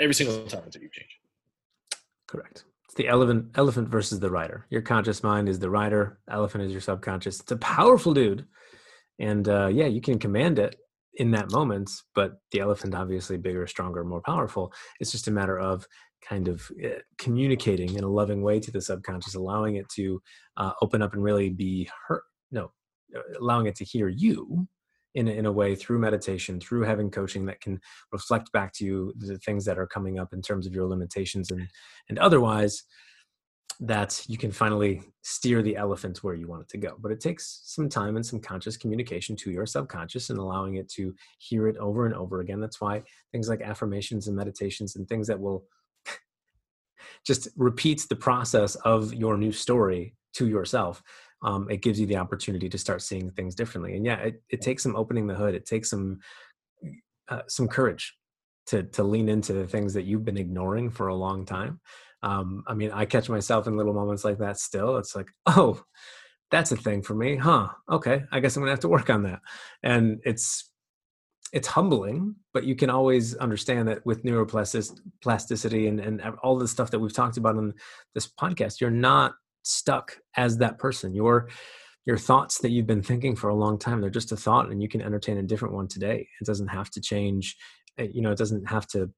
Every 0.01 0.15
single 0.15 0.47
time 0.47 0.63
until 0.65 0.81
you 0.81 0.89
change 0.91 1.11
it. 1.23 1.99
Correct. 2.29 2.65
It's 2.87 2.95
the 2.95 3.09
elephant 3.09 3.51
elephant 3.57 3.91
versus 3.91 4.21
the 4.21 4.31
rider. 4.31 4.65
Your 4.71 4.81
conscious 4.81 5.23
mind 5.23 5.51
is 5.51 5.59
the 5.59 5.69
rider, 5.69 6.19
elephant 6.31 6.65
is 6.65 6.73
your 6.73 6.81
subconscious. 6.81 7.41
It's 7.41 7.53
a 7.53 7.57
powerful 7.59 8.15
dude. 8.15 8.47
And 9.23 9.49
uh, 9.49 9.69
yeah 9.69 9.87
you 9.87 10.03
can 10.03 10.19
command 10.19 10.59
it 10.59 10.77
in 11.15 11.31
that 11.31 11.51
moment 11.51 11.91
but 12.15 12.33
the 12.53 12.61
elephant 12.61 12.95
obviously 12.95 13.37
bigger 13.37 13.67
stronger 13.67 14.05
more 14.05 14.23
powerful. 14.23 14.73
It's 15.01 15.13
just 15.13 15.29
a 15.29 15.31
matter 15.31 15.59
of 15.59 15.87
kind 16.27 16.49
of 16.49 16.71
uh, 16.85 17.01
communicating 17.19 17.95
in 17.95 18.05
a 18.05 18.09
loving 18.09 18.43
way 18.43 18.61
to 18.61 18.71
the 18.71 18.81
subconscious 18.81 19.35
allowing 19.35 19.77
it 19.77 19.89
to 19.91 20.23
uh, 20.57 20.73
open 20.81 21.03
up 21.03 21.15
and 21.15 21.23
really 21.23 21.51
be 21.51 21.89
heard 22.07 22.23
no 22.51 22.71
uh, 23.17 23.21
allowing 23.41 23.67
it 23.67 23.77
to 23.77 23.85
hear 23.85 24.09
you 24.09 24.67
in 25.15 25.29
a, 25.29 25.31
in 25.33 25.47
a 25.47 25.53
way 25.53 25.75
through 25.75 25.99
meditation 25.99 26.61
through 26.61 26.83
having 26.83 27.11
coaching 27.11 27.45
that 27.47 27.61
can 27.61 27.79
reflect 28.13 28.51
back 28.53 28.73
to 28.73 28.85
you 28.85 29.13
the 29.19 29.39
things 29.39 29.65
that 29.65 29.79
are 29.79 29.87
coming 29.87 30.19
up 30.19 30.33
in 30.33 30.41
terms 30.41 30.67
of 30.67 30.75
your 30.75 30.87
limitations 30.87 31.51
and 31.51 31.69
and 32.09 32.19
otherwise 32.19 32.85
that 33.81 34.25
you 34.29 34.39
can 34.39 34.53
finally 34.53 35.03
steer 35.23 35.61
the 35.61 35.77
elephant 35.77 36.23
where 36.23 36.35
you 36.35 36.47
want 36.47 36.63
it 36.63 36.69
to 36.69 36.79
go. 36.79 36.97
But 37.01 37.11
it 37.11 37.21
takes 37.21 37.63
some 37.65 37.89
time 37.89 38.15
and 38.15 38.25
some 38.25 38.41
conscious 38.41 38.77
communication 38.77 39.35
to 39.37 39.51
your 39.51 39.67
subconscious 39.67 40.31
and 40.31 40.39
allowing 40.39 40.77
it 40.77 40.89
to 40.91 41.15
hear 41.39 41.67
it 41.67 41.77
over 41.79 42.07
and 42.07 42.15
over 42.15 42.41
again. 42.41 42.61
That's 42.61 42.81
why 42.81 43.03
things 43.33 43.49
like 43.49 43.61
affirmations 43.61 44.29
and 44.29 44.37
meditations 44.37 44.95
and 44.95 45.09
things 45.09 45.27
that 45.27 45.41
will 45.41 45.65
just 47.27 47.49
repeats 47.57 48.07
the 48.07 48.17
process 48.17 48.77
of 48.77 49.13
your 49.15 49.37
new 49.37 49.51
story 49.51 50.15
to 50.35 50.49
yourself. 50.49 51.03
Um, 51.43 51.69
it 51.69 51.83
gives 51.83 51.99
you 51.99 52.07
the 52.07 52.19
opportunity 52.19 52.69
to 52.69 52.79
start 52.79 53.03
seeing 53.03 53.33
things 53.33 53.57
differently. 53.57 53.97
And 53.97 54.07
yeah, 54.07 54.19
it, 54.19 54.43
it 54.49 54.61
takes 54.61 54.85
some 54.85 54.95
opening 54.95 55.27
the 55.27 55.35
hood. 55.35 55.57
It 55.57 55.67
takes 55.67 55.91
some 55.91 56.21
uh, 57.29 57.43
some 57.49 57.67
courage 57.67 58.15
to 58.67 58.85
to 58.85 59.03
lean 59.03 59.29
into 59.29 59.53
the 59.53 59.67
things 59.67 59.93
that 59.95 60.05
you've 60.05 60.25
been 60.25 60.37
ignoring 60.37 60.91
for 60.91 61.09
a 61.09 61.15
long 61.15 61.45
time 61.45 61.81
um, 62.23 62.63
i 62.67 62.75
mean 62.75 62.91
i 62.93 63.05
catch 63.05 63.29
myself 63.29 63.67
in 63.67 63.77
little 63.77 63.95
moments 63.95 64.25
like 64.25 64.39
that 64.39 64.59
still 64.59 64.97
it's 64.97 65.15
like 65.15 65.31
oh 65.47 65.83
that's 66.51 66.73
a 66.73 66.77
thing 66.77 67.03
for 67.03 67.15
me 67.15 67.37
huh 67.37 67.69
okay 67.91 68.23
i 68.31 68.41
guess 68.41 68.57
i'm 68.57 68.63
gonna 68.63 68.71
have 68.71 68.81
to 68.81 68.89
work 68.89 69.11
on 69.11 69.23
that. 69.23 69.41
And 69.83 70.21
it's 70.25 70.71
it's 71.53 71.69
humbling 71.69 72.35
but 72.55 72.65
you 72.65 72.75
can 72.75 72.91
always 72.91 73.35
understand 73.37 73.89
that 73.89 74.05
with 74.07 74.25
neuroplasticity 74.25 75.89
and, 75.89 76.01
and 76.01 76.23
all 76.43 76.59
the 76.59 76.69
stuff 76.69 76.91
that 76.91 76.99
we've 76.99 77.13
talked 77.13 77.37
about 77.37 77.57
on 77.57 77.75
this 78.15 78.27
podcast 78.27 78.81
you're 78.81 78.91
not 78.91 79.35
stuck 79.63 80.19
as 80.37 80.59
that 80.59 80.79
person. 80.79 81.15
Your 81.15 81.49
your 82.05 82.19
thoughts 82.19 82.59
that 82.59 82.71
you've 82.71 82.87
been 82.87 83.03
thinking 83.03 83.37
for 83.37 83.49
a 83.49 83.55
long 83.55 83.79
time 83.79 84.01
they're 84.01 84.11
just 84.11 84.33
a 84.33 84.37
thought 84.37 84.71
and 84.71 84.83
you 84.83 84.89
can 84.89 85.01
entertain 85.01 85.39
a 85.39 85.43
different 85.43 85.75
one 85.75 85.89
today. 85.89 86.29
It 86.41 86.47
doesn't 86.47 86.69
have 86.69 86.91
to 86.91 87.01
change 87.01 87.57
eh, 87.99 88.09
you 88.13 88.23
know 88.23 88.33
it 88.33 88.39
doesn't 88.39 88.69
have 88.69 88.87
to 88.89 89.11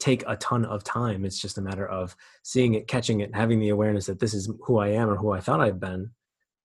take 0.00 0.24
a 0.26 0.36
ton 0.36 0.64
of 0.64 0.82
time. 0.82 1.24
It's 1.24 1.38
just 1.38 1.58
a 1.58 1.62
matter 1.62 1.86
of 1.86 2.16
seeing 2.42 2.74
it, 2.74 2.88
catching 2.88 3.20
it, 3.20 3.34
having 3.34 3.60
the 3.60 3.68
awareness 3.68 4.06
that 4.06 4.18
this 4.18 4.34
is 4.34 4.50
who 4.62 4.78
I 4.78 4.88
am 4.88 5.08
or 5.08 5.16
who 5.16 5.30
I 5.30 5.40
thought 5.40 5.60
I've 5.60 5.78
been, 5.78 6.10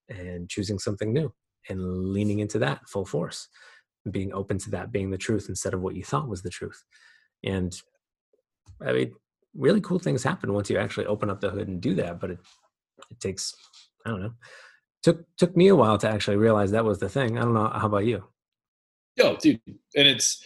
and 0.09 0.49
choosing 0.49 0.79
something 0.79 1.13
new 1.13 1.33
and 1.69 2.13
leaning 2.13 2.39
into 2.39 2.59
that 2.59 2.87
full 2.87 3.05
force, 3.05 3.47
being 4.09 4.33
open 4.33 4.57
to 4.59 4.71
that 4.71 4.91
being 4.91 5.09
the 5.09 5.17
truth 5.17 5.47
instead 5.49 5.73
of 5.73 5.81
what 5.81 5.95
you 5.95 6.03
thought 6.03 6.29
was 6.29 6.41
the 6.41 6.49
truth. 6.49 6.83
And 7.43 7.75
I 8.85 8.93
mean, 8.93 9.13
really 9.55 9.81
cool 9.81 9.99
things 9.99 10.23
happen 10.23 10.53
once 10.53 10.69
you 10.69 10.77
actually 10.77 11.05
open 11.05 11.29
up 11.29 11.41
the 11.41 11.49
hood 11.49 11.67
and 11.67 11.81
do 11.81 11.93
that. 11.95 12.19
But 12.19 12.31
it 12.31 12.39
it 13.11 13.19
takes 13.19 13.53
I 14.05 14.09
don't 14.09 14.21
know. 14.21 14.33
Took 15.03 15.25
took 15.37 15.55
me 15.57 15.67
a 15.67 15.75
while 15.75 15.97
to 15.97 16.09
actually 16.09 16.37
realize 16.37 16.71
that 16.71 16.85
was 16.85 16.99
the 16.99 17.09
thing. 17.09 17.37
I 17.37 17.41
don't 17.41 17.53
know. 17.53 17.69
How 17.73 17.87
about 17.87 18.05
you? 18.05 18.23
Yo, 19.17 19.35
dude, 19.37 19.61
and 19.67 20.07
it's 20.07 20.43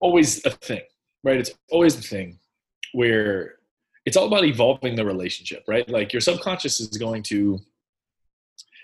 always 0.00 0.44
a 0.44 0.50
thing 0.50 0.82
right? 1.24 1.38
It's 1.38 1.52
always 1.70 1.96
the 1.96 2.02
thing 2.02 2.38
where 2.92 3.56
it's 4.04 4.16
all 4.16 4.26
about 4.26 4.44
evolving 4.44 4.96
the 4.96 5.04
relationship, 5.04 5.64
right? 5.68 5.88
Like 5.88 6.12
your 6.12 6.20
subconscious 6.20 6.80
is 6.80 6.88
going 6.88 7.22
to, 7.24 7.58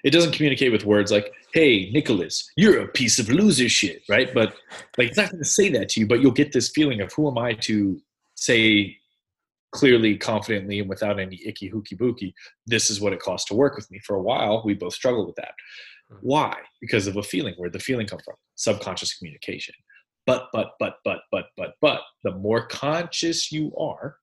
it 0.05 0.11
doesn't 0.11 0.33
communicate 0.33 0.70
with 0.70 0.85
words 0.85 1.11
like, 1.11 1.33
hey, 1.53 1.90
Nicholas, 1.90 2.48
you're 2.57 2.81
a 2.81 2.88
piece 2.88 3.18
of 3.18 3.29
loser 3.29 3.68
shit, 3.68 4.03
right? 4.09 4.33
But 4.33 4.55
like, 4.96 5.09
it's 5.09 5.16
not 5.16 5.31
going 5.31 5.42
to 5.42 5.48
say 5.48 5.70
that 5.70 5.88
to 5.90 6.01
you, 6.01 6.07
but 6.07 6.20
you'll 6.20 6.31
get 6.31 6.53
this 6.53 6.70
feeling 6.70 7.01
of 7.01 7.12
who 7.12 7.29
am 7.29 7.38
I 7.38 7.55
to 7.55 8.01
say 8.37 8.96
clearly, 9.72 10.16
confidently, 10.16 10.79
and 10.79 10.88
without 10.88 11.18
any 11.18 11.40
icky 11.44 11.66
hooky 11.66 11.96
booky, 11.96 12.35
this 12.66 12.90
is 12.90 13.01
what 13.01 13.12
it 13.12 13.20
costs 13.20 13.48
to 13.48 13.55
work 13.55 13.77
with 13.77 13.90
me. 13.90 13.98
For 14.05 14.16
a 14.16 14.22
while, 14.22 14.62
we 14.64 14.74
both 14.74 14.94
struggled 14.94 15.27
with 15.27 15.37
that. 15.37 15.53
Hmm. 16.09 16.16
Why? 16.20 16.57
Because 16.81 17.07
of 17.07 17.16
a 17.16 17.22
feeling. 17.22 17.55
Where 17.57 17.70
the 17.70 17.79
feeling 17.79 18.07
come 18.07 18.20
from? 18.24 18.37
Subconscious 18.55 19.14
communication. 19.18 19.74
But, 20.29 20.51
but, 20.53 20.73
but, 20.79 20.99
but, 21.07 21.21
but, 21.33 21.47
but, 21.57 21.73
but, 21.81 22.03
the 22.23 22.33
more 22.33 22.67
conscious 22.67 23.51
you 23.51 23.75
are, 23.79 24.19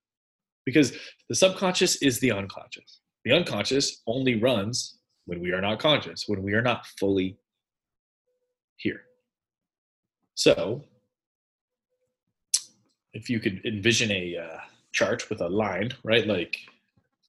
because 0.64 0.96
the 1.30 1.34
subconscious 1.34 1.96
is 2.04 2.20
the 2.20 2.32
unconscious. 2.32 3.00
The 3.24 3.32
unconscious 3.32 4.04
only 4.06 4.36
runs 4.36 5.00
when 5.26 5.40
we 5.40 5.52
are 5.52 5.62
not 5.62 5.80
conscious, 5.80 6.26
when 6.28 6.44
we 6.44 6.54
are 6.54 6.62
not 6.62 6.86
fully 7.00 7.40
here. 8.76 9.02
So, 10.36 10.84
if 13.14 13.28
you 13.28 13.40
could 13.40 13.66
envision 13.66 14.12
a 14.12 14.38
uh, 14.38 14.60
chart 14.92 15.28
with 15.32 15.42
a 15.42 15.50
line, 15.50 15.92
right? 16.04 16.28
Like 16.28 16.56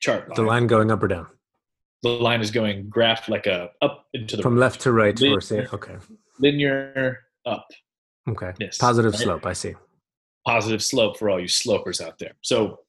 chart. 0.00 0.28
Line. 0.28 0.36
The 0.36 0.42
line 0.42 0.66
going 0.66 0.90
up 0.90 1.02
or 1.02 1.08
down. 1.08 1.28
The 2.02 2.10
line 2.10 2.42
is 2.42 2.50
going 2.50 2.90
graph 2.90 3.26
like 3.30 3.46
a 3.46 3.70
up 3.80 4.04
into 4.12 4.36
the 4.36 4.42
from 4.42 4.58
left 4.58 4.82
to 4.82 4.92
right. 4.92 5.18
Linear, 5.18 5.40
saying, 5.40 5.68
okay. 5.72 5.96
Linear 6.38 7.20
up 7.46 7.66
Okay. 8.28 8.52
Yes. 8.58 8.78
Positive 8.78 9.12
right? 9.12 9.22
slope. 9.22 9.46
I 9.46 9.52
see. 9.52 9.74
Positive 10.46 10.82
slope 10.82 11.18
for 11.18 11.30
all 11.30 11.40
you 11.40 11.48
slopers 11.48 12.00
out 12.00 12.18
there. 12.18 12.32
So 12.42 12.80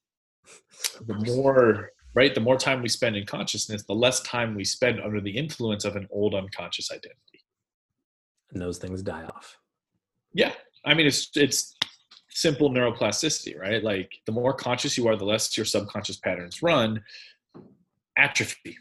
the 1.05 1.15
more 1.35 1.91
right, 2.13 2.33
the 2.33 2.41
more 2.41 2.57
time 2.57 2.81
we 2.81 2.89
spend 2.89 3.15
in 3.15 3.25
consciousness, 3.25 3.83
the 3.83 3.93
less 3.93 4.21
time 4.21 4.55
we 4.55 4.63
spend 4.63 4.99
under 4.99 5.21
the 5.21 5.31
influence 5.31 5.85
of 5.85 5.95
an 5.95 6.07
old 6.11 6.33
unconscious 6.33 6.91
identity. 6.91 7.45
And 8.51 8.61
those 8.61 8.77
things 8.77 9.01
die 9.01 9.23
off. 9.23 9.57
Yeah. 10.33 10.53
I 10.85 10.93
mean 10.93 11.07
it's 11.07 11.29
it's 11.35 11.75
simple 12.29 12.69
neuroplasticity, 12.69 13.59
right? 13.59 13.83
Like 13.83 14.11
the 14.25 14.31
more 14.31 14.53
conscious 14.53 14.97
you 14.97 15.07
are, 15.07 15.15
the 15.15 15.25
less 15.25 15.55
your 15.57 15.65
subconscious 15.65 16.17
patterns 16.17 16.61
run. 16.61 17.03
Atrophy, 18.17 18.77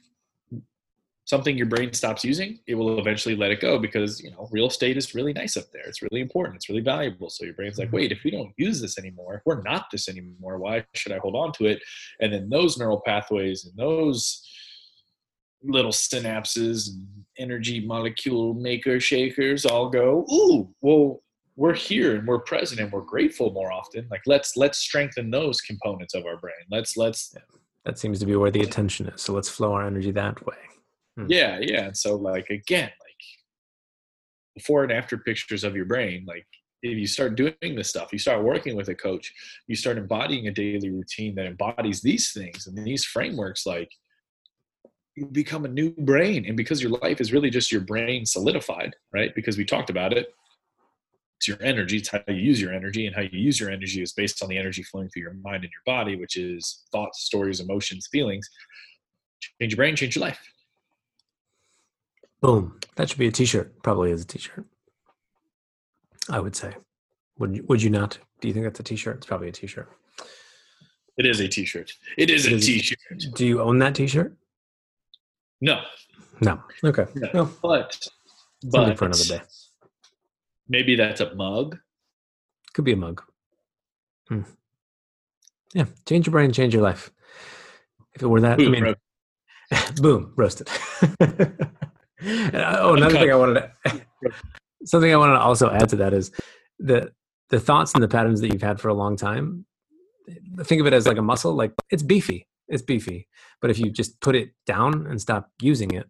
something 1.27 1.57
your 1.57 1.67
brain 1.67 1.93
stops 1.93 2.25
using, 2.25 2.61
it 2.67 2.77
will 2.77 2.99
eventually 2.99 3.37
let 3.37 3.51
it 3.51 3.61
go 3.61 3.79
because 3.79 4.21
you 4.21 4.31
know 4.31 4.49
real 4.51 4.69
estate 4.69 4.97
is 4.97 5.15
really 5.15 5.33
nice 5.33 5.57
up 5.57 5.65
there. 5.73 5.83
It's 5.87 6.01
really 6.01 6.23
important. 6.23 6.57
It's 6.57 6.69
really 6.69 6.81
valuable. 6.81 7.29
So 7.29 7.45
your 7.45 7.55
brain's 7.55 7.79
like, 7.79 7.89
mm-hmm. 7.89 7.97
wait, 7.97 8.13
if 8.13 8.25
we 8.25 8.31
don't 8.31 8.53
use 8.57 8.81
this 8.81 8.99
anymore, 8.99 9.35
if 9.35 9.43
we're 9.45 9.63
not 9.63 9.87
this 9.93 10.09
anymore, 10.09 10.59
why 10.59 10.85
should 10.95 11.13
I 11.13 11.19
hold 11.19 11.35
on 11.35 11.53
to 11.55 11.67
it? 11.67 11.83
And 12.21 12.33
then 12.33 12.49
those 12.49 12.79
neural 12.79 13.03
pathways 13.05 13.65
and 13.65 13.77
those 13.77 14.43
little 15.63 15.91
synapses 15.91 16.89
and 16.89 17.07
energy 17.39 17.85
molecule 17.85 18.55
maker 18.55 19.01
shakers 19.01 19.67
all 19.67 19.91
go, 19.91 20.25
ooh, 20.33 20.73
well, 20.81 21.23
we're 21.57 21.75
here 21.75 22.17
and 22.17 22.29
we're 22.29 22.39
present 22.39 22.81
and 22.81 22.93
we're 22.93 23.01
grateful 23.01 23.51
more 23.51 23.73
often. 23.73 24.07
Like 24.11 24.23
let's 24.27 24.57
let's 24.57 24.79
strengthen 24.79 25.31
those 25.31 25.61
components 25.61 26.15
of 26.15 26.25
our 26.25 26.37
brain. 26.37 26.55
Let's 26.71 26.97
let's 26.97 27.35
that 27.85 27.99
seems 27.99 28.21
to 28.21 28.27
be 28.27 28.37
where 28.37 28.51
the 28.51 28.61
attention 28.61 29.09
is. 29.09 29.23
So 29.23 29.33
let's 29.33 29.49
flow 29.49 29.73
our 29.73 29.87
energy 29.87 30.11
that 30.13 30.45
way. 30.47 30.57
Hmm. 31.17 31.27
Yeah, 31.29 31.59
yeah. 31.61 31.87
And 31.87 31.97
so 31.97 32.17
like 32.17 32.51
again, 32.51 32.91
like 33.01 33.23
before 34.55 34.83
and 34.83 34.93
after 34.93 35.19
pictures 35.19 35.65
of 35.65 35.75
your 35.77 35.87
brain, 35.87 36.25
like 36.27 36.47
if 36.83 36.99
you 36.99 37.07
start 37.07 37.37
doing 37.37 37.55
this 37.63 37.89
stuff, 37.89 38.13
you 38.13 38.19
start 38.19 38.45
working 38.45 38.77
with 38.77 38.89
a 38.89 38.95
coach, 38.95 39.33
you 39.67 39.77
start 39.77 39.99
embodying 39.99 40.49
a 40.49 40.53
daily 40.53 40.91
routine 40.91 41.35
that 41.37 41.47
embodies 41.47 42.03
these 42.03 42.33
things 42.33 42.67
and 42.67 42.77
these 42.87 43.05
frameworks, 43.05 43.67
like 43.67 43.91
you 45.17 45.27
become 45.27 45.65
a 45.65 45.69
new 45.69 45.91
brain. 45.91 46.45
And 46.47 46.57
because 46.57 46.83
your 46.83 46.93
life 47.03 47.21
is 47.21 47.33
really 47.33 47.51
just 47.51 47.73
your 47.73 47.81
brain 47.81 48.27
solidified, 48.27 48.95
right? 49.13 49.35
Because 49.35 49.57
we 49.57 49.65
talked 49.65 49.91
about 49.91 50.13
it. 50.13 50.29
It's 51.39 51.49
your 51.49 51.63
energy, 51.63 51.99
it's 51.99 52.09
how 52.09 52.23
you 52.29 52.35
use 52.35 52.61
your 52.61 52.73
energy, 52.73 53.07
and 53.07 53.15
how 53.15 53.21
you 53.21 53.39
use 53.39 53.61
your 53.61 53.71
energy 53.71 54.01
is 54.01 54.13
based 54.13 54.43
on 54.43 54.49
the 54.49 54.57
energy 54.57 54.83
flowing 54.83 55.11
through 55.11 55.23
your 55.23 55.35
mind 55.35 55.65
and 55.65 55.73
your 55.73 55.83
body, 55.85 56.17
which 56.17 56.37
is 56.37 56.85
thoughts, 56.93 57.25
stories, 57.25 57.61
emotions, 57.61 58.09
feelings. 58.11 58.49
Change 59.61 59.73
your 59.73 59.77
brain, 59.77 59.97
change 59.97 60.17
your 60.17 60.25
life. 60.25 60.41
Boom. 62.41 62.79
That 62.97 63.09
should 63.09 63.19
be 63.19 63.29
a 63.29 63.33
t-shirt. 63.33 63.83
Probably 63.83 64.11
is 64.11 64.23
a 64.23 64.27
t-shirt. 64.27 64.65
I 66.31 66.41
would 66.41 66.57
say. 66.57 66.75
Would 67.39 67.57
you, 67.57 67.65
would 67.69 67.83
you 67.83 67.91
not? 67.91 68.19
Do 68.41 68.49
you 68.49 68.55
think 68.55 68.65
that's 68.65 68.81
a 68.81 68.83
t-shirt? 68.83 69.17
It's 69.17 69.27
probably 69.27 69.49
a 69.49 69.53
t-shirt. 69.53 69.89
It 71.17 71.27
is 71.27 71.41
a 71.41 71.49
t-shirt. 71.49 71.93
It 72.19 72.31
is 72.31 72.47
it 72.47 72.53
a 72.53 72.57
is, 72.57 72.67
t-shirt. 72.67 73.25
Do 73.35 73.47
you 73.47 73.61
own 73.61 73.79
that 73.79 73.95
t-shirt? 73.95 74.37
No. 75.61 75.83
No. 76.41 76.63
Okay. 76.85 77.07
No. 77.15 77.29
no. 77.33 77.51
But 77.63 78.07
but 78.65 78.99
for 78.99 79.07
another 79.07 79.25
day. 79.25 79.41
Maybe 80.69 80.97
that's 80.97 81.21
a 81.21 81.35
mug. 81.35 81.79
Could 82.75 82.85
be 82.85 82.93
a 82.93 82.97
mug. 82.97 83.23
Hmm. 84.29 84.43
Yeah. 85.73 85.87
Change 86.07 86.27
your 86.27 86.33
brain, 86.33 86.53
change 86.53 86.75
your 86.75 86.83
life. 86.83 87.11
If 88.15 88.23
it 88.23 88.27
were 88.27 88.41
that, 88.41 88.59
Boom, 88.59 88.75
I 88.75 88.81
mean, 88.81 88.95
boom, 89.97 90.33
roasted. 90.37 90.69
oh, 92.25 92.95
another 92.95 93.19
thing 93.19 93.31
I 93.31 93.37
wanted 93.37 93.71
to 93.85 94.03
something 94.85 95.13
I 95.13 95.17
wanted 95.17 95.35
to 95.35 95.41
also 95.41 95.71
add 95.71 95.89
to 95.91 95.97
that 95.97 96.15
is 96.15 96.31
the 96.79 97.13
the 97.51 97.61
thoughts 97.61 97.95
and 97.95 98.03
the 98.03 98.09
patterns 98.09 98.41
that 98.41 98.53
you've 98.53 98.63
had 98.63 98.81
for 98.81 98.89
a 98.89 98.95
long 98.95 99.17
time. 99.17 99.67
Think 100.65 100.81
of 100.81 100.87
it 100.87 100.93
as 100.93 101.07
like 101.07 101.19
a 101.19 101.23
muscle, 101.23 101.55
like 101.55 101.73
it's 101.91 102.03
beefy. 102.03 102.47
It's 102.69 102.83
beefy. 102.83 103.29
But 103.61 103.71
if 103.71 103.79
you 103.79 103.91
just 103.91 104.21
put 104.21 104.35
it 104.35 104.51
down 104.67 105.07
and 105.07 105.21
stop 105.21 105.51
using 105.61 105.93
it, 105.93 106.09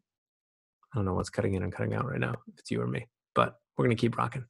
I 0.93 0.97
don't 0.97 1.05
know 1.05 1.13
what's 1.13 1.29
cutting 1.29 1.55
in 1.55 1.63
and 1.63 1.73
cutting 1.73 1.93
out 1.93 2.09
right 2.09 2.21
now. 2.21 2.35
If 2.49 2.59
it's 2.59 2.71
you 2.71 2.81
or 2.81 2.87
me. 2.87 3.07
but 3.35 3.57
we're 3.77 3.85
going 3.85 3.97
to 3.97 4.01
keep 4.01 4.17
rocking. 4.17 4.47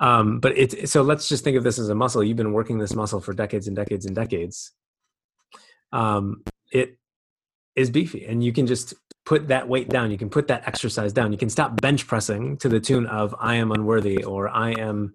Um, 0.00 0.40
but 0.40 0.56
it's 0.56 0.90
so 0.90 1.02
let's 1.02 1.28
just 1.28 1.44
think 1.44 1.56
of 1.56 1.64
this 1.64 1.78
as 1.78 1.88
a 1.88 1.94
muscle. 1.94 2.22
You've 2.22 2.36
been 2.36 2.52
working 2.52 2.78
this 2.78 2.94
muscle 2.94 3.20
for 3.20 3.32
decades 3.32 3.66
and 3.66 3.76
decades 3.76 4.04
and 4.04 4.14
decades. 4.14 4.72
Um, 5.92 6.42
it 6.72 6.98
is 7.76 7.90
beefy, 7.90 8.26
and 8.26 8.42
you 8.44 8.52
can 8.52 8.66
just 8.66 8.94
put 9.30 9.46
that 9.46 9.68
weight 9.68 9.88
down. 9.88 10.10
You 10.10 10.18
can 10.18 10.28
put 10.28 10.48
that 10.48 10.66
exercise 10.66 11.12
down. 11.12 11.30
You 11.30 11.38
can 11.38 11.50
stop 11.50 11.80
bench 11.80 12.04
pressing 12.04 12.56
to 12.56 12.68
the 12.68 12.80
tune 12.80 13.06
of 13.06 13.32
"I 13.38 13.54
am 13.54 13.70
unworthy" 13.70 14.24
or 14.24 14.48
"I 14.48 14.70
am 14.72 15.12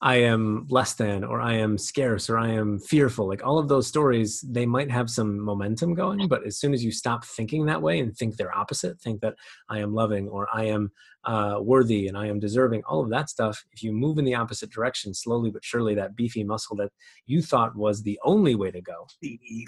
I 0.00 0.16
am 0.32 0.66
less 0.68 0.94
than, 0.94 1.24
or 1.24 1.40
I 1.40 1.54
am 1.54 1.76
scarce, 1.76 2.30
or 2.30 2.38
I 2.38 2.50
am 2.50 2.78
fearful. 2.78 3.26
Like 3.26 3.44
all 3.44 3.58
of 3.58 3.68
those 3.68 3.88
stories, 3.88 4.44
they 4.48 4.64
might 4.64 4.92
have 4.92 5.10
some 5.10 5.40
momentum 5.40 5.94
going, 5.94 6.28
but 6.28 6.46
as 6.46 6.56
soon 6.56 6.72
as 6.72 6.84
you 6.84 6.92
stop 6.92 7.24
thinking 7.24 7.66
that 7.66 7.82
way 7.82 7.98
and 7.98 8.16
think 8.16 8.36
they're 8.36 8.56
opposite, 8.56 9.00
think 9.00 9.20
that 9.22 9.34
I 9.68 9.80
am 9.80 9.92
loving, 9.92 10.28
or 10.28 10.46
I 10.54 10.66
am 10.66 10.92
uh, 11.24 11.58
worthy, 11.62 12.06
and 12.06 12.16
I 12.16 12.26
am 12.28 12.38
deserving, 12.38 12.82
all 12.84 13.00
of 13.00 13.10
that 13.10 13.28
stuff, 13.28 13.64
if 13.72 13.82
you 13.82 13.90
move 13.92 14.18
in 14.18 14.24
the 14.24 14.36
opposite 14.36 14.70
direction, 14.70 15.14
slowly 15.14 15.50
but 15.50 15.64
surely, 15.64 15.96
that 15.96 16.14
beefy 16.14 16.44
muscle 16.44 16.76
that 16.76 16.92
you 17.26 17.42
thought 17.42 17.74
was 17.74 18.02
the 18.02 18.20
only 18.22 18.54
way 18.54 18.70
to 18.70 18.82
go, 18.82 19.08
beefy, 19.20 19.66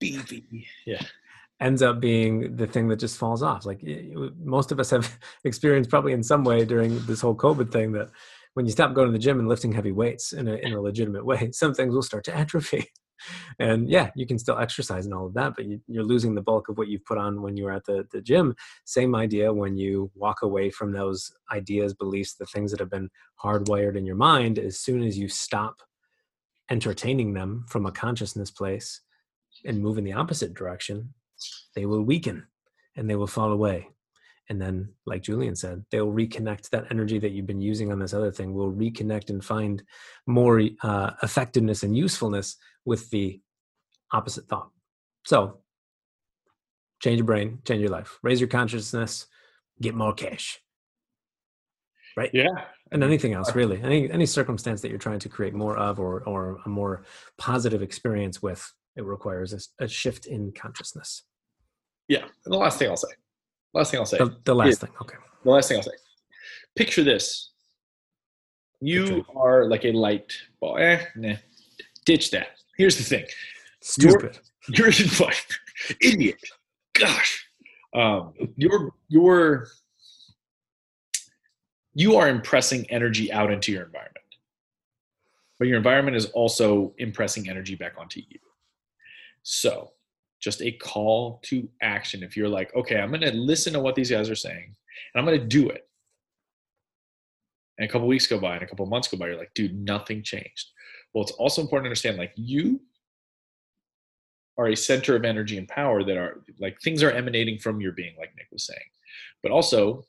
beefy, 0.00 0.66
yeah, 0.86 1.04
ends 1.60 1.82
up 1.82 2.00
being 2.00 2.56
the 2.56 2.66
thing 2.66 2.88
that 2.88 2.98
just 2.98 3.16
falls 3.16 3.42
off. 3.42 3.64
Like 3.64 3.82
most 4.42 4.72
of 4.72 4.80
us 4.80 4.90
have 4.90 5.18
experienced 5.44 5.90
probably 5.90 6.12
in 6.12 6.22
some 6.22 6.44
way 6.44 6.64
during 6.64 7.04
this 7.06 7.20
whole 7.20 7.36
COVID 7.36 7.70
thing 7.70 7.92
that 7.92 8.10
when 8.54 8.66
you 8.66 8.72
stop 8.72 8.94
going 8.94 9.08
to 9.08 9.12
the 9.12 9.18
gym 9.18 9.38
and 9.38 9.48
lifting 9.48 9.72
heavy 9.72 9.92
weights 9.92 10.32
in 10.32 10.48
a, 10.48 10.54
in 10.54 10.72
a 10.72 10.80
legitimate 10.80 11.24
way, 11.24 11.50
some 11.52 11.74
things 11.74 11.94
will 11.94 12.02
start 12.02 12.24
to 12.24 12.36
atrophy. 12.36 12.88
And 13.58 13.88
yeah, 13.88 14.10
you 14.16 14.26
can 14.26 14.38
still 14.38 14.58
exercise 14.58 15.06
and 15.06 15.14
all 15.14 15.26
of 15.26 15.34
that, 15.34 15.54
but 15.56 15.64
you, 15.64 15.80
are 15.98 16.04
losing 16.04 16.34
the 16.34 16.42
bulk 16.42 16.68
of 16.68 16.76
what 16.76 16.88
you've 16.88 17.06
put 17.06 17.16
on 17.16 17.40
when 17.40 17.56
you 17.56 17.64
were 17.64 17.72
at 17.72 17.86
the, 17.86 18.06
the 18.12 18.20
gym. 18.20 18.54
Same 18.84 19.14
idea 19.14 19.52
when 19.52 19.78
you 19.78 20.10
walk 20.14 20.42
away 20.42 20.68
from 20.68 20.92
those 20.92 21.32
ideas, 21.50 21.94
beliefs, 21.94 22.34
the 22.34 22.44
things 22.44 22.70
that 22.70 22.80
have 22.80 22.90
been 22.90 23.08
hardwired 23.42 23.96
in 23.96 24.04
your 24.04 24.16
mind. 24.16 24.58
As 24.58 24.78
soon 24.80 25.02
as 25.02 25.16
you 25.16 25.28
stop 25.28 25.76
entertaining 26.70 27.32
them 27.32 27.64
from 27.68 27.86
a 27.86 27.92
consciousness 27.92 28.50
place 28.50 29.00
and 29.64 29.80
move 29.80 29.96
in 29.96 30.04
the 30.04 30.12
opposite 30.12 30.52
direction, 30.52 31.14
they 31.74 31.86
will 31.86 32.02
weaken 32.02 32.46
and 32.96 33.08
they 33.08 33.16
will 33.16 33.26
fall 33.26 33.52
away. 33.52 33.88
And 34.50 34.60
then 34.60 34.90
like 35.06 35.22
julian 35.22 35.56
said 35.56 35.84
they'll 35.90 36.12
reconnect 36.12 36.68
that 36.70 36.84
energy 36.90 37.18
that 37.18 37.30
you've 37.30 37.46
been 37.46 37.62
using 37.62 37.90
on 37.90 37.98
this 37.98 38.12
other 38.12 38.30
thing 38.30 38.52
will 38.52 38.72
reconnect 38.72 39.30
and 39.30 39.42
find 39.42 39.82
more 40.26 40.60
uh, 40.82 41.12
effectiveness 41.22 41.82
and 41.82 41.96
usefulness 41.96 42.56
with 42.84 43.08
the 43.08 43.40
opposite 44.12 44.46
thought. 44.46 44.68
So 45.24 45.60
change 47.02 47.18
your 47.18 47.26
brain 47.26 47.60
change 47.64 47.80
your 47.80 47.90
life. 47.90 48.18
Raise 48.22 48.40
your 48.40 48.48
consciousness 48.48 49.26
get 49.80 49.94
more 49.94 50.12
cash. 50.12 50.60
Right? 52.16 52.30
Yeah. 52.32 52.50
And 52.92 53.02
anything 53.02 53.32
else 53.32 53.54
really. 53.54 53.80
Any 53.82 54.10
any 54.10 54.26
circumstance 54.26 54.80
that 54.82 54.90
you're 54.90 54.98
trying 54.98 55.18
to 55.20 55.28
create 55.28 55.54
more 55.54 55.76
of 55.76 55.98
or 55.98 56.22
or 56.24 56.58
a 56.64 56.68
more 56.68 57.04
positive 57.38 57.82
experience 57.82 58.42
with 58.42 58.72
it 58.96 59.04
requires 59.04 59.52
a, 59.52 59.84
a 59.84 59.88
shift 59.88 60.26
in 60.26 60.52
consciousness 60.52 61.24
yeah 62.08 62.22
and 62.22 62.52
the 62.52 62.58
last 62.58 62.78
thing 62.78 62.88
i'll 62.88 62.96
say 62.96 63.08
Last 63.74 63.90
thing 63.90 63.98
I'll 63.98 64.06
say. 64.06 64.18
The, 64.18 64.36
the 64.44 64.54
last 64.54 64.68
is, 64.68 64.78
thing. 64.78 64.90
Okay. 65.02 65.16
The 65.42 65.50
last 65.50 65.68
thing 65.68 65.76
I'll 65.76 65.82
say. 65.82 65.90
Picture 66.76 67.02
this. 67.02 67.50
You 68.80 69.04
Picture. 69.04 69.24
are 69.36 69.68
like 69.68 69.84
a 69.84 69.90
light 69.90 70.32
ball. 70.60 70.78
Eh, 70.78 71.04
nah. 71.16 71.34
Ditch 72.06 72.30
that. 72.30 72.48
Here's 72.78 72.96
the 72.96 73.02
thing. 73.02 73.24
Stupid. 73.80 74.38
You're, 74.68 74.90
you're 74.90 75.30
idiot. 76.00 76.40
Gosh. 76.94 77.48
Um, 77.94 78.32
you're 78.56 78.92
you're 79.08 79.68
you 81.94 82.16
are 82.16 82.28
impressing 82.28 82.88
energy 82.90 83.32
out 83.32 83.52
into 83.52 83.72
your 83.72 83.84
environment. 83.84 84.18
But 85.58 85.68
your 85.68 85.76
environment 85.76 86.16
is 86.16 86.26
also 86.26 86.92
impressing 86.98 87.48
energy 87.48 87.76
back 87.76 87.94
onto 87.98 88.20
you. 88.20 88.38
So 89.42 89.92
just 90.44 90.60
a 90.60 90.70
call 90.72 91.40
to 91.42 91.66
action. 91.80 92.22
If 92.22 92.36
you're 92.36 92.50
like, 92.50 92.74
okay, 92.76 93.00
I'm 93.00 93.08
going 93.08 93.22
to 93.22 93.32
listen 93.32 93.72
to 93.72 93.80
what 93.80 93.94
these 93.94 94.10
guys 94.10 94.28
are 94.28 94.34
saying 94.34 94.76
and 95.14 95.18
I'm 95.18 95.24
going 95.24 95.40
to 95.40 95.46
do 95.46 95.70
it. 95.70 95.88
And 97.78 97.88
a 97.88 97.90
couple 97.90 98.06
weeks 98.06 98.26
go 98.26 98.38
by 98.38 98.54
and 98.54 98.62
a 98.62 98.66
couple 98.66 98.84
months 98.84 99.08
go 99.08 99.16
by, 99.16 99.28
you're 99.28 99.38
like, 99.38 99.54
dude, 99.54 99.74
nothing 99.74 100.22
changed. 100.22 100.68
Well, 101.12 101.24
it's 101.24 101.32
also 101.32 101.62
important 101.62 101.86
to 101.86 101.88
understand 101.88 102.18
like 102.18 102.32
you 102.36 102.80
are 104.58 104.68
a 104.68 104.76
center 104.76 105.16
of 105.16 105.24
energy 105.24 105.56
and 105.56 105.66
power 105.66 106.04
that 106.04 106.16
are 106.16 106.44
like 106.60 106.78
things 106.80 107.02
are 107.02 107.10
emanating 107.10 107.58
from 107.58 107.80
your 107.80 107.92
being, 107.92 108.14
like 108.18 108.32
Nick 108.36 108.46
was 108.52 108.66
saying, 108.66 108.78
but 109.42 109.50
also 109.50 110.04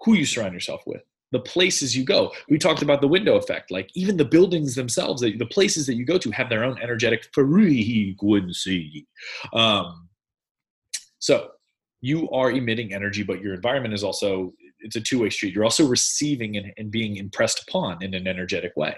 who 0.00 0.14
you 0.14 0.26
surround 0.26 0.52
yourself 0.52 0.82
with 0.84 1.02
the 1.36 1.50
places 1.50 1.94
you 1.94 2.02
go. 2.02 2.32
We 2.48 2.56
talked 2.56 2.80
about 2.80 3.02
the 3.02 3.08
window 3.08 3.36
effect. 3.36 3.70
Like 3.70 3.90
even 3.94 4.16
the 4.16 4.24
buildings 4.24 4.74
themselves, 4.74 5.20
the 5.20 5.48
places 5.50 5.86
that 5.86 5.96
you 5.96 6.06
go 6.06 6.16
to 6.16 6.30
have 6.30 6.48
their 6.48 6.64
own 6.64 6.78
energetic 6.82 7.26
frequency. 7.34 9.06
Um, 9.52 10.08
so 11.18 11.50
you 12.00 12.30
are 12.30 12.50
emitting 12.50 12.94
energy, 12.94 13.22
but 13.22 13.42
your 13.42 13.52
environment 13.52 13.92
is 13.92 14.02
also 14.02 14.54
it's 14.80 14.96
a 14.96 15.00
two-way 15.00 15.30
street. 15.30 15.54
You're 15.54 15.64
also 15.64 15.86
receiving 15.86 16.56
and, 16.56 16.72
and 16.76 16.90
being 16.90 17.16
impressed 17.16 17.64
upon 17.66 18.02
in 18.02 18.14
an 18.14 18.26
energetic 18.26 18.72
way. 18.76 18.94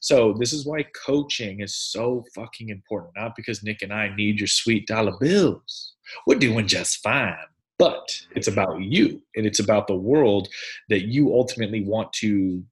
So 0.00 0.34
this 0.38 0.52
is 0.52 0.66
why 0.66 0.84
coaching 1.06 1.60
is 1.60 1.76
so 1.76 2.24
fucking 2.34 2.68
important. 2.70 3.12
Not 3.16 3.36
because 3.36 3.62
Nick 3.62 3.82
and 3.82 3.92
I 3.92 4.14
need 4.14 4.40
your 4.40 4.48
sweet 4.48 4.86
dollar 4.86 5.16
bills. 5.20 5.92
We're 6.26 6.38
doing 6.38 6.66
just 6.66 7.02
fine 7.02 7.36
but 7.80 8.12
it's 8.36 8.46
about 8.46 8.78
you 8.82 9.22
and 9.36 9.46
it's 9.46 9.58
about 9.58 9.86
the 9.86 9.96
world 9.96 10.48
that 10.90 11.06
you 11.06 11.32
ultimately 11.32 11.82
want 11.82 12.12
to 12.12 12.62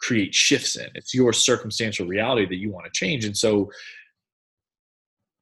create 0.00 0.34
shifts 0.34 0.76
in. 0.76 0.88
It's 0.94 1.14
your 1.14 1.32
circumstantial 1.32 2.06
reality 2.06 2.44
that 2.44 2.56
you 2.56 2.70
want 2.70 2.84
to 2.84 2.92
change 2.92 3.24
and 3.24 3.34
so 3.34 3.70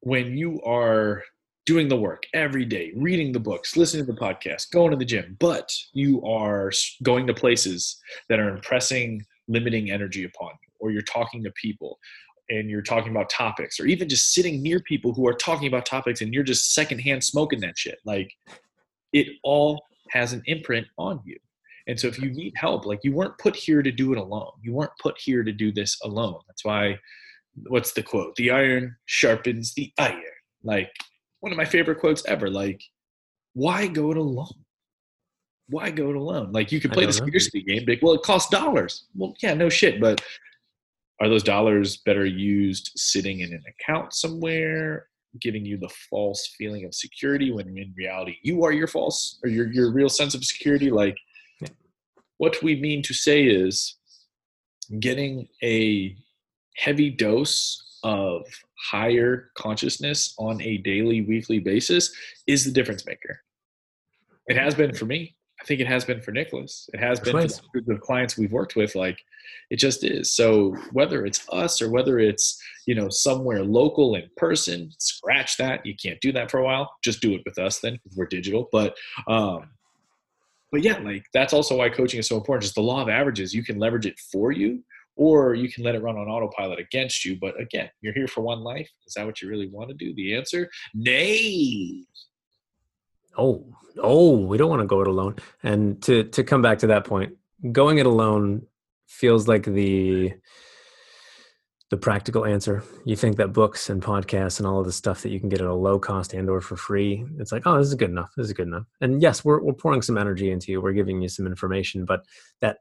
when 0.03 0.39
you 0.39 0.63
are 0.63 1.25
doing 1.67 1.89
the 1.89 1.97
work 1.97 2.23
every 2.33 2.65
day 2.65 2.93
reading 2.97 3.33
the 3.33 3.41
books 3.41 3.77
listening 3.77 4.07
to 4.07 4.13
the 4.13 4.19
podcast 4.19 4.71
going 4.71 4.91
to 4.91 4.97
the 4.97 5.05
gym 5.05 5.37
but 5.39 5.71
you 5.93 6.23
are 6.25 6.73
going 7.03 7.27
to 7.27 7.35
places 7.35 8.01
that 8.29 8.39
are 8.39 8.49
impressing 8.49 9.23
limiting 9.49 9.91
energy 9.91 10.25
upon 10.25 10.49
you 10.49 10.69
or 10.81 10.91
you're 10.91 11.03
talking 11.03 11.43
to 11.43 11.51
people 11.53 11.99
and 12.51 12.69
you're 12.69 12.83
talking 12.83 13.11
about 13.11 13.31
topics 13.31 13.79
or 13.79 13.87
even 13.87 14.09
just 14.09 14.35
sitting 14.35 14.61
near 14.61 14.81
people 14.81 15.15
who 15.15 15.27
are 15.27 15.33
talking 15.33 15.69
about 15.69 15.87
topics 15.87 16.21
and 16.21 16.35
you're 16.35 16.43
just 16.43 16.75
secondhand 16.75 17.23
smoking 17.23 17.61
that 17.61 17.79
shit. 17.79 17.99
Like 18.05 18.33
it 19.13 19.29
all 19.45 19.83
has 20.11 20.33
an 20.33 20.43
imprint 20.47 20.87
on 20.99 21.21
you. 21.25 21.39
And 21.87 21.99
so 21.99 22.09
if 22.09 22.19
you 22.21 22.31
need 22.31 22.53
help 22.57 22.85
like 22.85 23.01
you 23.05 23.13
weren't 23.13 23.39
put 23.39 23.57
here 23.57 23.83
to 23.83 23.93
do 23.93 24.13
it 24.13 24.19
alone. 24.19 24.51
You 24.63 24.75
weren't 24.75 24.93
put 25.01 25.17
here 25.19 25.43
to 25.43 25.53
do 25.53 25.73
this 25.73 25.99
alone. 26.03 26.41
That's 26.49 26.65
why 26.65 26.99
what's 27.69 27.93
the 27.93 28.03
quote? 28.03 28.35
The 28.37 28.51
iron 28.51 28.97
sharpens 29.07 29.73
the 29.75 29.93
iron. 29.99 30.23
Like 30.65 30.93
one 31.39 31.53
of 31.53 31.59
my 31.59 31.65
favorite 31.65 32.01
quotes 32.01 32.25
ever 32.27 32.51
like 32.51 32.83
why 33.55 33.87
go 33.87 34.11
it 34.11 34.17
alone? 34.17 34.65
Why 35.69 35.91
go 35.91 36.11
it 36.11 36.17
alone? 36.17 36.51
Like 36.51 36.73
you 36.73 36.81
could 36.81 36.93
play 36.93 37.07
the 37.07 37.13
scarcity 37.13 37.63
game 37.63 37.85
big 37.85 38.03
well 38.03 38.15
it 38.15 38.23
costs 38.23 38.51
dollars. 38.51 39.05
Well 39.15 39.35
yeah 39.41 39.55
no 39.55 39.69
shit 39.69 40.01
but 40.01 40.21
are 41.21 41.29
those 41.29 41.43
dollars 41.43 41.99
better 41.99 42.25
used 42.25 42.93
sitting 42.97 43.41
in 43.41 43.53
an 43.53 43.63
account 43.69 44.15
somewhere 44.15 45.07
giving 45.41 45.65
you 45.65 45.77
the 45.77 45.91
false 46.11 46.55
feeling 46.59 46.85
of 46.85 46.95
security 46.95 47.53
when 47.53 47.69
in 47.69 47.95
reality 47.97 48.37
you 48.43 48.65
are 48.65 48.73
your 48.73 48.89
false 48.89 49.39
or 49.45 49.49
your 49.49 49.71
your 49.71 49.93
real 49.93 50.09
sense 50.09 50.35
of 50.35 50.45
security? 50.45 50.91
Like 50.91 51.17
yeah. 51.61 51.69
what 52.39 52.63
we 52.63 52.81
mean 52.81 53.03
to 53.03 53.15
say 53.15 53.45
is 53.45 53.97
getting 54.99 55.47
a 55.63 56.17
heavy 56.77 57.11
dose 57.11 57.99
of 58.03 58.45
higher 58.91 59.51
consciousness 59.55 60.35
on 60.39 60.61
a 60.63 60.79
daily 60.79 61.21
weekly 61.21 61.59
basis 61.59 62.11
is 62.47 62.65
the 62.65 62.73
difference 62.73 63.05
maker. 63.07 63.41
It 64.49 64.57
has 64.57 64.75
been 64.75 64.95
for 64.95 65.05
me 65.05 65.37
I 65.61 65.65
think 65.65 65.81
it 65.81 65.87
has 65.87 66.05
been 66.05 66.21
for 66.23 66.31
Nicholas. 66.31 66.89
It 66.95 67.01
has 67.01 67.21
been 67.21 67.37
nice. 67.37 67.61
for 67.61 67.83
the 67.83 67.99
clients 67.99 68.39
we've 68.39 68.53
worked 68.53 68.77
with. 68.77 68.95
Like, 68.95 69.19
it 69.69 69.77
just 69.77 70.05
is. 70.05 70.33
So 70.33 70.75
whether 70.93 71.27
it's 71.27 71.47
us 71.51 71.83
or 71.83 71.91
whether 71.91 72.19
it's 72.19 72.61
you 72.87 72.95
know 72.95 73.09
somewhere 73.09 73.63
local 73.63 74.15
in 74.15 74.29
person, 74.37 74.91
scratch 74.99 75.57
that. 75.59 75.85
You 75.85 75.95
can't 75.95 76.21
do 76.21 76.33
that 76.33 76.51
for 76.51 76.59
a 76.59 76.65
while. 76.65 76.91
Just 77.03 77.21
do 77.21 77.35
it 77.35 77.43
with 77.45 77.59
us 77.59 77.81
then, 77.81 77.95
because 77.95 78.17
we're 78.17 78.27
digital. 78.27 78.69
But 78.73 78.97
um, 79.29 79.71
but 80.73 80.83
yeah, 80.83 80.99
like 80.99 81.27
that's 81.35 81.53
also 81.53 81.77
why 81.77 81.91
coaching 81.91 82.21
is 82.21 82.29
so 82.29 82.37
important. 82.37 82.63
Just 82.63 82.75
the 82.75 82.83
law 82.83 83.03
of 83.03 83.09
averages. 83.09 83.55
You 83.55 83.65
can 83.65 83.79
leverage 83.79 84.07
it 84.07 84.19
for 84.19 84.53
you, 84.53 84.83
or 85.17 85.55
you 85.55 85.71
can 85.71 85.85
let 85.85 85.95
it 85.95 86.03
run 86.03 86.17
on 86.17 86.29
autopilot 86.29 86.79
against 86.79 87.25
you. 87.25 87.37
But 87.39 87.61
again, 87.61 87.91
you're 88.01 88.15
here 88.15 88.29
for 88.29 88.41
one 88.41 88.61
life. 88.61 88.89
Is 89.07 89.15
that 89.15 89.27
what 89.27 89.43
you 89.43 89.49
really 89.49 89.69
want 89.69 89.91
to 89.91 89.95
do? 89.95 90.15
The 90.15 90.35
answer, 90.35 90.71
nay 90.95 92.05
oh 93.37 93.65
oh 93.99 94.37
we 94.37 94.57
don't 94.57 94.71
want 94.71 94.81
to 94.81 94.87
go 94.87 95.01
it 95.01 95.07
alone 95.07 95.35
and 95.63 96.03
to 96.03 96.25
to 96.25 96.43
come 96.43 96.63
back 96.63 96.79
to 96.79 96.87
that 96.87 97.05
point 97.05 97.33
going 97.73 97.99
it 97.99 98.07
alone 98.07 98.63
feels 99.07 99.49
like 99.49 99.65
the 99.65 100.33
the 101.91 101.97
practical 101.97 102.47
answer. 102.47 102.85
You 103.05 103.17
think 103.17 103.37
that 103.37 103.53
books 103.53 103.91
and 103.91 104.01
podcasts 104.01 104.59
and 104.59 104.67
all 104.67 104.79
of 104.79 104.87
the 104.87 104.93
stuff 104.93 105.23
that 105.23 105.31
you 105.31 105.41
can 105.41 105.49
get 105.49 105.61
at 105.61 105.67
a 105.67 105.75
low 105.75 105.99
cost 105.99 106.33
and 106.33 106.49
or 106.49 106.61
for 106.61 106.77
free, 106.77 107.27
it's 107.39 107.51
like, 107.51 107.65
oh, 107.67 107.77
this 107.79 107.89
is 107.89 107.95
good 107.95 108.11
enough. 108.11 108.31
This 108.37 108.47
is 108.47 108.53
good 108.53 108.69
enough. 108.69 108.85
And 109.01 109.21
yes, 109.21 109.45
we're 109.45 109.61
we're 109.61 109.73
pouring 109.73 110.01
some 110.01 110.17
energy 110.17 110.51
into 110.53 110.71
you. 110.71 110.81
We're 110.81 110.93
giving 110.93 111.21
you 111.21 111.29
some 111.29 111.47
information, 111.47 112.05
but 112.05 112.25
that 112.61 112.79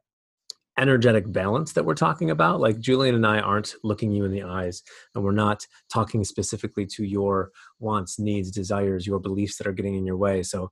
energetic 0.79 1.31
balance 1.31 1.73
that 1.73 1.85
we're 1.85 1.93
talking 1.93 2.31
about, 2.31 2.59
like 2.59 2.79
Julian 2.79 3.15
and 3.15 3.27
I 3.27 3.39
aren't 3.39 3.75
looking 3.83 4.11
you 4.11 4.25
in 4.25 4.31
the 4.31 4.43
eyes 4.43 4.81
and 5.13 5.23
we're 5.23 5.31
not 5.31 5.65
talking 5.91 6.23
specifically 6.23 6.85
to 6.87 7.03
your 7.03 7.51
wants, 7.79 8.19
needs, 8.19 8.49
desires, 8.49 9.05
your 9.05 9.19
beliefs 9.19 9.57
that 9.57 9.67
are 9.67 9.73
getting 9.73 9.95
in 9.95 10.05
your 10.05 10.17
way. 10.17 10.41
So 10.43 10.71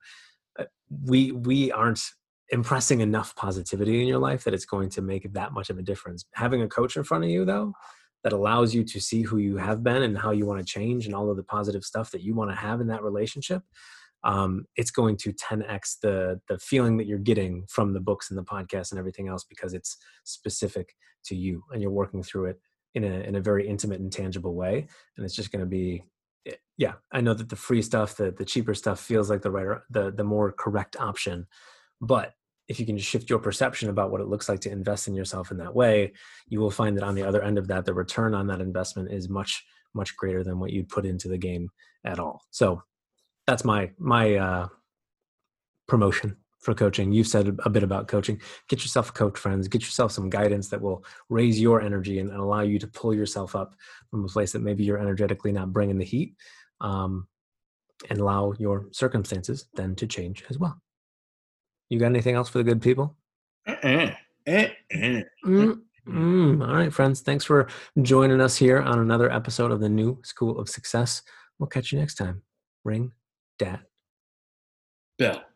uh, 0.57 0.65
we 1.05 1.31
we 1.31 1.71
aren't 1.71 2.01
impressing 2.49 3.01
enough 3.01 3.35
positivity 3.35 4.01
in 4.01 4.07
your 4.07 4.19
life 4.19 4.45
that 4.45 4.53
it's 4.53 4.65
going 4.65 4.89
to 4.89 5.01
make 5.01 5.33
that 5.33 5.51
much 5.51 5.69
of 5.69 5.77
a 5.77 5.83
difference. 5.83 6.23
Having 6.33 6.61
a 6.61 6.67
coach 6.69 6.95
in 6.95 7.03
front 7.03 7.25
of 7.25 7.29
you 7.29 7.43
though, 7.43 7.73
that 8.23 8.33
allows 8.33 8.73
you 8.73 8.83
to 8.83 8.99
see 8.99 9.21
who 9.21 9.37
you 9.37 9.57
have 9.57 9.83
been 9.83 10.03
and 10.03 10.17
how 10.17 10.31
you 10.31 10.45
want 10.45 10.59
to 10.59 10.65
change 10.65 11.05
and 11.05 11.13
all 11.13 11.29
of 11.29 11.37
the 11.37 11.43
positive 11.43 11.83
stuff 11.83 12.11
that 12.11 12.21
you 12.21 12.33
want 12.33 12.49
to 12.49 12.55
have 12.55 12.81
in 12.81 12.87
that 12.87 13.03
relationship 13.03 13.61
um, 14.27 14.65
it's 14.75 14.91
going 14.91 15.15
to 15.17 15.31
10x 15.33 15.99
the 16.01 16.39
the 16.49 16.59
feeling 16.59 16.97
that 16.97 17.07
you're 17.07 17.17
getting 17.17 17.65
from 17.69 17.93
the 17.93 17.99
books 17.99 18.29
and 18.29 18.37
the 18.37 18.43
podcast 18.43 18.91
and 18.91 18.99
everything 18.99 19.27
else 19.27 19.43
because 19.43 19.73
it's 19.73 19.97
specific 20.25 20.93
to 21.25 21.35
you 21.35 21.63
and 21.71 21.81
you're 21.81 21.89
working 21.89 22.21
through 22.21 22.45
it 22.45 22.59
in 22.93 23.03
a 23.03 23.21
in 23.21 23.35
a 23.35 23.41
very 23.41 23.67
intimate 23.67 24.01
and 24.01 24.11
tangible 24.11 24.53
way 24.53 24.85
and 25.15 25.25
it's 25.25 25.35
just 25.35 25.51
going 25.51 25.61
to 25.61 25.65
be 25.65 26.03
eh, 26.45 26.51
yeah 26.77 26.93
i 27.13 27.21
know 27.21 27.33
that 27.33 27.49
the 27.49 27.55
free 27.55 27.81
stuff 27.81 28.17
the 28.17 28.31
the 28.31 28.45
cheaper 28.45 28.73
stuff 28.73 28.99
feels 28.99 29.29
like 29.29 29.41
the 29.41 29.51
right 29.51 29.79
the 29.89 30.11
the 30.11 30.23
more 30.23 30.51
correct 30.51 30.97
option 30.99 31.47
but 32.01 32.33
if 32.67 32.81
you 32.81 32.85
can 32.85 32.97
shift 32.97 33.29
your 33.29 33.39
perception 33.39 33.89
about 33.89 34.11
what 34.11 34.19
it 34.19 34.27
looks 34.27 34.49
like 34.49 34.59
to 34.59 34.69
invest 34.69 35.07
in 35.07 35.15
yourself 35.15 35.51
in 35.51 35.57
that 35.57 35.73
way, 35.73 36.11
you 36.49 36.59
will 36.59 36.69
find 36.69 36.97
that 36.97 37.03
on 37.03 37.15
the 37.15 37.23
other 37.23 37.41
end 37.41 37.57
of 37.57 37.69
that, 37.69 37.85
the 37.85 37.93
return 37.93 38.33
on 38.33 38.47
that 38.47 38.59
investment 38.59 39.09
is 39.09 39.29
much, 39.29 39.63
much 39.93 40.17
greater 40.17 40.43
than 40.43 40.59
what 40.59 40.71
you'd 40.71 40.89
put 40.89 41.05
into 41.05 41.29
the 41.29 41.37
game 41.37 41.69
at 42.03 42.19
all. 42.19 42.41
So 42.51 42.81
that's 43.47 43.65
my 43.65 43.89
my 43.97 44.35
uh, 44.35 44.67
promotion 45.87 46.37
for 46.59 46.73
coaching. 46.73 47.11
You've 47.11 47.27
said 47.27 47.57
a 47.63 47.69
bit 47.69 47.83
about 47.83 48.07
coaching. 48.07 48.41
Get 48.67 48.81
yourself 48.81 49.09
a 49.09 49.13
coach, 49.13 49.37
friends. 49.37 49.67
Get 49.67 49.81
yourself 49.81 50.11
some 50.11 50.29
guidance 50.29 50.67
that 50.69 50.81
will 50.81 51.05
raise 51.29 51.59
your 51.59 51.81
energy 51.81 52.19
and, 52.19 52.29
and 52.29 52.39
allow 52.39 52.61
you 52.61 52.77
to 52.79 52.87
pull 52.87 53.13
yourself 53.13 53.55
up 53.55 53.75
from 54.11 54.25
a 54.25 54.27
place 54.27 54.51
that 54.51 54.61
maybe 54.61 54.83
you're 54.83 54.97
energetically 54.97 55.51
not 55.51 55.71
bringing 55.71 55.97
the 55.97 56.05
heat, 56.05 56.35
um, 56.81 57.27
and 58.09 58.19
allow 58.19 58.53
your 58.59 58.87
circumstances 58.91 59.67
then 59.75 59.95
to 59.95 60.07
change 60.07 60.43
as 60.49 60.57
well. 60.57 60.81
You 61.89 61.99
got 61.99 62.07
anything 62.07 62.35
else 62.35 62.49
for 62.49 62.57
the 62.57 62.65
good 62.65 62.81
people? 62.81 63.15
Uh-uh. 63.65 64.11
Uh-uh. 64.47 65.21
Mm, 65.45 65.79
mm. 66.07 66.67
All 66.67 66.75
right, 66.75 66.93
friends. 66.93 67.21
Thanks 67.21 67.45
for 67.45 67.67
joining 68.01 68.41
us 68.41 68.57
here 68.57 68.81
on 68.81 68.99
another 68.99 69.31
episode 69.31 69.71
of 69.71 69.79
the 69.79 69.89
New 69.89 70.19
School 70.23 70.59
of 70.59 70.67
Success. 70.67 71.21
We'll 71.59 71.67
catch 71.67 71.91
you 71.91 71.99
next 71.99 72.15
time. 72.15 72.41
Ring, 72.83 73.11
dat, 73.57 73.81
bell. 75.17 75.46